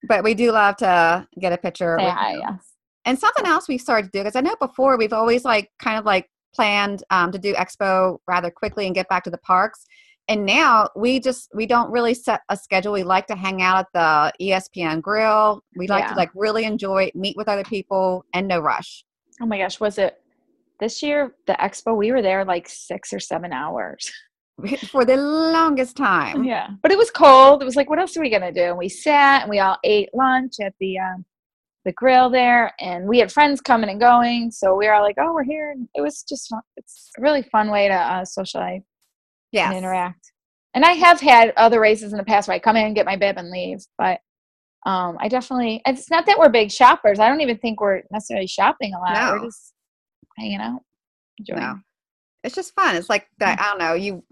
But 0.06 0.22
we 0.22 0.35
do 0.35 0.52
love 0.52 0.76
to 0.78 1.26
get 1.40 1.52
a 1.54 1.56
picture. 1.56 1.96
Say 1.98 2.11
hi, 2.11 2.33
him. 2.33 2.40
yes. 2.42 2.66
And 3.06 3.18
something 3.18 3.46
else 3.46 3.68
we've 3.68 3.80
started 3.80 4.12
to 4.12 4.18
do, 4.18 4.22
because 4.22 4.37
I 4.37 4.42
know 4.42 4.54
before 4.61 4.98
we've 4.98 5.14
always 5.14 5.42
like 5.44 5.70
kind 5.83 5.98
of 5.98 6.04
like 6.04 6.28
planned 6.54 7.02
um, 7.11 7.33
to 7.33 7.38
do 7.38 7.54
expo 7.54 8.18
rather 8.28 8.50
quickly 8.50 8.85
and 8.85 8.94
get 8.94 9.09
back 9.09 9.24
to 9.24 9.30
the 9.30 9.38
parks. 9.38 9.87
And 10.30 10.46
now 10.46 10.88
we 10.94 11.18
just 11.18 11.50
we 11.52 11.66
don't 11.66 11.90
really 11.90 12.14
set 12.14 12.42
a 12.48 12.56
schedule. 12.56 12.92
We 12.92 13.02
like 13.02 13.26
to 13.26 13.34
hang 13.34 13.62
out 13.62 13.78
at 13.78 14.32
the 14.38 14.46
ESPN 14.46 15.02
grill. 15.02 15.60
We 15.74 15.88
like 15.88 16.06
to 16.06 16.14
like 16.14 16.30
really 16.36 16.64
enjoy, 16.64 17.10
meet 17.16 17.36
with 17.36 17.48
other 17.48 17.64
people, 17.64 18.24
and 18.32 18.46
no 18.46 18.60
rush. 18.60 19.04
Oh 19.42 19.46
my 19.46 19.58
gosh, 19.58 19.80
was 19.80 19.98
it 19.98 20.22
this 20.78 21.02
year 21.02 21.34
the 21.48 21.54
expo? 21.54 21.96
We 21.96 22.12
were 22.12 22.22
there 22.22 22.44
like 22.44 22.68
six 22.68 23.12
or 23.12 23.18
seven 23.18 23.52
hours. 23.52 24.08
For 24.90 25.04
the 25.04 25.16
longest 25.16 25.96
time. 25.96 26.44
Yeah, 26.44 26.68
but 26.80 26.92
it 26.92 26.98
was 26.98 27.10
cold. 27.10 27.60
It 27.60 27.64
was 27.64 27.74
like, 27.74 27.90
what 27.90 27.98
else 27.98 28.16
are 28.16 28.20
we 28.20 28.30
gonna 28.30 28.52
do? 28.52 28.62
And 28.62 28.78
we 28.78 28.88
sat 28.88 29.42
and 29.42 29.50
we 29.50 29.58
all 29.58 29.78
ate 29.82 30.10
lunch 30.14 30.54
at 30.62 30.74
the 30.78 30.96
um, 31.00 31.24
the 31.84 31.92
grill 31.92 32.30
there, 32.30 32.72
and 32.78 33.08
we 33.08 33.18
had 33.18 33.32
friends 33.32 33.60
coming 33.60 33.90
and 33.90 33.98
going. 33.98 34.52
So 34.52 34.76
we 34.76 34.86
were 34.86 34.94
all 34.94 35.02
like, 35.02 35.16
oh, 35.18 35.34
we're 35.34 35.42
here. 35.42 35.72
And 35.72 35.88
it 35.96 36.02
was 36.02 36.22
just 36.22 36.48
fun. 36.50 36.60
It's 36.76 37.10
a 37.18 37.20
really 37.20 37.42
fun 37.50 37.72
way 37.72 37.88
to 37.88 37.94
uh, 37.94 38.24
socialize 38.24 38.82
Yes. 39.52 39.68
and 39.68 39.78
interact. 39.78 40.32
And 40.74 40.84
I 40.84 40.92
have 40.92 41.20
had 41.20 41.52
other 41.56 41.80
races 41.80 42.12
in 42.12 42.18
the 42.18 42.24
past 42.24 42.46
where 42.46 42.54
I 42.54 42.60
come 42.60 42.76
in 42.76 42.86
and 42.86 42.94
get 42.94 43.06
my 43.06 43.16
bib 43.16 43.38
and 43.38 43.50
leave, 43.50 43.80
but 43.98 44.20
um, 44.86 45.18
I 45.20 45.28
definitely. 45.28 45.82
It's 45.86 46.10
not 46.10 46.26
that 46.26 46.38
we're 46.38 46.48
big 46.48 46.70
shoppers. 46.70 47.18
I 47.18 47.28
don't 47.28 47.40
even 47.40 47.58
think 47.58 47.80
we're 47.80 48.02
necessarily 48.10 48.46
shopping 48.46 48.94
a 48.94 48.98
lot. 48.98 49.14
No. 49.14 49.32
We're 49.32 49.46
just 49.46 49.74
hanging 50.38 50.60
out, 50.60 50.80
enjoying. 51.38 51.60
No. 51.60 51.78
It's 52.44 52.54
just 52.54 52.74
fun. 52.74 52.96
It's 52.96 53.10
like 53.10 53.28
that. 53.38 53.58
Mm. 53.58 53.62
I 53.62 53.68
don't 53.68 53.78
know. 53.78 53.94
You. 53.94 54.24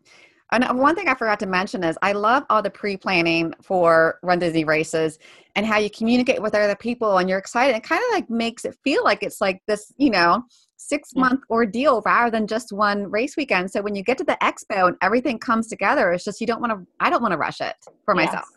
And 0.51 0.79
one 0.79 0.95
thing 0.95 1.09
I 1.09 1.15
forgot 1.15 1.39
to 1.41 1.47
mention 1.47 1.85
is 1.85 1.99
I 2.01 2.13
love 2.13 2.45
all 2.49 2.63
the 2.63 2.71
pre-planning 2.71 3.53
for 3.63 4.19
Run 4.23 4.39
Disney 4.39 4.65
races 4.65 5.19
and 5.57 5.67
how 5.67 5.77
you 5.77 5.91
communicate 5.91 6.41
with 6.41 6.55
other 6.55 6.75
people 6.75 7.19
and 7.19 7.29
you're 7.29 7.39
excited. 7.39 7.77
It 7.77 7.83
kind 7.83 8.03
of 8.09 8.15
like 8.15 8.31
makes 8.31 8.65
it 8.65 8.75
feel 8.83 9.05
like 9.05 9.23
it's 9.23 9.43
like 9.43 9.61
this, 9.67 9.93
you 9.99 10.09
know, 10.09 10.43
six 10.79 11.11
Yeah. 11.15 11.23
month 11.23 11.43
ordeal 11.51 12.03
rather 12.07 12.31
than 12.31 12.47
just 12.47 12.73
one 12.73 13.11
race 13.11 13.37
weekend. 13.37 13.71
So 13.71 13.83
when 13.83 13.95
you 13.95 14.03
get 14.03 14.17
to 14.19 14.25
the 14.25 14.39
expo 14.43 14.89
and 14.89 14.97
everything 15.03 15.39
comes 15.39 15.67
together, 15.69 16.13
it's 16.13 16.25
just 16.25 16.41
you 16.41 16.47
don't 16.47 16.61
want 16.61 16.73
to. 16.73 16.87
I 17.01 17.11
don't 17.11 17.21
want 17.23 17.33
to 17.33 17.39
rush 17.39 17.61
it 17.61 17.75
for 18.05 18.15
Yes, 18.15 18.27
myself. 18.27 18.49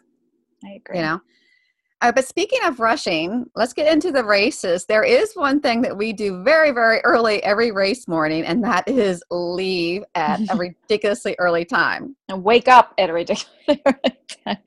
I 0.64 0.70
agree. 0.74 0.98
You 0.98 1.04
know. 1.04 1.22
Uh, 2.04 2.12
but 2.12 2.26
speaking 2.26 2.58
of 2.64 2.80
rushing, 2.80 3.46
let's 3.56 3.74
get 3.74 3.92
into 3.94 4.12
the 4.12 4.24
races. 4.24 4.86
There 4.88 5.04
is 5.04 5.34
one 5.36 5.60
thing 5.60 5.84
that 5.84 5.96
we 5.96 6.14
do 6.14 6.44
very, 6.44 6.72
very 6.72 7.00
early 7.02 7.44
every 7.44 7.72
race 7.72 8.08
morning, 8.08 8.44
and 8.44 8.64
that 8.64 8.88
is 8.88 9.24
leave 9.30 10.04
at 10.16 10.40
a 10.50 10.56
ridiculously 10.58 11.36
early 11.38 11.64
time. 11.64 12.16
and 12.28 12.44
wake 12.44 12.68
up 12.68 12.96
at 12.98 13.12
a 13.12 13.14
ridiculously 13.14 13.84
early 13.86 14.18
time. 14.46 14.58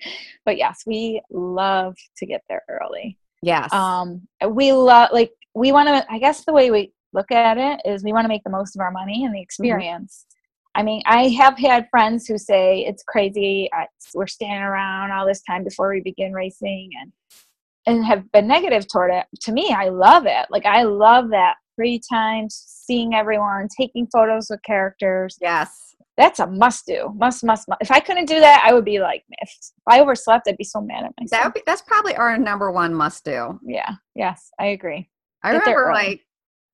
But 0.44 0.58
yes, 0.58 0.84
we 0.86 1.22
love 1.28 1.96
to 2.18 2.26
get 2.26 2.42
there 2.48 2.62
early. 2.68 3.18
Yes. 3.42 3.72
Um, 3.72 4.28
we 4.48 4.72
love 4.72 5.10
like 5.12 5.32
we 5.56 5.72
want 5.72 5.88
to. 5.88 6.06
I 6.12 6.18
guess 6.20 6.44
the 6.44 6.52
way 6.52 6.70
we 6.70 6.92
look 7.14 7.30
at 7.30 7.58
it 7.58 7.80
is 7.88 8.04
we 8.04 8.12
want 8.12 8.24
to 8.24 8.28
make 8.28 8.44
the 8.44 8.50
most 8.50 8.76
of 8.76 8.80
our 8.80 8.90
money 8.90 9.24
and 9.24 9.32
the 9.32 9.38
mm-hmm. 9.38 9.42
experience. 9.42 10.26
I 10.74 10.82
mean, 10.82 11.02
I 11.06 11.28
have 11.28 11.56
had 11.56 11.86
friends 11.88 12.26
who 12.26 12.36
say 12.36 12.84
it's 12.84 13.04
crazy. 13.04 13.70
We're 14.12 14.26
standing 14.26 14.62
around 14.62 15.12
all 15.12 15.26
this 15.26 15.42
time 15.42 15.62
before 15.62 15.90
we 15.90 16.00
begin 16.00 16.32
racing, 16.32 16.90
and 17.00 17.12
and 17.86 18.04
have 18.04 18.30
been 18.32 18.48
negative 18.48 18.86
toward 18.88 19.12
it. 19.12 19.26
To 19.42 19.52
me, 19.52 19.72
I 19.76 19.88
love 19.90 20.26
it. 20.26 20.46
Like 20.50 20.66
I 20.66 20.82
love 20.82 21.30
that 21.30 21.54
free 21.76 22.00
time, 22.10 22.46
seeing 22.50 23.14
everyone, 23.14 23.68
taking 23.76 24.06
photos 24.12 24.46
with 24.50 24.62
characters 24.62 25.36
yes. 25.40 25.94
that's 26.16 26.38
a 26.38 26.46
must 26.46 26.86
do. 26.86 27.12
Must, 27.16 27.44
must, 27.44 27.68
must. 27.68 27.82
If 27.82 27.90
I 27.90 28.00
couldn't 28.00 28.26
do 28.26 28.40
that, 28.40 28.62
I 28.64 28.72
would 28.72 28.84
be 28.84 29.00
like, 29.00 29.24
if 29.30 29.50
I 29.88 30.00
overslept, 30.00 30.48
I'd 30.48 30.56
be 30.56 30.64
so 30.64 30.80
mad 30.80 31.04
at 31.04 31.12
That 31.16 31.20
myself. 31.20 31.44
would 31.46 31.54
be, 31.54 31.62
that's 31.66 31.82
probably 31.82 32.14
our 32.16 32.38
number 32.38 32.70
one 32.70 32.94
must 32.94 33.24
do. 33.24 33.58
yeah. 33.66 33.94
Yes, 34.14 34.50
I 34.58 34.66
agree. 34.66 35.08
I 35.42 35.52
Get 35.52 35.66
remember 35.66 35.92
like 35.92 36.20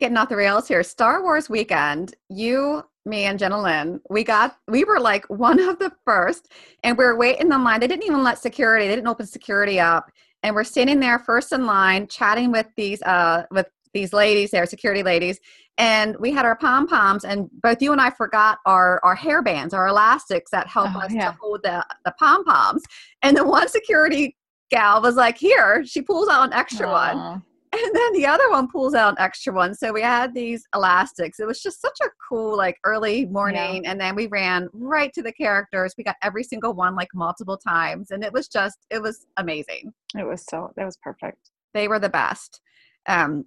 getting 0.00 0.16
off 0.16 0.28
the 0.30 0.36
rails 0.36 0.66
here. 0.66 0.82
Star 0.82 1.22
Wars 1.22 1.48
weekend, 1.48 2.14
you 2.28 2.82
me 3.06 3.24
and 3.24 3.38
Jenna 3.38 3.60
Lynn, 3.60 4.00
we 4.10 4.24
got 4.24 4.56
we 4.68 4.84
were 4.84 4.98
like 5.00 5.24
one 5.30 5.60
of 5.60 5.78
the 5.78 5.92
first, 6.04 6.48
and 6.82 6.96
we 6.98 7.04
were 7.04 7.16
waiting 7.16 7.52
in 7.52 7.64
line. 7.64 7.80
They 7.80 7.86
didn't 7.86 8.04
even 8.06 8.22
let 8.22 8.38
security. 8.38 8.88
They 8.88 8.96
didn't 8.96 9.08
open 9.08 9.26
security 9.26 9.78
up, 9.78 10.10
and 10.42 10.54
we're 10.54 10.64
standing 10.64 11.00
there 11.00 11.18
first 11.18 11.52
in 11.52 11.66
line, 11.66 12.06
chatting 12.08 12.50
with 12.50 12.66
these 12.76 13.02
uh 13.02 13.44
with 13.50 13.66
these 13.92 14.12
ladies 14.12 14.50
there, 14.52 14.66
security 14.66 15.02
ladies, 15.02 15.40
and 15.76 16.16
we 16.20 16.30
had 16.30 16.44
our 16.44 16.56
pom 16.56 16.86
poms, 16.86 17.24
and 17.24 17.48
both 17.62 17.82
you 17.82 17.92
and 17.92 18.00
I 18.00 18.10
forgot 18.10 18.58
our 18.66 19.00
our 19.02 19.14
hair 19.14 19.42
bands, 19.42 19.74
our 19.74 19.88
elastics 19.88 20.50
that 20.52 20.66
help 20.68 20.94
Oh, 20.94 21.00
us 21.00 21.12
yeah. 21.12 21.32
to 21.32 21.36
hold 21.40 21.60
the 21.62 21.84
the 22.04 22.12
pom 22.18 22.44
poms. 22.44 22.82
And 23.22 23.36
the 23.36 23.44
one 23.44 23.68
security 23.68 24.36
gal 24.70 25.02
was 25.02 25.16
like, 25.16 25.36
"Here," 25.38 25.84
she 25.84 26.02
pulls 26.02 26.28
out 26.28 26.44
an 26.44 26.52
extra 26.52 26.88
one. 26.88 27.42
And 27.72 27.94
then 27.94 28.12
the 28.14 28.26
other 28.26 28.50
one 28.50 28.66
pulls 28.68 28.94
out 28.94 29.11
an 29.12 29.20
extra 29.20 29.52
one. 29.52 29.74
So 29.74 29.92
we 29.92 30.02
had 30.02 30.35
these 30.35 30.64
elastics. 30.74 31.38
It 31.38 31.46
was 31.46 31.62
just 31.62 31.80
such 31.80 31.96
a 32.02 32.09
cool, 32.28 32.56
like 32.56 32.76
early 32.85 33.26
morning. 33.26 33.87
And 33.87 34.00
then 34.00 34.16
we 34.16 34.26
ran 34.26 34.68
right 34.72 35.12
to 35.12 35.22
the 35.22 35.33
characters. 35.33 35.94
We 35.96 36.02
got 36.02 36.16
every 36.20 36.42
single 36.42 36.74
one 36.74 36.96
like 36.96 37.09
multiple 37.14 37.56
times. 37.56 38.11
And 38.11 38.24
it 38.24 38.33
was 38.33 38.48
just, 38.48 38.78
it 38.90 39.00
was 39.00 39.26
amazing. 39.37 39.92
It 40.18 40.26
was 40.26 40.44
so 40.50 40.72
that 40.76 40.85
was 40.85 40.96
perfect. 41.00 41.50
They 41.72 41.87
were 41.87 42.00
the 42.00 42.09
best. 42.09 42.61
Um, 43.06 43.44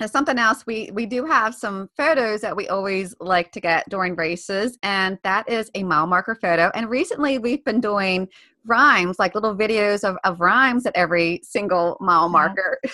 and 0.00 0.10
something 0.10 0.38
else, 0.38 0.64
we 0.64 0.90
we 0.92 1.06
do 1.06 1.24
have 1.26 1.54
some 1.56 1.90
photos 1.96 2.40
that 2.42 2.54
we 2.56 2.68
always 2.68 3.16
like 3.20 3.50
to 3.50 3.60
get 3.60 3.88
during 3.88 4.14
races, 4.14 4.78
and 4.84 5.18
that 5.24 5.48
is 5.48 5.72
a 5.74 5.82
mile 5.82 6.06
marker 6.06 6.36
photo. 6.40 6.70
And 6.74 6.88
recently, 6.88 7.38
we've 7.38 7.64
been 7.64 7.80
doing 7.80 8.28
rhymes, 8.64 9.18
like 9.18 9.34
little 9.34 9.56
videos 9.56 10.04
of, 10.08 10.16
of 10.22 10.40
rhymes 10.40 10.86
at 10.86 10.94
every 10.94 11.40
single 11.42 11.96
mile 12.00 12.26
Yeah. 12.26 12.32
marker. 12.32 12.80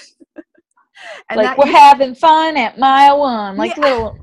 and 1.30 1.38
like 1.38 1.56
we're 1.58 1.66
having 1.66 2.14
fun 2.14 2.56
at 2.56 2.78
mile 2.78 3.20
one. 3.20 3.56
Like 3.56 3.76
Yeah. 3.76 3.82
little 3.82 4.18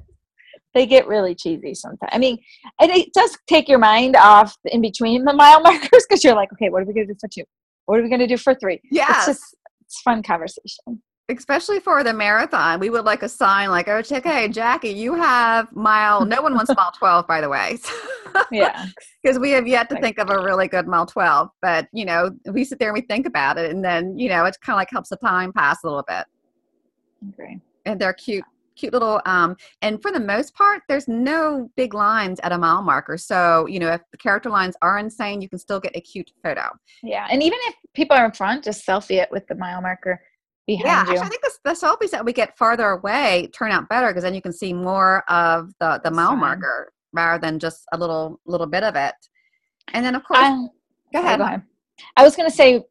they 0.73 0.85
get 0.85 1.05
really 1.05 1.35
cheesy 1.35 1.73
sometimes. 1.73 2.09
I 2.13 2.17
mean, 2.17 2.37
and 2.79 2.89
it 2.91 3.11
does 3.13 3.37
take 3.47 3.67
your 3.67 3.79
mind 3.79 4.15
off 4.15 4.55
in 4.65 4.79
between 4.81 5.25
the 5.25 5.33
mile 5.33 5.59
markers 5.63 6.05
because 6.07 6.23
you're 6.23 6.35
like, 6.35 6.51
okay, 6.53 6.69
what 6.69 6.81
are 6.81 6.85
we 6.85 6.93
gonna 6.93 7.07
do 7.07 7.15
for 7.19 7.27
two? 7.27 7.43
What 7.87 7.99
are 7.99 8.03
we 8.03 8.09
gonna 8.09 8.27
do 8.27 8.37
for 8.37 8.55
three? 8.55 8.79
Yeah, 8.89 9.05
It's 9.17 9.25
just 9.25 9.55
it's 9.81 9.99
fun 10.01 10.23
conversation. 10.23 11.01
especially 11.27 11.81
for 11.81 12.03
the 12.05 12.13
marathon, 12.13 12.79
we 12.79 12.89
would 12.89 13.03
like 13.03 13.21
a 13.23 13.27
sign 13.29 13.69
like, 13.69 13.89
oh, 13.89 14.01
okay, 14.09 14.47
Jackey, 14.47 14.89
you 14.89 15.13
have 15.15 15.69
mile. 15.75 16.25
No 16.35 16.41
one 16.41 16.53
wants 16.55 16.73
mile 16.73 16.91
twelve, 16.97 17.27
by 17.27 17.41
the 17.41 17.49
way, 17.49 17.77
Yeah. 18.49 18.85
because 19.21 19.37
we 19.39 19.51
have 19.51 19.67
yet 19.67 19.89
to 19.89 19.99
think 19.99 20.19
of 20.19 20.29
a 20.29 20.41
really 20.41 20.69
good 20.69 20.87
mile 20.87 21.05
twelve. 21.05 21.49
But 21.61 21.87
you 21.91 22.05
know, 22.05 22.31
we 22.49 22.63
sit 22.63 22.79
there 22.79 22.89
and 22.89 22.95
we 22.95 23.01
think 23.01 23.25
about 23.25 23.57
it, 23.57 23.71
and 23.71 23.83
then 23.83 24.17
you 24.17 24.29
know, 24.29 24.45
it 24.45 24.55
kind 24.63 24.75
of 24.75 24.79
like 24.79 24.89
helps 24.89 25.09
the 25.09 25.17
time 25.17 25.51
pass 25.51 25.79
a 25.83 25.87
little 25.87 26.05
bit. 26.07 26.25
Agree. 27.27 27.59
And 27.85 27.99
they're 27.99 28.13
cute, 28.13 28.43
cute 28.75 28.93
little. 28.93 29.21
Um, 29.25 29.55
and 29.81 30.01
for 30.01 30.11
the 30.11 30.19
most 30.19 30.53
part, 30.55 30.81
there's 30.87 31.07
no 31.07 31.69
big 31.75 31.93
lines 31.93 32.39
at 32.43 32.51
a 32.51 32.57
mile 32.57 32.81
marker. 32.81 33.17
So 33.17 33.65
you 33.67 33.79
know, 33.79 33.89
if 33.91 34.01
the 34.11 34.17
character 34.17 34.49
lines 34.49 34.75
are 34.81 34.97
insane, 34.97 35.41
you 35.41 35.49
can 35.49 35.59
still 35.59 35.79
get 35.79 35.95
a 35.95 36.01
cute 36.01 36.31
photo. 36.43 36.69
Yeah. 37.03 37.27
And 37.31 37.41
even 37.43 37.59
if 37.63 37.75
people 37.93 38.15
are 38.15 38.25
in 38.25 38.31
front, 38.31 38.63
just 38.63 38.85
selfie 38.85 39.21
it 39.21 39.29
with 39.31 39.45
the 39.47 39.55
mile 39.55 39.81
marker 39.81 40.21
behind 40.67 40.85
Yeah, 40.85 41.03
you. 41.05 41.11
actually, 41.11 41.25
I 41.27 41.29
think 41.29 41.41
the, 41.41 41.51
the 41.65 41.71
selfies 41.71 42.11
that 42.11 42.23
we 42.23 42.33
get 42.33 42.57
farther 42.57 42.89
away 42.89 43.49
turn 43.53 43.71
out 43.71 43.89
better 43.89 44.07
because 44.07 44.23
then 44.23 44.35
you 44.35 44.41
can 44.41 44.53
see 44.53 44.73
more 44.73 45.23
of 45.29 45.71
the 45.79 45.99
the 46.03 46.11
mile 46.11 46.35
marker 46.35 46.91
rather 47.13 47.39
than 47.41 47.59
just 47.59 47.83
a 47.93 47.97
little 47.97 48.39
little 48.45 48.67
bit 48.67 48.83
of 48.83 48.95
it. 48.95 49.15
And 49.93 50.05
then 50.05 50.15
of 50.15 50.23
course, 50.23 50.39
I, 50.39 50.67
go 51.13 51.19
ahead. 51.19 51.39
go 51.39 51.45
ahead. 51.45 51.63
I 52.15 52.23
was 52.23 52.35
gonna 52.35 52.49
say 52.51 52.83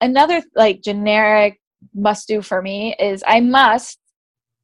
another 0.00 0.42
like 0.54 0.82
generic 0.82 1.60
must 1.94 2.28
do 2.28 2.42
for 2.42 2.62
me 2.62 2.94
is 2.98 3.22
I 3.26 3.40
must 3.40 3.98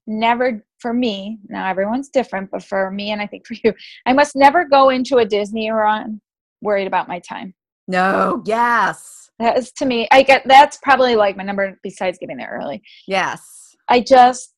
never 0.07 0.65
for 0.79 0.93
me 0.93 1.39
now 1.49 1.69
everyone's 1.69 2.09
different 2.09 2.51
but 2.51 2.63
for 2.63 2.91
me 2.91 3.11
and 3.11 3.21
I 3.21 3.27
think 3.27 3.47
for 3.47 3.55
you 3.65 3.73
I 4.07 4.13
must 4.13 4.37
never 4.37 4.65
go 4.65 4.91
into 4.91 5.17
a 5.19 5.25
Disney 5.25 5.71
run 5.71 6.21
worried 6.63 6.87
about 6.87 7.09
my 7.09 7.19
time. 7.19 7.55
No, 7.89 8.43
yes, 8.45 9.31
That 9.39 9.59
is 9.59 9.73
to 9.73 9.87
me 9.87 10.09
I 10.11 10.23
get 10.23 10.43
that's 10.47 10.79
probably 10.83 11.17
like 11.17 11.37
my 11.37 11.45
number 11.45 11.79
besides 11.83 12.19
getting 12.19 12.37
there 12.37 12.59
early. 12.61 12.83
yes, 13.07 13.75
I 13.89 14.01
just 14.01 14.53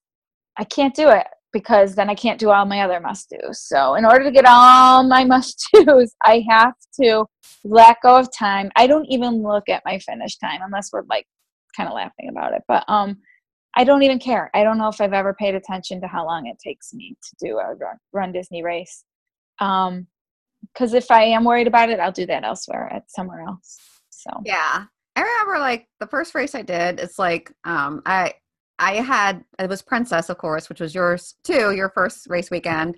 I 0.56 0.64
can't 0.64 0.94
do 0.94 1.08
it 1.08 1.26
because 1.52 1.94
then 1.94 2.10
I 2.10 2.14
can't 2.14 2.38
do 2.38 2.50
all 2.50 2.66
my 2.66 2.80
other 2.82 3.00
must 3.00 3.30
do's. 3.30 3.60
So 3.60 3.94
in 3.94 4.04
order 4.04 4.24
to 4.24 4.30
get 4.30 4.44
all 4.46 5.02
my 5.02 5.24
must 5.34 5.68
do's, 5.72 6.14
I 6.22 6.44
have 6.48 6.74
to 7.00 7.24
let 7.64 7.96
go 8.02 8.16
of 8.16 8.28
time. 8.36 8.70
I 8.76 8.86
don't 8.86 9.06
even 9.06 9.42
look 9.42 9.68
at 9.68 9.82
my 9.84 9.98
finish 9.98 10.36
time 10.36 10.60
unless 10.62 10.90
we're 10.92 11.04
like 11.08 11.26
kind 11.76 11.88
of 11.88 11.94
laughing 11.94 12.28
about 12.28 12.54
it. 12.54 12.62
But 12.68 12.84
um 12.88 13.18
I 13.76 13.84
don't 13.84 14.02
even 14.02 14.18
care. 14.18 14.50
I 14.54 14.64
don't 14.64 14.78
know 14.78 14.88
if 14.88 15.00
I've 15.00 15.12
ever 15.12 15.34
paid 15.34 15.54
attention 15.54 16.00
to 16.00 16.08
how 16.08 16.24
long 16.26 16.46
it 16.46 16.58
takes 16.58 16.92
me 16.92 17.16
to 17.22 17.46
do 17.46 17.58
a 17.58 17.74
run, 18.12 18.32
Disney 18.32 18.62
race. 18.62 19.04
Um 19.60 20.06
because 20.72 20.94
if 20.94 21.10
I 21.10 21.22
am 21.22 21.44
worried 21.44 21.68
about 21.68 21.90
it, 21.90 22.00
I'll 22.00 22.12
do 22.12 22.26
that 22.26 22.44
elsewhere 22.44 22.92
at 22.92 23.10
somewhere 23.10 23.42
else. 23.42 23.78
So 24.10 24.30
yeah. 24.44 24.84
I 25.18 25.20
remember 25.20 25.58
like 25.58 25.88
the 25.98 26.06
first 26.06 26.34
race 26.34 26.54
I 26.54 26.62
did. 26.62 27.00
It's 27.00 27.18
like 27.18 27.52
um, 27.64 28.02
I 28.06 28.34
I 28.78 28.94
had 28.94 29.44
it 29.58 29.68
was 29.68 29.82
Princess, 29.82 30.28
of 30.28 30.38
course, 30.38 30.68
which 30.68 30.80
was 30.80 30.94
yours 30.94 31.34
too, 31.42 31.72
your 31.72 31.90
first 31.90 32.28
race 32.28 32.50
weekend. 32.50 32.96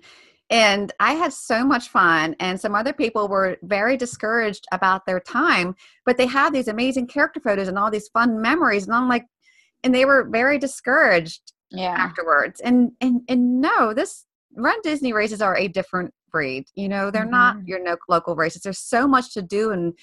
And 0.51 0.91
I 0.99 1.13
had 1.13 1.31
so 1.31 1.65
much 1.65 1.87
fun, 1.87 2.35
and 2.41 2.59
some 2.59 2.75
other 2.75 2.91
people 2.91 3.29
were 3.29 3.57
very 3.63 3.95
discouraged 3.95 4.65
about 4.73 5.05
their 5.05 5.21
time, 5.21 5.75
but 6.05 6.17
they 6.17 6.25
had 6.27 6.53
these 6.53 6.67
amazing 6.67 7.07
character 7.07 7.39
photos 7.39 7.69
and 7.69 7.79
all 7.79 7.89
these 7.89 8.09
fun 8.09 8.41
memories. 8.41 8.85
And 8.85 8.93
I'm 8.93 9.07
like, 9.07 9.25
and 9.83 9.95
they 9.95 10.03
were 10.05 10.27
very 10.29 10.57
discouraged 10.59 11.53
yeah. 11.71 11.95
afterwards. 11.97 12.59
And 12.59 12.91
and 12.99 13.21
and 13.29 13.61
no, 13.61 13.93
this 13.93 14.25
run 14.55 14.77
Disney 14.83 15.13
races 15.13 15.41
are 15.41 15.55
a 15.57 15.69
different 15.69 16.13
breed. 16.31 16.65
You 16.75 16.89
know, 16.89 17.11
they're 17.11 17.25
not 17.25 17.55
Mhm. 17.57 17.67
your 17.67 17.81
no 17.81 17.95
local 18.09 18.35
races. 18.35 18.61
There's 18.63 18.79
so 18.79 19.07
much 19.07 19.33
to 19.33 19.41
do 19.41 19.71
and 19.71 19.97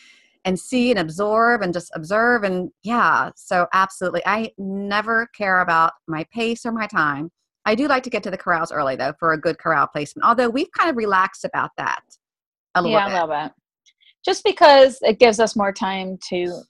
and 0.44 0.58
see 0.58 0.90
and 0.90 0.98
absorb 0.98 1.62
and 1.62 1.74
just 1.74 1.90
observe 1.94 2.42
and 2.42 2.70
yeah. 2.82 3.30
So 3.36 3.66
absolutely, 3.74 4.22
I 4.24 4.52
never 4.56 5.26
care 5.36 5.60
about 5.60 5.92
my 6.06 6.24
pace 6.32 6.64
or 6.64 6.72
my 6.72 6.86
time. 6.86 7.30
I 7.68 7.74
do 7.74 7.86
like 7.86 8.02
to 8.04 8.10
get 8.10 8.22
to 8.22 8.30
the 8.30 8.38
corrals 8.38 8.72
early 8.72 8.96
though 8.96 9.12
for 9.18 9.34
a 9.34 9.38
good 9.38 9.58
corral 9.58 9.86
placement. 9.86 10.26
Although 10.26 10.48
we've 10.48 10.72
kind 10.72 10.88
of 10.88 10.96
relaxed 10.96 11.44
about 11.44 11.70
that 11.76 12.00
a 12.74 12.80
little 12.80 12.98
yeah, 12.98 13.08
bit. 13.08 13.12
a 13.12 13.26
little 13.26 13.44
bit. 13.44 13.52
Just 14.24 14.42
because 14.42 14.98
it 15.02 15.18
gives 15.18 15.38
us 15.38 15.54
more 15.54 15.70
time 15.70 16.18
to 16.30 16.62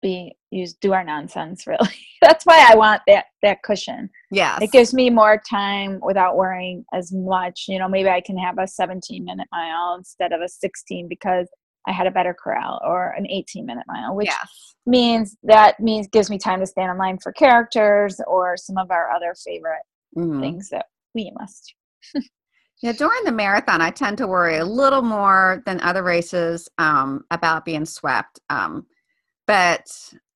be 0.00 0.32
use 0.50 0.72
do 0.80 0.94
our 0.94 1.04
nonsense. 1.04 1.66
Really, 1.74 1.90
that's 2.22 2.46
why 2.46 2.66
I 2.66 2.74
want 2.74 3.02
that 3.06 3.26
that 3.42 3.62
cushion. 3.62 4.08
yes. 4.30 4.62
It 4.62 4.72
gives 4.72 4.94
me 4.94 5.10
more 5.10 5.42
time 5.48 6.00
without 6.02 6.36
worrying 6.36 6.86
as 6.94 7.12
much. 7.12 7.66
You 7.68 7.78
know, 7.78 7.88
maybe 7.88 8.08
I 8.08 8.22
can 8.22 8.38
have 8.38 8.56
a 8.58 8.66
17 8.66 9.22
minute 9.26 9.48
mile 9.52 9.96
instead 9.98 10.32
of 10.32 10.40
a 10.40 10.48
16 10.48 11.06
because 11.06 11.48
I 11.86 11.92
had 11.92 12.06
a 12.06 12.10
better 12.10 12.32
corral 12.32 12.80
or 12.82 13.10
an 13.10 13.26
18 13.28 13.66
minute 13.66 13.84
mile, 13.86 14.16
which 14.16 14.28
yes. 14.28 14.74
means 14.86 15.36
that 15.42 15.80
means 15.80 16.08
gives 16.08 16.30
me 16.30 16.38
time 16.38 16.60
to 16.60 16.66
stand 16.66 16.90
in 16.90 16.96
line 16.96 17.18
for 17.18 17.30
characters 17.30 18.22
or 18.26 18.56
some 18.56 18.78
of 18.78 18.90
our 18.90 19.10
other 19.10 19.34
favorite 19.44 19.82
Mhm. 20.16 20.40
things 20.40 20.68
that 20.70 20.86
we 21.14 21.32
must. 21.38 21.74
Yeah, 22.82 22.92
during 22.92 23.24
the 23.24 23.32
marathon, 23.32 23.80
I 23.80 23.90
tend 23.90 24.18
to 24.18 24.26
worry 24.26 24.58
a 24.58 24.64
little 24.64 25.00
more 25.00 25.62
than 25.64 25.80
other 25.80 26.02
races 26.02 26.68
um, 26.76 27.24
about 27.30 27.64
being 27.64 27.86
swept. 27.86 28.40
Um, 28.50 28.86
but 29.46 29.86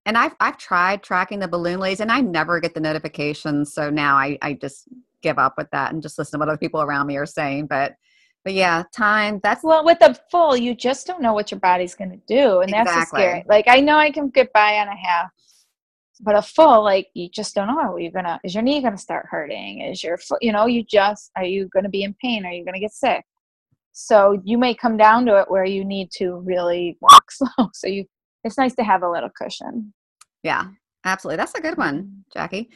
and 0.06 0.16
I've 0.16 0.34
I've 0.40 0.56
tried 0.56 1.02
tracking 1.02 1.40
the 1.40 1.48
balloon 1.48 1.80
ladies, 1.80 2.00
and 2.00 2.10
I 2.10 2.20
never 2.20 2.60
get 2.60 2.74
the 2.74 2.80
notifications. 2.80 3.74
So 3.74 3.90
now 3.90 4.16
I 4.16 4.38
I 4.42 4.54
just 4.54 4.88
give 5.22 5.38
up 5.38 5.54
with 5.58 5.68
that 5.72 5.92
and 5.92 6.02
just 6.02 6.18
listen 6.18 6.38
to 6.38 6.42
what 6.42 6.48
other 6.48 6.58
people 6.58 6.80
around 6.80 7.06
me 7.06 7.16
are 7.18 7.26
saying. 7.26 7.66
But 7.66 7.94
but 8.44 8.54
yeah, 8.54 8.84
time 8.96 9.40
that's 9.42 9.62
Well, 9.64 9.84
with 9.84 9.98
a 10.00 10.14
full, 10.30 10.56
you 10.56 10.74
just 10.74 11.06
don't 11.06 11.20
know 11.20 11.34
what 11.34 11.50
your 11.50 11.60
body's 11.60 11.94
going 11.94 12.10
to 12.10 12.22
do, 12.26 12.60
and 12.60 12.72
that's 12.72 13.08
scary. 13.08 13.44
Like 13.46 13.66
I 13.68 13.80
know 13.80 13.96
I 13.98 14.10
can 14.10 14.28
get 14.30 14.52
by 14.54 14.78
on 14.78 14.88
a 14.88 14.96
half, 14.96 15.30
but 16.20 16.36
a 16.36 16.42
full, 16.42 16.82
like 16.82 17.08
you 17.14 17.28
just 17.28 17.54
don't 17.54 17.68
know. 17.68 17.94
Are 17.94 18.00
you 18.00 18.10
gonna? 18.10 18.40
Is 18.44 18.54
your 18.54 18.62
knee 18.62 18.82
gonna 18.82 18.98
start 18.98 19.26
hurting? 19.30 19.80
Is 19.80 20.02
your 20.02 20.16
foot? 20.18 20.38
You 20.42 20.52
know, 20.52 20.66
you 20.66 20.84
just 20.84 21.30
are 21.36 21.44
you 21.44 21.68
gonna 21.72 21.88
be 21.88 22.02
in 22.02 22.14
pain? 22.22 22.44
Are 22.44 22.52
you 22.52 22.64
gonna 22.64 22.80
get 22.80 22.92
sick? 22.92 23.24
So 23.92 24.40
you 24.44 24.58
may 24.58 24.74
come 24.74 24.96
down 24.96 25.26
to 25.26 25.40
it 25.40 25.50
where 25.50 25.64
you 25.64 25.84
need 25.84 26.10
to 26.18 26.36
really 26.44 26.96
walk 27.00 27.24
slow. 27.32 27.70
So 27.74 27.88
you, 27.88 28.04
it's 28.44 28.56
nice 28.58 28.74
to 28.76 28.84
have 28.84 29.02
a 29.02 29.10
little 29.10 29.30
cushion. 29.30 29.92
yeah, 30.44 30.66
absolutely. 31.04 31.36
That's 31.38 31.54
a 31.54 31.60
good 31.60 31.76
one, 31.76 32.24
Jackey. 32.32 32.70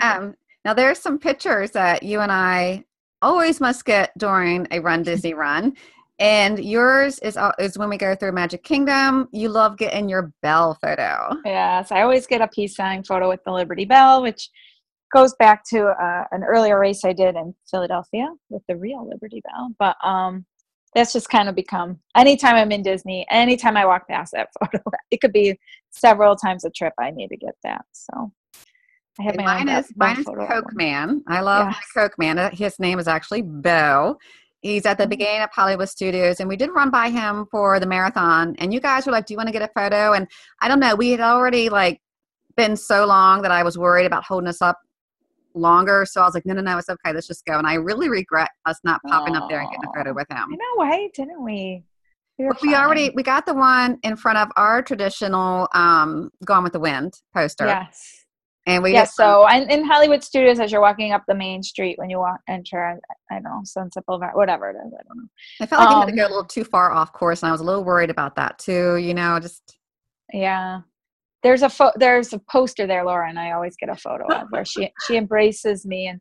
Um, 0.00 0.36
now 0.64 0.74
there's 0.74 0.98
some 0.98 1.18
pictures 1.18 1.72
that 1.72 2.02
you 2.02 2.20
and 2.20 2.30
I 2.30 2.84
always 3.22 3.60
must 3.60 3.84
get 3.84 4.16
during 4.16 4.68
a 4.70 4.78
Run 4.78 5.02
Disney 5.02 5.34
run. 5.34 5.74
And 6.20 6.62
yours 6.62 7.18
is 7.20 7.38
is 7.58 7.78
when 7.78 7.88
we 7.88 7.96
go 7.96 8.14
through 8.14 8.32
Magic 8.32 8.62
Kingdom. 8.62 9.28
You 9.32 9.48
love 9.48 9.78
getting 9.78 10.06
your 10.06 10.32
bell 10.42 10.78
photo. 10.82 11.30
Yes, 11.46 11.90
I 11.90 12.02
always 12.02 12.26
get 12.26 12.42
a 12.42 12.48
peace 12.48 12.76
sign 12.76 13.02
photo 13.02 13.28
with 13.28 13.42
the 13.44 13.52
Liberty 13.52 13.86
Bell, 13.86 14.20
which 14.22 14.50
goes 15.12 15.34
back 15.38 15.64
to 15.70 15.86
uh, 15.86 16.24
an 16.30 16.44
earlier 16.44 16.78
race 16.78 17.04
I 17.06 17.14
did 17.14 17.36
in 17.36 17.54
Philadelphia 17.70 18.28
with 18.50 18.62
the 18.68 18.76
real 18.76 19.08
Liberty 19.08 19.42
Bell. 19.44 19.70
But 19.78 19.96
um, 20.06 20.44
that's 20.94 21.12
just 21.14 21.30
kind 21.30 21.48
of 21.48 21.54
become 21.54 21.98
anytime 22.14 22.56
I'm 22.56 22.70
in 22.70 22.82
Disney, 22.82 23.26
anytime 23.30 23.78
I 23.78 23.86
walk 23.86 24.06
past 24.06 24.32
that 24.32 24.48
photo, 24.60 24.82
it 25.10 25.22
could 25.22 25.32
be 25.32 25.58
several 25.90 26.36
times 26.36 26.64
a 26.66 26.70
trip. 26.70 26.92
I 26.98 27.12
need 27.12 27.28
to 27.28 27.36
get 27.38 27.54
that. 27.64 27.84
So 27.92 28.30
I 29.18 29.22
have 29.24 29.36
my 29.36 29.44
mine 29.44 29.68
is 29.68 29.92
mine 29.96 30.20
is 30.20 30.26
Coke. 30.26 30.72
Man. 30.74 31.22
I 31.26 31.40
love 31.40 31.68
Yes. 31.68 31.84
Coke 31.94 32.18
Man. 32.18 32.50
His 32.52 32.78
name 32.78 32.98
is 32.98 33.08
actually 33.08 33.42
Bo, 33.42 34.16
He's 34.60 34.84
at 34.84 34.98
the 34.98 35.06
Mhm. 35.06 35.10
beginning 35.10 35.42
of 35.42 35.50
Hollywood 35.52 35.88
Studios, 35.88 36.38
and 36.40 36.48
we 36.48 36.56
did 36.56 36.70
run 36.70 36.90
by 36.90 37.08
him 37.10 37.46
for 37.50 37.80
the 37.80 37.86
marathon. 37.86 38.54
And 38.58 38.72
you 38.74 38.80
guys 38.80 39.06
were 39.06 39.12
like, 39.12 39.26
"Do 39.26 39.34
you 39.34 39.38
want 39.38 39.48
to 39.48 39.52
get 39.52 39.62
a 39.62 39.70
photo?" 39.74 40.12
And 40.12 40.28
I 40.60 40.68
don't 40.68 40.80
know, 40.80 40.94
we 40.94 41.10
had 41.10 41.20
already 41.20 41.68
like 41.68 42.00
been 42.56 42.76
so 42.76 43.06
long 43.06 43.42
that 43.42 43.50
I 43.50 43.62
was 43.62 43.78
worried 43.78 44.06
about 44.06 44.24
holding 44.24 44.48
us 44.48 44.60
up 44.60 44.78
longer. 45.54 46.04
So 46.04 46.20
I 46.20 46.24
was 46.26 46.34
like, 46.34 46.44
"No, 46.46 46.54
no, 46.54 46.60
no, 46.60 46.78
it's 46.78 46.88
okay. 46.90 47.12
Let's 47.12 47.26
just 47.26 47.44
go." 47.46 47.56
And 47.58 47.66
I 47.66 47.74
really 47.74 48.08
regret 48.08 48.50
us 48.66 48.78
not 48.84 49.00
popping 49.06 49.34
up 49.34 49.48
there 49.48 49.60
and 49.60 49.70
getting 49.70 49.88
a 49.88 49.92
photo 49.96 50.12
with 50.12 50.28
him. 50.30 50.50
know, 50.50 50.74
why 50.76 51.08
didn't 51.14 51.42
we? 51.42 51.84
We, 52.38 52.48
we 52.62 52.74
already 52.74 53.10
we 53.14 53.22
got 53.22 53.44
the 53.46 53.54
one 53.54 53.98
in 54.02 54.16
front 54.16 54.38
of 54.38 54.50
our 54.56 54.82
traditional 54.82 55.68
um, 55.74 56.30
"Gone 56.44 56.62
with 56.62 56.72
the 56.72 56.80
Wind" 56.80 57.14
poster, 57.34 57.66
Yes. 57.66 58.19
And 58.66 58.82
we 58.82 58.92
yeah, 58.92 59.02
um, 59.02 59.06
so 59.06 59.46
and 59.46 59.70
in 59.70 59.84
Hollywood 59.84 60.22
Studios, 60.22 60.60
as 60.60 60.70
you're 60.70 60.80
walking 60.80 61.12
up 61.12 61.24
the 61.26 61.34
main 61.34 61.62
street 61.62 61.98
when 61.98 62.10
you 62.10 62.18
walk 62.18 62.40
enter, 62.48 62.84
I 62.84 63.34
I 63.34 63.40
don't 63.40 63.44
know 63.44 63.60
Sunset 63.64 64.04
Boulevard, 64.06 64.34
whatever 64.34 64.70
it 64.70 64.76
is, 64.76 64.92
I 64.92 65.02
don't 65.08 65.16
know. 65.16 65.28
I 65.60 65.66
felt 65.66 65.80
like 65.80 65.90
we 65.90 65.94
had 65.96 66.06
to 66.06 66.12
um, 66.12 66.16
go 66.16 66.26
a 66.26 66.34
little 66.34 66.44
too 66.44 66.64
far 66.64 66.90
off 66.90 67.12
course, 67.12 67.42
and 67.42 67.48
I 67.48 67.52
was 67.52 67.60
a 67.60 67.64
little 67.64 67.84
worried 67.84 68.10
about 68.10 68.36
that 68.36 68.58
too. 68.58 68.96
You 68.96 69.14
know, 69.14 69.38
just 69.40 69.76
Yeah, 70.32 70.80
there's 71.42 71.62
a 71.62 71.70
pho- 71.70 71.92
there's 71.96 72.32
a 72.32 72.38
poster 72.38 72.86
there, 72.86 73.04
Laura, 73.04 73.28
and 73.28 73.38
I 73.38 73.52
always 73.52 73.76
get 73.76 73.88
a 73.88 73.96
photo 73.96 74.26
of 74.26 74.48
where 74.50 74.64
she 74.64 74.92
she 75.06 75.16
embraces 75.16 75.86
me 75.86 76.08
and 76.08 76.20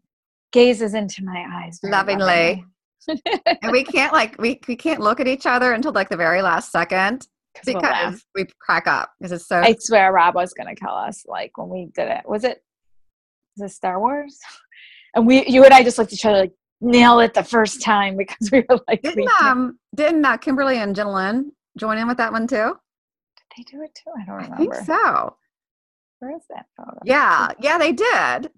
gazes 0.51 0.93
into 0.93 1.23
my 1.23 1.45
eyes 1.53 1.79
very 1.81 1.91
Lovingly. 1.91 2.65
and 3.07 3.71
we 3.71 3.83
can't 3.83 4.13
like 4.13 4.39
we 4.39 4.59
we 4.67 4.75
can't 4.75 4.99
look 4.99 5.19
at 5.19 5.27
each 5.27 5.45
other 5.45 5.73
until 5.73 5.91
like 5.91 6.09
the 6.09 6.17
very 6.17 6.41
last 6.41 6.71
second 6.71 7.27
'Cause 7.55 7.73
we'll 7.73 8.15
we 8.45 8.45
crack 8.61 8.87
up 8.87 9.11
because 9.19 9.31
it's 9.31 9.47
so 9.47 9.57
I 9.59 9.75
swear 9.79 10.11
Rob 10.13 10.35
was 10.35 10.53
gonna 10.53 10.75
kill 10.75 10.91
us 10.93 11.25
like 11.27 11.57
when 11.57 11.69
we 11.69 11.87
did 11.93 12.07
it. 12.07 12.27
Was 12.27 12.43
it 12.43 12.63
was 13.57 13.71
it 13.71 13.75
Star 13.75 13.99
Wars? 13.99 14.37
And 15.15 15.25
we 15.25 15.43
you 15.47 15.65
and 15.65 15.73
I 15.73 15.81
just 15.83 15.97
looked 15.97 16.13
at 16.13 16.19
each 16.19 16.25
other 16.25 16.41
like 16.41 16.51
nail 16.81 17.19
it 17.19 17.33
the 17.33 17.43
first 17.43 17.81
time 17.81 18.15
because 18.17 18.51
we 18.51 18.63
were 18.69 18.79
like 18.87 19.01
didn't 19.01 19.27
um 19.41 19.79
didn't 19.95 20.23
uh, 20.23 20.37
Kimberly 20.37 20.77
and 20.77 20.95
Jenna 20.95 21.11
Lynn 21.11 21.51
join 21.79 21.97
in 21.97 22.07
with 22.07 22.17
that 22.17 22.31
one 22.31 22.45
too? 22.45 22.75
did 23.35 23.45
they 23.57 23.63
do 23.77 23.81
it 23.83 23.89
too? 23.95 24.11
I 24.15 24.23
don't 24.25 24.53
I 24.53 24.55
think 24.57 24.71
remember. 24.71 24.83
so. 24.85 25.35
Where 26.19 26.35
is 26.35 26.43
that 26.51 26.67
photo? 26.77 26.99
Yeah, 27.05 27.49
yeah, 27.59 27.79
they 27.79 27.91
did. 27.91 28.51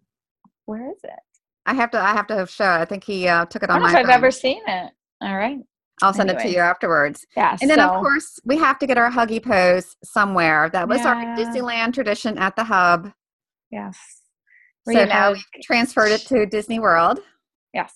Where 0.66 0.92
is 0.92 0.98
it? 1.06 1.20
I 1.66 1.74
have 1.74 1.92
to 1.92 2.00
I 2.02 2.12
have 2.14 2.28
to 2.28 2.46
show. 2.48 2.66
it. 2.66 2.80
I 2.82 2.86
think 2.86 3.06
he 3.06 3.30
uh, 3.30 3.46
took 3.46 3.64
it 3.64 3.70
I 3.70 3.76
on 3.76 3.80
don't 3.80 3.88
my. 3.88 3.94
know 3.94 4.00
if 4.00 4.06
I've 4.06 4.10
phone. 4.10 4.16
ever 4.16 4.32
seen 4.32 4.62
it. 4.68 4.92
All 5.22 5.38
right. 5.38 5.60
I'll 6.02 6.14
send 6.14 6.30
it 6.30 6.40
to 6.40 6.50
you 6.50 6.58
afterwards. 6.60 7.26
Yeah. 7.36 7.58
And 7.62 7.70
then 7.70 7.78
so, 7.78 7.90
of 7.90 8.02
course 8.02 8.40
we 8.46 8.58
have 8.58 8.80
to 8.80 8.88
get 8.88 8.98
our 8.98 9.12
huggy 9.12 9.44
pose 9.44 9.96
somewhere. 10.04 10.70
That 10.72 10.88
was 10.88 11.02
our 11.06 11.16
Disneyland 11.38 11.94
tradition 11.94 12.38
at 12.38 12.56
the 12.56 12.64
hub. 12.64 13.12
yes. 13.72 13.98
So 14.88 14.94
now 15.06 15.26
hug. 15.26 15.34
we've 15.36 15.64
transferred 15.64 16.12
it 16.12 16.22
to 16.22 16.46
Disney 16.48 16.80
World. 16.80 17.20
Yes. 17.74 17.94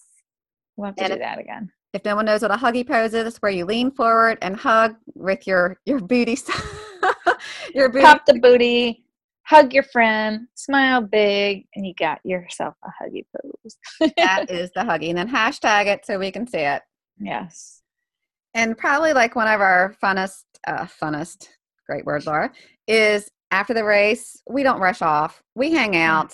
We'll 0.78 0.88
have 0.88 0.96
to 0.98 1.04
And 1.06 1.14
do 1.14 1.20
that 1.20 1.40
again. 1.40 1.72
If 1.94 2.06
no 2.06 2.16
one 2.16 2.26
knows 2.26 2.42
what 2.44 2.52
a 2.52 2.56
huggy 2.58 2.86
pose 2.88 3.14
is, 3.14 3.26
it's 3.26 3.38
where 3.38 3.52
you 3.52 3.66
lean 3.66 3.90
forward 3.92 4.38
and 4.42 4.56
hug 4.56 4.96
with 5.16 5.48
your 5.48 5.78
your 5.86 6.00
booty, 6.00 6.38
your 7.74 7.90
booty. 7.90 8.04
Pop 8.06 8.26
the 8.26 8.38
booty, 8.40 9.06
hug 9.44 9.74
your 9.74 9.84
friend, 9.84 10.48
smile 10.56 11.02
big, 11.02 11.66
and 11.76 11.86
you 11.88 11.94
got 11.98 12.20
yourself 12.26 12.76
a 12.84 12.90
huggy 13.04 13.24
pose. 13.34 13.78
that 14.18 14.46
is 14.52 14.70
the 14.76 14.82
huggy, 14.82 15.10
and 15.10 15.18
then 15.18 15.30
hashtag 15.30 15.86
it 15.88 16.06
so 16.06 16.20
we 16.20 16.32
can 16.32 16.46
see 16.46 16.60
it. 16.60 16.82
yes. 17.20 17.82
And 18.56 18.78
probably 18.78 19.12
like 19.14 19.36
one 19.36 19.50
of 19.50 19.60
our 19.60 19.94
funnest, 20.02 20.46
uh, 20.66 20.86
funnest, 20.86 21.50
great 21.86 22.06
word, 22.06 22.26
Laura, 22.26 22.52
is 22.88 23.30
after 23.52 23.74
the 23.74 23.84
race, 23.84 24.42
we 24.50 24.64
don't 24.64 24.80
rush 24.80 25.02
off. 25.02 25.44
We 25.56 25.74
hang 25.74 25.96
out, 25.98 26.34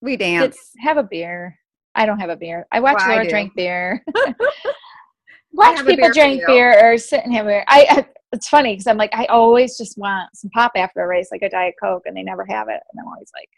we 0.00 0.16
dance. 0.16 0.54
It's- 0.54 0.72
have 0.80 0.96
a 0.96 1.02
beer. 1.02 1.58
I 1.94 2.06
don't 2.06 2.20
have 2.20 2.30
a 2.30 2.36
beer. 2.36 2.66
I 2.70 2.78
watch 2.78 2.96
Well, 2.98 3.08
Laura 3.08 3.24
do. 3.24 3.30
drink 3.30 3.52
beer. 3.56 4.04
watch 5.52 5.78
people 5.78 5.96
beer 5.96 6.12
drink 6.12 6.42
beer 6.46 6.92
or 6.92 6.96
sit 6.96 7.24
and 7.24 7.34
have 7.34 7.46
beer. 7.46 7.64
I, 7.66 7.86
I 7.90 8.06
it's 8.32 8.48
funny 8.48 8.74
because 8.74 8.86
I'm 8.86 8.98
like 8.98 9.14
I 9.14 9.24
always 9.26 9.76
just 9.76 9.98
want 9.98 10.28
some 10.36 10.50
pop 10.50 10.72
after 10.76 11.02
a 11.02 11.08
race, 11.08 11.28
like 11.32 11.42
a 11.42 11.48
diet 11.48 11.74
coke, 11.82 12.02
and 12.06 12.16
they 12.16 12.22
never 12.22 12.44
have 12.48 12.68
it, 12.68 12.80
and 12.92 13.00
I'm 13.00 13.08
always 13.08 13.30
like, 13.34 13.48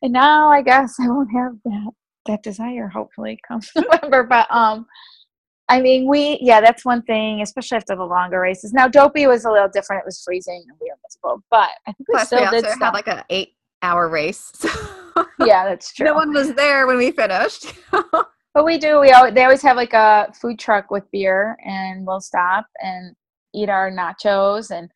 and 0.00 0.12
now 0.12 0.48
I 0.50 0.62
guess 0.62 0.94
I 1.00 1.08
won't 1.08 1.30
have 1.32 1.52
that 1.64 1.90
that 2.26 2.42
desire. 2.42 2.88
Hopefully, 2.88 3.38
come 3.46 3.60
November. 3.76 4.22
But 4.24 4.46
um, 4.50 4.86
I 5.72 5.80
mean, 5.80 6.06
we 6.06 6.38
yeah, 6.42 6.60
that's 6.60 6.84
one 6.84 7.00
thing, 7.02 7.40
especially 7.40 7.76
after 7.76 7.96
the 7.96 8.04
longer 8.04 8.38
races. 8.40 8.74
Now, 8.74 8.88
Dopey 8.88 9.26
was 9.26 9.46
a 9.46 9.50
little 9.50 9.70
different; 9.72 10.00
it 10.00 10.04
was 10.04 10.22
freezing 10.22 10.62
and 10.68 10.76
we 10.78 10.90
were 10.90 10.98
miserable, 11.02 11.42
but 11.50 11.70
I 11.86 11.92
think 11.92 12.08
we 12.08 12.12
Plus, 12.12 12.24
we 12.24 12.26
still 12.26 12.38
also 12.40 12.56
did 12.56 12.64
had 12.66 12.74
stuff. 12.74 12.92
like 12.92 13.08
an 13.08 13.22
eight-hour 13.30 14.10
race. 14.10 14.52
yeah, 15.40 15.64
that's 15.64 15.92
true. 15.94 16.04
no 16.04 16.14
one 16.14 16.34
was 16.34 16.52
there 16.52 16.86
when 16.86 16.98
we 16.98 17.10
finished. 17.10 17.72
But 18.54 18.66
we 18.66 18.76
do. 18.76 19.00
We 19.00 19.12
always, 19.12 19.32
they 19.32 19.44
always 19.44 19.62
have 19.62 19.78
like 19.78 19.94
a 19.94 20.30
food 20.38 20.58
truck 20.58 20.90
with 20.90 21.10
beer, 21.10 21.56
and 21.64 22.06
we'll 22.06 22.20
stop 22.20 22.66
and 22.80 23.16
eat 23.54 23.70
our 23.70 23.90
nachos 23.90 24.70
and 24.70 24.90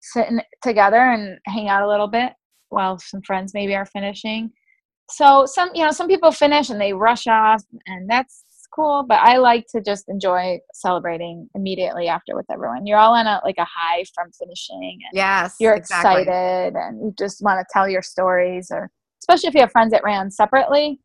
sit 0.00 0.28
in, 0.28 0.40
together 0.62 1.10
and 1.10 1.40
hang 1.46 1.68
out 1.68 1.82
a 1.82 1.88
little 1.88 2.06
bit 2.06 2.34
while 2.68 3.00
some 3.00 3.20
friends 3.22 3.52
maybe 3.52 3.74
are 3.74 3.84
finishing. 3.84 4.52
So 5.10 5.44
some, 5.44 5.70
you 5.74 5.84
know, 5.84 5.90
some 5.90 6.06
people 6.06 6.30
finish 6.30 6.70
and 6.70 6.80
they 6.80 6.92
rush 6.92 7.26
off, 7.26 7.64
and 7.88 8.08
that's 8.08 8.44
cool. 8.74 9.04
But 9.08 9.20
I 9.20 9.38
like 9.38 9.66
to 9.74 9.80
just 9.80 10.08
enjoy 10.08 10.58
celebrating 10.72 11.48
immediately 11.54 12.08
after 12.08 12.34
with 12.34 12.46
everyone. 12.50 12.86
You're 12.86 12.98
all 12.98 13.14
on 13.14 13.26
a 13.26 13.40
like 13.44 13.58
a 13.58 13.64
high 13.66 14.04
from 14.14 14.30
finishing, 14.32 14.98
and 15.08 15.16
yes, 15.16 15.56
you're 15.60 15.74
exactly. 15.74 16.22
excited, 16.22 16.74
and 16.76 17.00
you 17.00 17.14
just 17.18 17.42
want 17.42 17.60
to 17.60 17.66
tell 17.72 17.88
your 17.88 18.02
stories, 18.02 18.68
or 18.70 18.90
especially 19.22 19.48
if 19.48 19.54
you 19.54 19.60
have 19.60 19.72
friends 19.72 19.92
that 19.92 20.04
ran 20.04 20.30
separately 20.30 21.00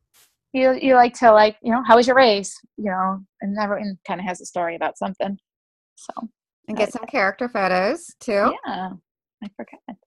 you 0.53 0.71
you 0.81 0.95
like 0.95 1.13
to 1.13 1.31
like 1.33 1.57
you 1.61 1.69
know 1.71 1.83
how 1.85 1.97
was 1.97 2.07
your 2.07 2.15
race 2.15 2.57
you 2.77 2.89
know 2.89 3.19
and 3.41 3.57
everyone 3.59 3.97
kind 4.07 4.21
of 4.21 4.25
has 4.25 4.39
a 4.39 4.45
story 4.45 4.75
about 4.75 4.97
something 4.97 5.37
so 5.95 6.13
And 6.69 6.77
get 6.77 6.93
some 6.93 7.05
character 7.07 7.49
photos 7.49 8.05
too. 8.21 8.53
yeah 8.65 8.89
i 9.43 9.49
forgot 9.57 9.79
that. 9.87 9.97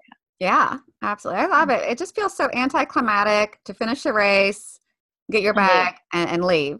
Yeah, 0.40 0.78
absolutely. 1.02 1.42
I 1.42 1.46
love 1.46 1.70
it. 1.70 1.82
It 1.82 1.98
just 1.98 2.14
feels 2.14 2.36
so 2.36 2.48
anticlimactic 2.54 3.58
to 3.64 3.74
finish 3.74 4.04
the 4.04 4.12
race, 4.12 4.78
get 5.32 5.42
your 5.42 5.54
bag, 5.54 5.96
and, 6.12 6.30
and 6.30 6.44
leave. 6.44 6.78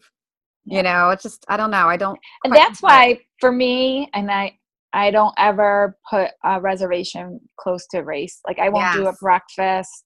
Yeah. 0.69 0.77
You 0.79 0.83
know, 0.83 1.11
it's 1.11 1.23
just 1.23 1.45
I 1.49 1.57
don't 1.57 1.71
know. 1.71 1.89
I 1.89 1.97
don't. 1.97 2.19
and 2.45 2.53
that's 2.53 2.81
enjoy 2.81 2.89
it. 2.89 2.93
why 2.93 3.21
for 3.41 3.53
me 3.53 4.09
and 4.15 4.31
i 4.31 4.57
i 4.93 5.11
don't 5.11 5.35
ever 5.39 5.97
put 6.09 6.31
a 6.45 6.61
reservation 6.61 7.41
close 7.59 7.87
to 7.89 8.01
race 8.01 8.41
like 8.47 8.59
i 8.59 8.69
won't 8.69 8.95
do 8.95 9.07
a 9.07 9.13
breakfast 9.21 10.05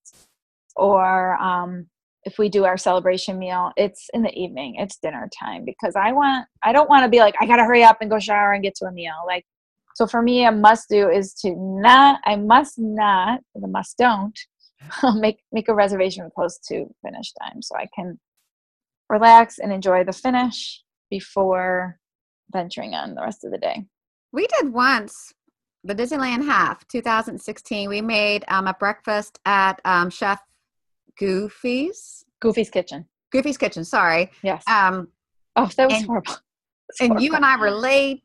or 0.76 1.36
um 1.40 1.86
if 2.24 2.38
we 2.38 2.48
do 2.48 2.64
our 2.64 2.78
celebration 2.78 3.38
meal 3.38 3.70
it's 3.76 4.08
in 4.14 4.22
the 4.22 4.32
evening 4.32 4.76
it's 4.78 4.98
dinner 4.98 5.28
time 5.38 5.64
because 5.64 5.94
i 5.96 6.12
want 6.12 6.46
i 6.62 6.72
don't 6.72 6.88
want 6.88 7.04
to 7.04 7.08
be 7.08 7.18
like 7.18 7.34
i 7.40 7.46
gotta 7.46 7.64
hurry 7.64 7.84
up 7.84 7.98
and 8.00 8.10
go 8.10 8.18
shower 8.18 8.52
and 8.52 8.62
get 8.62 8.74
to 8.74 8.86
a 8.86 8.92
meal 8.92 9.14
like 9.26 9.44
so 9.94 10.06
for 10.06 10.22
me 10.22 10.44
a 10.44 10.52
must 10.52 10.88
do 10.88 11.08
is 11.08 11.34
to 11.34 11.54
not 11.56 12.20
i 12.24 12.36
must 12.36 12.74
not 12.78 13.40
the 13.54 13.68
must 13.68 13.96
don't 13.98 14.38
make 15.14 15.38
make 15.52 15.68
a 15.68 15.74
reservation 15.74 16.28
close 16.34 16.58
to 16.58 16.86
finish 17.04 17.32
time 17.40 17.62
so 17.62 17.76
i 17.76 17.86
can 17.94 18.18
relax 19.12 19.58
and 19.58 19.72
enjoy 19.72 20.02
the 20.02 20.12
finish 20.12 20.82
before 21.10 21.98
venturing 22.50 22.94
on 22.94 23.14
the 23.14 23.20
rest 23.20 23.44
of 23.44 23.52
the 23.52 23.58
day. 23.58 23.84
We 24.32 24.48
did 24.58 24.72
once 24.72 25.32
the 25.84 25.94
Disneyland 25.94 26.44
half 26.44 26.86
2016. 26.88 27.88
We 27.88 28.00
made 28.00 28.44
um, 28.48 28.66
a 28.66 28.74
breakfast 28.74 29.38
at 29.44 29.80
um, 29.84 30.08
Chef 30.10 30.40
Goofy's? 31.18 32.24
Goofy's 32.40 32.70
kitchen. 32.70 33.06
Goofy's 33.30 33.58
Kitchen. 33.58 33.84
Sorry, 33.84 34.30
yes. 34.42 34.62
Um, 34.66 35.08
oh 35.56 35.70
that 35.76 35.88
was 35.88 35.98
and- 35.98 36.06
horrible. 36.06 36.34
And 37.00 37.22
you 37.22 37.34
and 37.34 37.44
I 37.44 37.56
were 37.56 37.70
late, 37.70 38.22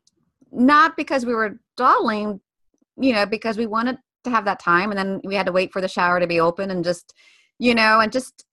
not 0.52 0.94
because 0.94 1.24
we 1.24 1.34
were 1.34 1.58
dawdling, 1.78 2.38
you 3.00 3.14
know, 3.14 3.24
because 3.24 3.56
we 3.56 3.64
wanted 3.64 3.96
to 4.24 4.30
have 4.30 4.44
that 4.44 4.60
time, 4.60 4.90
and 4.90 4.98
then 4.98 5.22
we 5.24 5.34
had 5.34 5.46
to 5.46 5.52
wait 5.52 5.72
for 5.72 5.80
the 5.80 5.88
shower 5.88 6.20
to 6.20 6.26
be 6.26 6.38
open, 6.38 6.70
and 6.70 6.84
just, 6.84 7.14
you 7.58 7.74
know, 7.74 8.00
and 8.00 8.12
just 8.12 8.44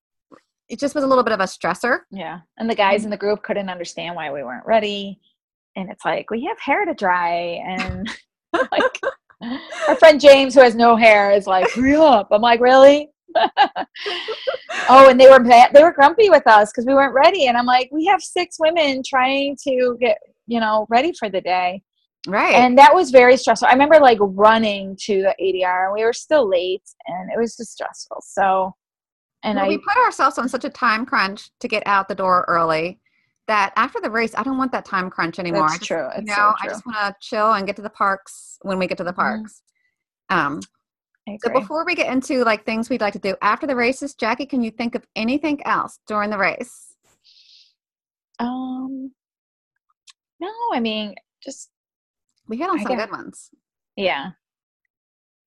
it 0.70 0.80
just 0.80 0.96
was 0.96 1.04
a 1.04 1.08
little 1.08 1.24
bit 1.24 1.34
of 1.34 1.40
a 1.40 1.44
stressor. 1.44 2.00
Yeah. 2.12 2.40
And 2.58 2.70
the 2.70 2.76
guys 2.76 3.02
in 3.02 3.06
mm-hmm. 3.06 3.12
the 3.12 3.18
group 3.18 3.44
couldn't 3.44 3.70
understand 3.70 4.16
why 4.16 4.32
we 4.32 4.44
weren't 4.44 4.66
ready. 4.66 5.20
And 5.76 5.90
it's 5.90 6.06
like, 6.06 6.30
we 6.32 6.44
have 6.46 6.60
hair 6.60 6.86
to 6.86 6.94
dry. 6.94 7.62
And 7.66 8.10
like, 8.54 9.00
our 9.88 9.96
friend 9.98 10.20
James, 10.20 10.56
who 10.56 10.62
has 10.62 10.76
no 10.76 10.96
hair, 10.96 11.32
is 11.32 11.48
like, 11.48 11.70
hurry 11.72 11.96
up. 11.96 12.30
I'm 12.32 12.42
like, 12.42 12.62
really? 12.62 13.10
oh, 13.36 15.10
and 15.10 15.20
they 15.20 15.28
were 15.28 15.44
they 15.44 15.84
were 15.84 15.92
grumpy 15.92 16.30
with 16.30 16.48
us 16.48 16.72
because 16.72 16.86
we 16.86 16.94
weren't 16.94 17.14
ready. 17.14 17.48
And 17.48 17.58
I'm 17.58 17.66
like, 17.66 17.90
we 17.92 18.06
have 18.06 18.22
six 18.22 18.56
women 18.60 19.02
trying 19.06 19.58
to 19.68 19.98
get, 20.00 20.18
you 20.48 20.62
know, 20.62 20.86
ready 20.90 21.12
for 21.12 21.30
the 21.30 21.42
day. 21.42 21.82
Right. 22.28 22.56
And 22.56 22.78
that 22.78 22.94
was 22.94 23.12
very 23.12 23.38
stressful. 23.38 23.68
I 23.68 23.74
remember 23.74 24.00
like 24.00 24.18
running 24.22 24.98
to 25.02 25.22
the 25.22 25.36
ADR 25.40 25.86
and 25.86 25.94
we 25.94 26.04
were 26.04 26.14
still 26.14 26.50
late 26.50 26.84
and 27.08 27.30
it 27.32 27.40
was 27.40 27.56
just 27.56 27.74
stressful. 27.74 28.18
So, 28.26 28.74
and 29.46 29.56
well, 29.58 29.66
I, 29.66 29.68
we 29.70 29.78
put 29.78 29.96
ourselves 30.04 30.38
on 30.38 30.50
such 30.50 30.66
a 30.66 30.70
time 30.70 31.06
crunch 31.06 31.50
to 31.60 31.68
get 31.68 31.84
out 31.86 32.08
the 32.08 32.16
door 32.16 32.44
early 32.48 33.00
that 33.48 33.72
after 33.76 34.02
the 34.02 34.10
race, 34.10 34.34
I 34.36 34.42
don't 34.44 34.58
want 34.58 34.72
that 34.72 34.86
time 34.86 35.10
crunch 35.10 35.38
anymore. 35.40 35.70
That's 35.70 35.86
true. 35.86 36.10
You 36.18 36.24
know, 36.24 36.34
so 36.34 36.54
I 36.62 36.68
just 36.68 36.86
want 36.86 36.98
to 36.98 37.16
chill 37.22 37.54
and 37.54 37.66
get 37.68 37.76
to 37.76 37.82
the 37.84 37.90
parks 37.92 38.58
when 38.64 38.80
we 38.80 38.88
get 38.88 38.98
to 38.98 39.04
the 39.04 39.12
Mhm. 39.14 39.16
parks. 39.16 39.62
Um, 40.30 40.62
so 41.44 41.52
before 41.52 41.86
we 41.86 41.94
get 41.96 42.12
into 42.12 42.44
like 42.44 42.66
things 42.66 42.90
we'd 42.90 43.02
like 43.02 43.14
to 43.14 43.20
do 43.20 43.36
after 43.44 43.68
the 43.68 43.76
races, 43.76 44.16
Jackey, 44.16 44.46
can 44.48 44.62
you 44.64 44.72
think 44.72 44.96
of 44.96 45.06
anything 45.16 45.64
else 45.66 46.00
during 46.08 46.30
the 46.32 46.38
race? 46.38 46.96
Um, 48.40 49.14
No, 50.40 50.52
I 50.74 50.80
mean, 50.80 51.16
just 51.42 51.70
We 52.48 52.58
hit 52.58 52.70
on 52.70 52.80
I 52.80 52.84
some 52.84 52.96
got- 52.98 53.10
good 53.10 53.12
ones. 53.18 53.50
yeah. 53.96 54.32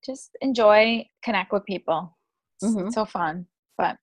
Just 0.04 0.36
enjoy, 0.40 1.08
connect 1.22 1.52
with 1.52 1.64
people. 1.66 2.16
It's 2.62 2.72
Mhm. 2.74 2.92
so 2.92 3.04
fun. 3.04 3.46
But 3.78 3.96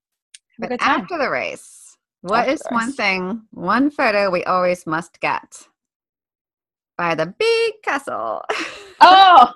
But 0.58 0.82
after 0.82 1.18
the 1.18 1.30
race, 1.30 1.98
what 2.22 2.48
After 2.48 2.52
is 2.54 2.64
one 2.70 2.88
race. 2.88 2.96
thing, 2.96 3.42
one 3.52 3.92
photo 3.92 4.32
we 4.32 4.44
always 4.46 4.88
must 4.88 5.20
get? 5.20 5.68
By 6.98 7.14
the 7.14 7.28
big 7.28 7.74
castle. 7.84 8.42
oh 9.02 9.54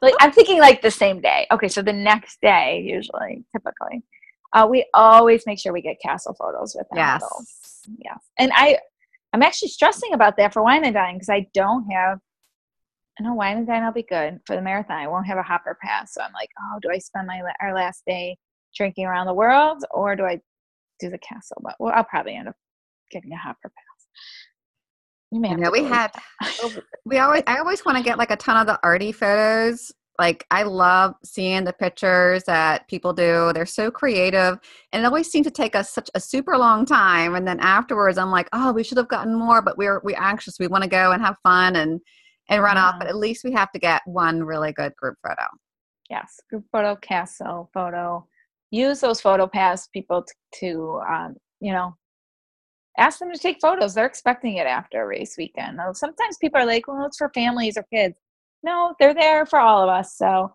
like 0.00 0.14
i'm 0.20 0.32
thinking 0.32 0.58
like 0.58 0.80
the 0.80 0.90
same 0.90 1.20
day 1.20 1.46
okay 1.50 1.68
so 1.68 1.82
the 1.82 1.92
next 1.92 2.40
day 2.40 2.80
usually 2.86 3.44
typically 3.52 4.02
uh, 4.54 4.66
we 4.68 4.86
always 4.94 5.44
make 5.46 5.58
sure 5.58 5.72
we 5.72 5.82
get 5.82 6.00
castle 6.00 6.34
photos 6.38 6.74
with 6.74 6.86
models. 6.92 7.46
yes. 7.86 7.88
yes 7.98 8.18
and 8.38 8.50
i 8.54 8.78
i'm 9.32 9.42
actually 9.42 9.68
stressing 9.68 10.14
about 10.14 10.36
that 10.36 10.52
for 10.52 10.62
wine 10.62 10.84
and 10.84 10.94
dine 10.94 11.16
because 11.16 11.28
i 11.28 11.46
don't 11.52 11.84
have 11.90 12.18
I 13.20 13.24
know 13.24 13.34
wine 13.34 13.58
and 13.58 13.66
dine 13.66 13.82
i'll 13.82 13.92
be 13.92 14.04
good 14.04 14.40
for 14.46 14.56
the 14.56 14.62
marathon 14.62 14.96
i 14.98 15.06
won't 15.06 15.26
have 15.26 15.38
a 15.38 15.42
hopper 15.42 15.76
pass 15.82 16.14
so 16.14 16.22
i'm 16.22 16.32
like 16.32 16.48
oh 16.58 16.78
do 16.80 16.88
i 16.90 16.96
spend 16.98 17.26
my 17.26 17.42
la- 17.42 17.52
our 17.60 17.74
last 17.74 18.04
day 18.06 18.38
drinking 18.74 19.06
around 19.06 19.26
the 19.26 19.34
world 19.34 19.84
or 19.90 20.16
do 20.16 20.24
i 20.24 20.40
do 21.00 21.10
the 21.10 21.18
castle 21.18 21.60
but 21.62 21.74
well 21.78 21.92
i'll 21.94 22.04
probably 22.04 22.34
end 22.34 22.48
up 22.48 22.56
getting 23.10 23.32
a 23.32 23.36
hopper 23.36 23.68
pass 23.68 23.92
you 25.32 25.40
may 25.40 25.48
have 25.48 25.58
know 25.58 25.72
to 25.72 25.82
we 25.82 25.88
had 25.88 26.10
oh, 26.62 26.72
we 27.04 27.18
always 27.18 27.42
I 27.46 27.58
always 27.58 27.84
want 27.84 27.98
to 27.98 28.04
get 28.04 28.18
like 28.18 28.30
a 28.30 28.36
ton 28.36 28.58
of 28.58 28.66
the 28.66 28.78
arty 28.82 29.12
photos. 29.12 29.90
Like 30.18 30.46
I 30.50 30.62
love 30.62 31.14
seeing 31.24 31.64
the 31.64 31.72
pictures 31.72 32.44
that 32.44 32.86
people 32.86 33.14
do. 33.14 33.50
They're 33.54 33.64
so 33.64 33.90
creative 33.90 34.58
and 34.92 35.02
it 35.02 35.06
always 35.06 35.30
seems 35.30 35.46
to 35.46 35.50
take 35.50 35.74
us 35.74 35.90
such 35.90 36.10
a 36.14 36.20
super 36.20 36.58
long 36.58 36.84
time 36.84 37.34
and 37.34 37.48
then 37.48 37.58
afterwards 37.60 38.18
I'm 38.18 38.30
like, 38.30 38.48
"Oh, 38.52 38.72
we 38.72 38.84
should 38.84 38.98
have 38.98 39.08
gotten 39.08 39.34
more, 39.34 39.62
but 39.62 39.78
we're 39.78 40.02
we 40.04 40.14
anxious. 40.14 40.58
We 40.60 40.66
want 40.66 40.84
to 40.84 40.90
go 40.90 41.12
and 41.12 41.22
have 41.22 41.36
fun 41.42 41.76
and 41.76 41.98
and 42.50 42.62
run 42.62 42.76
off, 42.76 42.96
but 42.98 43.08
at 43.08 43.16
least 43.16 43.42
we 43.42 43.52
have 43.52 43.72
to 43.72 43.78
get 43.78 44.02
one 44.04 44.44
really 44.44 44.72
good 44.72 44.94
group 44.96 45.16
photo." 45.26 45.46
yes 46.10 46.40
group 46.50 46.64
photo 46.70 46.94
castle 46.96 47.70
photo 47.72 48.26
use 48.72 48.98
those 49.00 49.20
photo 49.20 49.46
pass 49.46 49.86
people 49.88 50.24
t- 50.24 50.32
to 50.60 51.00
um, 51.08 51.36
you 51.60 51.72
know 51.72 51.94
ask 52.98 53.20
them 53.20 53.32
to 53.32 53.38
take 53.38 53.58
photos. 53.60 53.94
They're 53.94 54.06
expecting 54.06 54.56
it 54.56 54.66
after 54.66 55.02
a 55.02 55.06
race 55.06 55.36
weekend. 55.38 55.76
Now, 55.76 55.92
sometimes 55.92 56.36
people 56.40 56.60
are 56.60 56.66
like 56.66 56.88
well 56.88 57.06
it's 57.06 57.18
for 57.18 57.30
families 57.32 57.76
or 57.76 57.84
kids. 57.92 58.16
No 58.64 58.94
they're 58.98 59.14
there 59.14 59.46
for 59.46 59.60
all 59.60 59.82
of 59.82 59.88
us. 59.88 60.16
So 60.16 60.52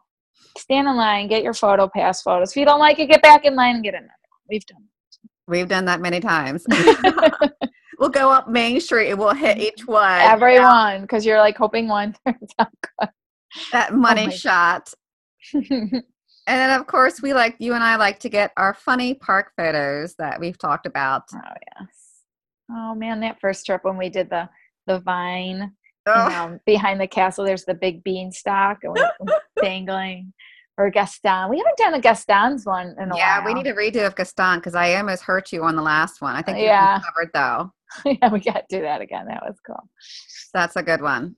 stand 0.58 0.88
in 0.88 0.98
line 0.98 1.30
get 1.30 1.44
your 1.44 1.54
photo 1.54 1.88
pass 1.88 2.22
photos. 2.22 2.52
If 2.52 2.58
you 2.58 2.66
don't 2.66 2.80
like 2.80 3.00
it 3.00 3.08
get 3.08 3.22
back 3.22 3.46
in 3.46 3.56
line 3.56 3.76
and 3.76 3.84
get 3.84 3.94
another 3.94 4.08
one. 4.08 4.40
We've 4.50 4.66
done 4.66 4.84
We've 5.48 5.70
done 5.70 5.86
that 5.86 6.02
many 6.02 6.20
times. 6.20 6.66
we'll 8.00 8.10
go 8.10 8.30
up 8.30 8.50
Main 8.50 8.82
Street 8.82 9.12
and 9.12 9.20
we'll 9.20 9.34
hit 9.34 9.58
each 9.60 9.88
one. 9.88 10.20
everyone 10.22 11.02
because 11.02 11.26
you're 11.26 11.40
like 11.40 11.58
hoping 11.58 11.88
one 11.88 12.16
turns 12.28 12.52
out 12.60 12.68
good. 13.00 13.10
That 13.72 13.94
money 13.94 14.28
my- 14.28 14.34
shot. 14.34 14.94
And 16.48 16.58
then, 16.60 16.80
of 16.80 16.88
course, 16.88 17.22
we 17.22 17.34
like 17.34 17.56
you 17.60 17.74
and 17.74 17.84
I 17.84 17.98
like 17.98 18.20
to 18.20 18.30
get 18.30 18.52
our 18.58 18.74
funny 18.74 19.14
park 19.14 19.52
photos 19.58 20.16
that 20.16 20.40
we've 20.40 20.58
talked 20.58 20.86
about. 20.86 21.24
oh 21.34 21.40
yes 21.78 21.88
oh 22.72 22.94
man 22.96 23.20
that 23.22 23.40
first 23.40 23.66
trip 23.66 23.84
when 23.86 23.98
we 23.98 24.10
did 24.10 24.30
the 24.30 24.50
the 24.88 25.00
vine 25.00 25.72
Oh, 26.10 26.24
you 26.24 26.30
know, 26.30 26.60
behind 26.66 27.02
the 27.02 27.08
castle, 27.08 27.44
there's 27.44 27.66
the 27.66 27.74
big 27.74 28.02
beanstalk 28.02 28.78
and 28.84 28.98
dangling. 29.62 30.32
Or 30.78 30.90
Gaston. 30.90 31.50
We 31.50 31.58
haven't 31.58 31.76
done 31.76 31.96
a 31.96 32.00
Gaston's 32.00 32.66
one 32.66 32.96
in 32.98 33.12
a 33.12 33.18
yeah, 33.18 33.40
while. 33.40 33.46
we 33.48 33.54
need 33.54 33.66
to 33.70 33.74
redo 33.74 34.08
of 34.08 34.16
Gaston 34.16 34.60
because 34.60 34.74
I 34.74 34.96
almost 34.96 35.24
hurt 35.24 35.52
you 35.52 35.64
on 35.66 35.76
the 35.76 35.82
last 35.82 36.22
one. 36.22 36.34
I 36.38 36.42
think 36.42 36.60
you 36.60 36.64
Yeah. 36.64 37.02
covered 37.02 37.32
though. 37.34 37.74
yeah, 38.22 38.32
we 38.32 38.40
got 38.40 38.70
to 38.70 38.78
do 38.78 38.82
that 38.84 39.02
again. 39.02 39.26
That 39.28 39.44
was 39.46 39.58
cool. 39.66 39.90
That's 40.54 40.78
a 40.78 40.84
good 40.84 41.02
one. 41.02 41.36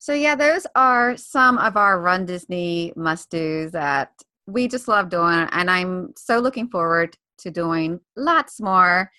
So 0.00 0.14
yeah, 0.14 0.34
those 0.34 0.66
are 0.74 1.14
some 1.18 1.58
of 1.58 1.76
our 1.76 1.98
runDisney 1.98 2.96
must 2.96 3.28
dos 3.28 3.70
that 3.72 4.12
we 4.46 4.66
just 4.66 4.88
love 4.88 5.10
doing, 5.10 5.46
and 5.52 5.70
I'm 5.70 6.14
so 6.16 6.38
looking 6.38 6.68
forward 6.68 7.18
to 7.40 7.50
doing 7.50 8.00
lots 8.16 8.62
more. 8.62 9.10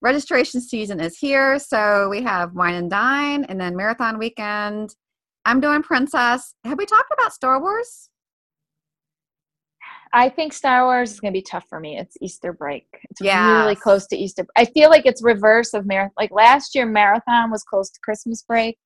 Registration 0.00 0.60
season 0.60 1.00
is 1.00 1.18
here, 1.18 1.58
so 1.58 2.08
we 2.08 2.22
have 2.22 2.54
Wine 2.54 2.74
and 2.74 2.88
Dine, 2.88 3.42
and 3.44 3.60
then 3.60 3.74
Marathon 3.74 4.18
Weekend. 4.18 4.94
I'm 5.44 5.60
doing 5.60 5.82
Princess. 5.82 6.54
Have 6.64 6.78
we 6.78 6.86
talked 6.86 7.12
about 7.12 7.32
Star 7.32 7.60
Wars? 7.60 8.08
I 10.12 10.28
think 10.28 10.52
Star 10.52 10.84
Wars 10.84 11.10
is 11.10 11.18
going 11.18 11.32
to 11.32 11.38
be 11.38 11.42
tough 11.42 11.66
for 11.68 11.80
me. 11.80 11.98
It's 11.98 12.16
Easter 12.20 12.52
break. 12.52 12.86
It's 13.10 13.20
really 13.20 13.74
close 13.74 14.06
to 14.06 14.16
Easter. 14.16 14.46
I 14.56 14.64
feel 14.64 14.90
like 14.90 15.06
it's 15.06 15.24
reverse 15.24 15.74
of 15.74 15.86
marathon. 15.86 16.14
Like 16.16 16.30
last 16.30 16.76
year, 16.76 16.86
marathon 16.86 17.50
was 17.50 17.64
close 17.64 17.90
to 17.90 18.00
Christmas 18.00 18.42
break, 18.42 18.78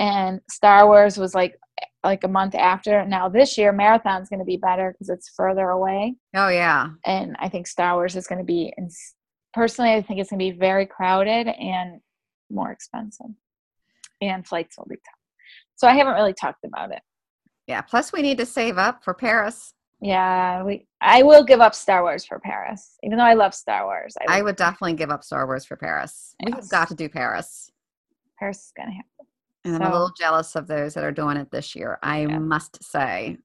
and 0.00 0.40
Star 0.50 0.86
Wars 0.88 1.16
was 1.16 1.32
like 1.34 1.56
like 2.02 2.24
a 2.24 2.28
month 2.28 2.54
after. 2.54 3.04
Now 3.04 3.28
this 3.28 3.56
year, 3.58 3.70
marathon's 3.72 4.28
going 4.28 4.38
to 4.40 4.44
be 4.44 4.56
better 4.56 4.90
because 4.92 5.10
it's 5.10 5.28
further 5.36 5.68
away. 5.68 6.16
Oh 6.34 6.48
yeah, 6.48 6.88
and 7.06 7.36
I 7.38 7.48
think 7.48 7.66
Star 7.68 7.94
Wars 7.94 8.16
is 8.16 8.26
going 8.26 8.38
to 8.40 8.44
be. 8.44 8.72
ins- 8.76 9.14
Personally, 9.52 9.92
I 9.94 10.00
think 10.02 10.20
it's 10.20 10.30
going 10.30 10.38
to 10.38 10.52
be 10.52 10.56
very 10.58 10.86
crowded 10.86 11.48
and 11.48 12.00
more 12.50 12.70
expensive, 12.72 13.26
and 14.20 14.46
flights 14.46 14.78
will 14.78 14.86
be 14.88 14.94
tough. 14.96 15.18
So 15.76 15.88
I 15.88 15.94
haven't 15.94 16.14
really 16.14 16.34
talked 16.34 16.64
about 16.64 16.92
it. 16.92 17.02
yeah. 17.66 17.80
Plus, 17.82 18.12
we 18.12 18.22
need 18.22 18.38
to 18.38 18.46
save 18.46 18.78
up 18.78 19.02
for 19.02 19.12
Paris. 19.12 19.74
Yeah, 20.00 20.62
we. 20.62 20.86
I 21.00 21.22
will 21.24 21.42
give 21.44 21.60
up 21.60 21.74
Star 21.74 22.02
Wars 22.02 22.24
for 22.24 22.38
Paris, 22.38 22.96
even 23.02 23.18
though 23.18 23.24
I 23.24 23.34
love 23.34 23.52
Star 23.54 23.84
Wars. 23.86 24.14
I, 24.26 24.38
I 24.38 24.42
would 24.42 24.56
definitely 24.56 24.94
give 24.94 25.10
up 25.10 25.24
Star 25.24 25.46
Wars 25.46 25.64
for 25.66 25.76
Paris. 25.76 26.34
We 26.46 26.52
have 26.52 26.68
got 26.70 26.88
to 26.88 26.94
do 26.94 27.08
Paris. 27.08 27.70
Paris 28.38 28.58
is 28.66 28.72
going 28.76 28.88
to 28.88 28.94
happen. 28.94 29.19
And 29.64 29.76
I'm 29.76 29.82
a 29.82 29.90
little 29.90 30.12
jealous 30.18 30.56
of 30.56 30.66
those 30.66 30.94
that 30.94 31.04
are 31.04 31.12
doing 31.12 31.36
it 31.36 31.50
this 31.50 31.74
year, 31.74 31.98
I 32.02 32.20
Yeah. 32.22 32.38
must 32.38 32.82
say. 32.82 33.38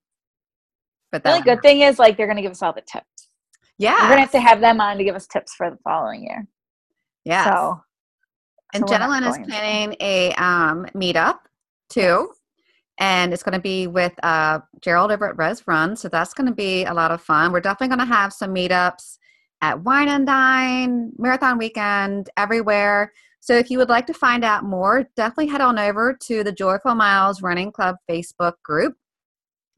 But 1.12 1.24
The 1.24 1.30
only 1.32 1.42
good 1.42 1.62
thing 1.62 1.82
is 1.82 2.00
like 2.00 2.18
they're 2.18 2.28
going 2.28 2.38
to 2.38 2.42
give 2.42 2.52
us 2.52 2.62
all 2.62 2.74
the 2.74 2.82
tips. 2.82 3.30
yeah, 3.78 3.94
We're 4.02 4.08
going 4.08 4.16
to 4.18 4.22
have 4.22 4.32
to 4.32 4.40
have 4.40 4.62
them 4.62 4.80
on 4.80 4.98
to 4.98 5.04
give 5.04 5.16
us 5.16 5.28
tips 5.28 5.54
for 5.56 5.70
the 5.70 5.78
following 5.84 6.24
year. 6.24 6.48
yeah. 7.26 7.44
So 7.44 7.82
and 8.74 8.82
so 8.82 8.94
we're 8.94 9.00
not 9.00 9.22
Gentleman 9.22 9.24
is 9.44 9.48
planning 9.48 9.96
a 10.02 10.34
um, 10.34 10.86
meetup 10.96 11.40
too, 11.90 12.32
and 12.98 13.34
it's 13.34 13.44
going 13.44 13.54
to 13.54 13.60
be 13.62 13.88
with 13.88 14.14
uh, 14.24 14.60
Gerald 14.82 15.12
over 15.12 15.30
at 15.30 15.38
Res 15.38 15.66
Run, 15.68 15.96
so 15.96 16.10
that's 16.10 16.34
going 16.34 16.48
to 16.48 16.54
be 16.54 16.84
a 16.86 16.94
lot 16.94 17.12
of 17.12 17.22
fun. 17.22 17.52
We're 17.52 17.62
definitely 17.62 17.96
going 17.96 18.08
to 18.08 18.14
have 18.14 18.34
some 18.34 18.54
meetups 18.54 19.18
at 19.62 19.82
Wine 19.82 20.10
and 20.10 20.26
Dine, 20.26 21.12
Marathon 21.18 21.58
Weekend, 21.58 22.30
everywhere. 22.38 23.14
So 23.46 23.54
if 23.56 23.70
you 23.70 23.78
would 23.78 23.90
like 23.90 24.08
to 24.08 24.14
find 24.16 24.44
out 24.44 24.64
more, 24.64 25.08
definitely 25.16 25.46
head 25.46 25.62
on 25.62 25.78
over 25.78 26.18
to 26.24 26.44
the 26.44 26.52
Joyful 26.52 26.96
Miles 26.96 27.44
Running 27.44 27.72
Club 27.72 27.96
Facebook 28.10 28.54
group. 28.64 28.96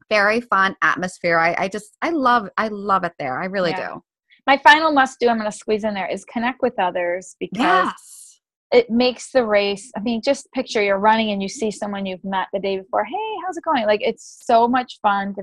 Very 0.08 0.40
fun 0.40 0.74
atmosphere. 0.80 1.38
I, 1.38 1.54
I 1.58 1.68
just 1.68 1.94
I 2.00 2.08
love 2.08 2.48
I 2.56 2.68
love 2.68 3.04
it 3.04 3.12
there. 3.18 3.38
I 3.38 3.44
really 3.44 3.72
Yeah. 3.72 3.90
do. 3.96 4.02
my 4.46 4.56
final 4.56 4.90
must 4.90 5.20
do 5.20 5.28
I'm 5.28 5.36
going 5.36 5.50
to 5.50 5.54
squeeze 5.54 5.84
in 5.84 5.92
there 5.92 6.10
is 6.10 6.24
connect 6.24 6.62
with 6.62 6.78
others 6.78 7.36
because 7.38 7.60
Yes. 7.60 8.40
it 8.72 8.88
makes 8.88 9.32
the 9.32 9.44
race 9.44 9.90
i 9.98 10.00
mean 10.00 10.22
just 10.24 10.50
picture 10.52 10.82
you're 10.82 10.98
running 10.98 11.30
and 11.32 11.42
you 11.42 11.48
see 11.48 11.70
someone 11.70 12.06
you've 12.06 12.24
met 12.24 12.48
the 12.54 12.58
day 12.60 12.78
before 12.78 13.04
hey 13.04 13.30
how's 13.44 13.56
it 13.58 13.64
going 13.64 13.84
like 13.86 14.00
it's 14.02 14.42
so 14.46 14.66
much 14.66 14.98
fun 15.02 15.34
to, 15.34 15.42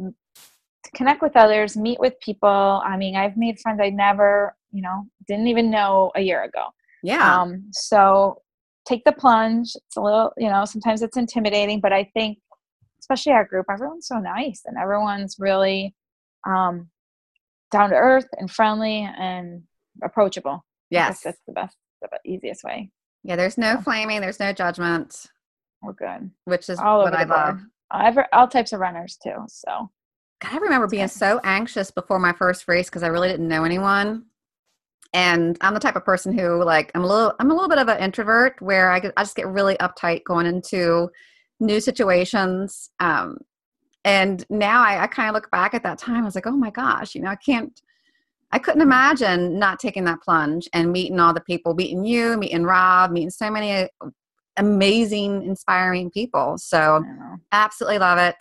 to 0.84 0.90
connect 0.96 1.22
with 1.22 1.36
others 1.36 1.76
meet 1.78 2.00
with 2.00 2.14
people 2.20 2.82
i 2.86 2.96
mean 2.98 3.16
i've 3.16 3.36
made 3.38 3.60
friends 3.60 3.80
i 3.82 3.90
never 3.90 4.56
you 4.72 4.82
know 4.82 5.04
didn't 5.28 5.48
even 5.48 5.70
know 5.72 6.12
a 6.16 6.22
year 6.22 6.44
ago 6.44 6.66
Yeah. 7.06 7.42
um 7.42 7.70
so 7.72 8.42
take 8.88 9.04
the 9.04 9.12
plunge 9.12 9.74
it's 9.76 9.98
a 9.98 10.02
little 10.02 10.32
you 10.38 10.50
know 10.50 10.66
sometimes 10.66 11.02
it's 11.02 11.18
intimidating 11.18 11.80
but 11.80 11.94
i 11.94 12.04
think 12.14 12.40
especially 13.00 13.34
our 13.34 13.46
group 13.46 13.66
everyone's 13.72 14.08
so 14.08 14.20
nice 14.20 14.62
and 14.66 14.78
everyone's 14.78 15.36
really 15.40 15.94
um 16.48 16.90
down 17.72 17.90
to 17.90 17.96
earth 17.96 18.28
and 18.38 18.50
friendly 18.50 19.08
and 19.18 19.64
approachable 20.04 20.64
yes. 20.90 21.22
that's 21.22 21.40
the 21.48 21.54
best 21.54 21.78
the 22.02 22.20
easiest 22.30 22.64
way 22.64 22.90
Yeah, 23.24 23.36
there's 23.36 23.58
no 23.58 23.82
flaming, 23.82 24.22
there's 24.22 24.40
no 24.40 24.54
judgment, 24.54 25.26
we're 25.82 25.94
good 25.94 26.30
which 26.46 26.70
is 26.70 26.80
all 26.80 27.04
what 27.04 27.14
I 27.14 27.24
love. 27.24 27.62
Ever, 27.94 28.28
all 28.34 28.48
types 28.48 28.74
of 28.74 28.80
runners 28.80 29.18
too. 29.22 29.46
So 29.48 29.90
God, 30.42 30.54
I 30.54 30.58
remember 30.58 30.88
being 30.88 31.08
so 31.08 31.40
anxious 31.44 31.92
before 31.92 32.20
my 32.20 32.34
first 32.34 32.68
race 32.68 32.90
because 32.90 33.04
I 33.04 33.08
really 33.08 33.30
didn't 33.30 33.48
know 33.48 33.64
anyone. 33.64 34.26
And 35.16 35.58
I'm 35.62 35.74
the 35.74 35.80
type 35.80 35.96
of 35.96 36.04
person 36.04 36.38
who 36.38 36.62
like 36.62 36.92
I'm 36.94 37.06
a 37.06 37.08
little 37.08 37.34
I'm 37.40 37.50
a 37.50 37.54
little 37.54 37.70
bit 37.70 37.78
of 37.78 37.88
an 37.88 38.00
introvert 38.00 38.62
where 38.62 38.92
I 38.92 39.00
get 39.00 39.14
I 39.16 39.24
just 39.24 39.38
get 39.38 39.48
really 39.48 39.76
uptight 39.76 40.26
going 40.26 40.46
into 40.46 41.10
new 41.62 41.80
situations. 41.80 42.92
Um, 43.00 43.38
and 44.04 44.46
now 44.50 44.84
I, 44.84 45.04
I 45.04 45.08
kind 45.08 45.30
of 45.30 45.34
look 45.34 45.50
back 45.52 45.74
at 45.74 45.84
that 45.84 46.00
time. 46.00 46.24
I 46.24 46.26
was 46.26 46.36
like, 46.36 46.48
oh 46.48 46.58
my 46.58 46.70
gosh, 46.70 47.16
you 47.16 47.22
know, 47.22 47.30
I 47.30 47.38
can't. 47.38 47.82
I 48.52 48.60
couldn't 48.60 48.82
imagine 48.82 49.58
not 49.58 49.80
taking 49.80 50.04
that 50.04 50.22
plunge 50.22 50.68
and 50.74 50.92
meeting 50.92 51.18
all 51.18 51.34
the 51.34 51.40
people, 51.40 51.76
meeting 51.76 52.04
you, 52.04 52.38
meeting 52.38 52.66
Rob, 52.66 53.12
meeting 53.12 53.30
so 53.30 53.50
many 53.50 53.88
amazing, 54.58 55.44
inspiring 55.44 56.12
people. 56.12 56.58
So 56.58 57.04
absolutely 57.54 58.00
love 58.00 58.18
it. 58.18 58.36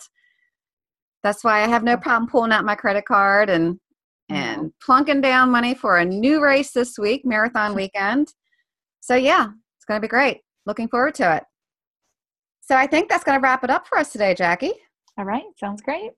That's 1.23 1.41
why 1.41 1.63
I 1.63 1.67
have 1.67 1.83
no 1.83 1.95
problem 1.95 2.29
pulling 2.29 2.51
out 2.51 2.65
my 2.65 2.75
credit 2.75 3.05
card 3.05 3.49
and. 3.49 3.79
And 4.29 4.71
plunking 4.81 5.21
down 5.21 5.51
money 5.51 5.75
for 5.75 5.97
a 5.97 6.05
new 6.05 6.41
race 6.41 6.71
this 6.71 6.97
week, 6.97 7.23
marathon 7.25 7.75
weekend. 7.75 8.33
So 9.01 9.15
yeah, 9.15 9.47
it's 9.77 9.85
going 9.85 10.01
to 10.01 10.05
be 10.05 10.09
great. 10.09 10.41
looking 10.65 10.87
forward 10.87 11.15
to 11.15 11.37
it. 11.37 11.43
So 12.61 12.75
I 12.75 12.87
think 12.87 13.07
that's 13.09 13.23
going 13.23 13.39
to 13.39 13.43
wrap 13.43 13.63
it 13.63 13.69
up 13.69 13.87
for 13.87 13.99
us 13.99 14.11
today, 14.11 14.33
Jackey. 14.33 14.71
All 15.19 15.25
right, 15.25 15.43
sounds 15.59 15.81
great. 15.83 16.11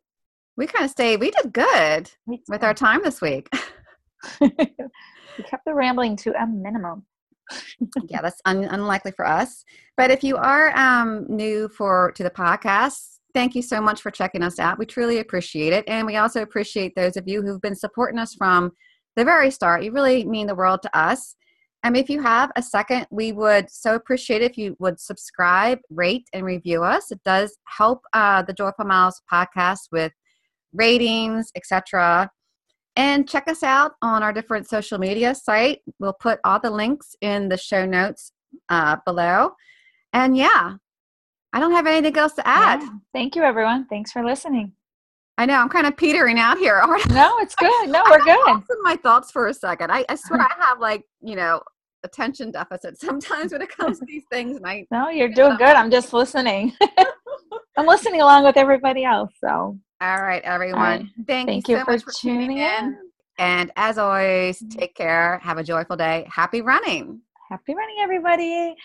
We 0.56 0.66
kind 0.66 0.86
of 0.86 0.92
stayed, 0.92 1.20
we 1.20 1.32
did 1.32 1.54
good 1.54 2.10
with 2.48 2.64
our 2.64 2.74
time 2.74 3.02
this 3.04 3.22
week. 3.22 3.50
we 4.42 4.50
kept 4.50 5.66
the 5.66 5.74
rambling 5.74 6.16
to 6.18 6.32
a 6.42 6.48
minimum. 6.48 7.06
yeah, 8.08 8.22
that's 8.22 8.42
un- 8.46 8.64
unlikely 8.64 9.12
for 9.12 9.28
us. 9.28 9.66
But 9.98 10.10
if 10.10 10.24
you 10.24 10.38
are 10.38 10.76
um, 10.78 11.26
new 11.28 11.68
for 11.68 12.12
to 12.14 12.24
the 12.24 12.32
podcast, 12.32 13.17
thank 13.38 13.54
you 13.54 13.62
so 13.62 13.80
much 13.80 14.02
for 14.02 14.10
checking 14.10 14.42
us 14.42 14.58
out. 14.58 14.80
We 14.80 14.88
truly 14.88 15.20
appreciate 15.20 15.72
it, 15.72 15.86
and 15.88 16.08
we 16.08 16.16
also 16.16 16.42
appreciate 16.42 16.96
those 16.96 17.18
of 17.18 17.28
you 17.28 17.44
who've 17.44 17.62
been 17.62 17.76
supporting 17.76 18.18
us 18.18 18.34
from 18.34 18.72
the 19.16 19.24
very 19.24 19.52
start. 19.52 19.84
You 19.84 19.92
really 19.92 20.26
mean 20.26 20.48
the 20.48 20.56
world 20.56 20.82
to 20.82 20.98
us. 20.98 21.36
And 21.84 21.96
if 21.96 22.10
you 22.10 22.20
have 22.24 22.52
a 22.56 22.64
second, 22.64 23.06
we 23.12 23.34
would 23.34 23.70
so 23.70 23.94
appreciate 23.94 24.42
if 24.42 24.58
you 24.58 24.76
would 24.80 25.00
subscribe, 25.00 25.78
rate, 25.92 26.28
and 26.34 26.48
review 26.48 26.82
us. 26.82 27.12
It 27.12 27.22
does 27.24 27.56
help 27.66 28.02
uh, 28.12 28.42
the 28.42 28.54
Joyful 28.54 28.86
Miles 28.86 29.22
podcast 29.32 29.82
with 29.92 30.14
ratings, 30.74 31.52
etc. 31.56 32.32
And 32.96 33.30
check 33.30 33.48
us 33.48 33.62
out 33.62 33.92
on 34.02 34.24
our 34.24 34.34
different 34.34 34.68
social 34.68 34.98
media 34.98 35.36
site. 35.36 35.82
We'll 36.00 36.18
put 36.20 36.40
all 36.44 36.60
the 36.60 36.72
links 36.72 37.16
in 37.22 37.50
the 37.50 37.58
show 37.58 37.86
notes 37.86 38.32
uh, 38.70 38.96
below. 39.06 39.52
And 40.12 40.36
yeah, 40.36 40.78
I 41.58 41.60
don't 41.60 41.72
have 41.72 41.88
anything 41.88 42.16
else 42.16 42.34
to 42.34 42.48
add. 42.48 42.82
Yeah. 42.84 42.90
Thank 43.14 43.36
you, 43.36 43.42
everyone. 43.42 43.88
Thanks 43.88 44.12
for 44.12 44.24
listening. 44.24 44.74
I 45.40 45.48
know 45.48 45.56
I'm 45.56 45.70
kind 45.70 45.88
of 45.88 45.98
petering 45.98 46.38
out 46.38 46.60
here. 46.60 46.80
no, 47.10 47.40
it's 47.40 47.56
good. 47.56 47.90
No, 47.90 48.04
we're 48.12 48.24
good. 48.24 48.62
my 48.84 48.96
thoughts 48.96 49.32
for 49.32 49.48
a 49.48 49.54
second. 49.56 49.92
I, 49.92 50.06
I 50.08 50.14
swear 50.14 50.42
I 50.44 50.54
have 50.60 50.80
like 50.80 51.04
you 51.20 51.36
know 51.36 51.64
attention 52.04 52.52
deficit 52.52 53.00
sometimes 53.00 53.54
when 53.54 53.64
it 53.64 53.76
comes 53.76 53.98
to 53.98 54.06
these 54.06 54.22
things. 54.32 54.56
And 54.56 54.68
I 54.68 54.86
no, 54.92 55.10
you're 55.10 55.30
doing 55.30 55.58
good. 55.58 55.76
I'm 55.76 55.90
just 55.90 56.14
listening. 56.14 56.74
I'm 57.76 57.88
listening 57.88 58.22
along 58.22 58.44
with 58.44 58.56
everybody 58.56 59.04
else. 59.04 59.32
So 59.44 59.48
all 60.00 60.22
right, 60.22 60.44
everyone. 60.44 60.80
All 60.80 60.86
right. 60.86 61.06
Thank, 61.26 61.50
Thank, 61.50 61.68
you, 61.70 61.78
so 61.80 61.92
much 61.92 62.04
for 62.04 62.12
tuning 62.12 62.58
in. 62.60 62.62
in. 62.62 62.98
And 63.40 63.72
as 63.78 63.98
always, 63.98 64.62
mm-hmm. 64.62 64.78
take 64.78 64.94
care. 64.94 65.40
Have 65.40 65.58
a 65.58 65.64
joyful 65.64 65.96
day. 65.96 66.28
Happy 66.32 66.62
running. 66.62 67.20
Happy 67.50 67.74
running, 67.74 67.96
everybody. 68.00 68.76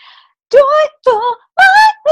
Joyful 0.50 1.36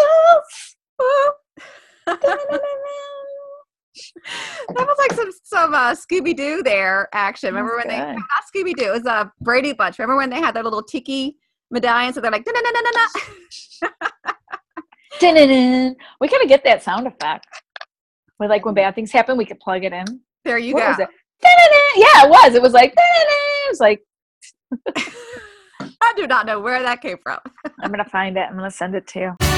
that 4.68 4.86
was 4.86 4.96
like 4.98 5.12
some 5.12 5.30
some 5.44 5.74
uh, 5.74 5.94
Scooby 5.94 6.36
Doo 6.36 6.62
there 6.62 7.08
action. 7.12 7.54
Remember 7.54 7.76
when 7.76 7.84
good. 7.84 7.92
they 7.92 7.98
not 7.98 8.44
Scooby 8.54 8.74
Doo? 8.74 8.84
It 8.84 8.92
was 8.92 9.06
a 9.06 9.12
uh, 9.12 9.28
Brady 9.40 9.72
Bunch. 9.72 9.98
Remember 9.98 10.16
when 10.16 10.30
they 10.30 10.38
had 10.38 10.54
their 10.54 10.62
little 10.62 10.82
tiki 10.82 11.36
medallions? 11.70 12.14
So 12.14 12.20
they're 12.20 12.30
like, 12.30 12.46
na 12.46 12.52
na 12.52 12.60
na 12.70 12.80
na 12.80 12.90
na. 12.90 13.06
We 16.20 16.28
gotta 16.28 16.46
get 16.46 16.64
that 16.64 16.82
sound 16.82 17.06
effect. 17.06 17.46
With 18.38 18.50
like 18.50 18.64
when 18.64 18.74
bad 18.74 18.94
things 18.94 19.12
happen, 19.12 19.36
we 19.36 19.44
could 19.44 19.60
plug 19.60 19.84
it 19.84 19.92
in. 19.92 20.04
There 20.44 20.58
you 20.58 20.74
what 20.74 20.96
go. 20.96 21.06
Yeah, 21.96 22.24
it 22.24 22.30
was. 22.30 22.54
It 22.54 22.62
was 22.62 22.72
like 22.72 22.94
it 22.96 23.70
was 23.70 23.80
like. 23.80 24.02
I 26.02 26.14
do 26.16 26.26
not 26.26 26.46
know 26.46 26.60
where 26.60 26.82
that 26.82 27.02
came 27.02 27.18
from. 27.22 27.38
I'm 27.80 27.90
gonna 27.90 28.04
find 28.04 28.36
it. 28.36 28.46
I'm 28.48 28.56
gonna 28.56 28.70
send 28.70 28.94
it 28.94 29.06
to 29.08 29.20
you. 29.20 29.49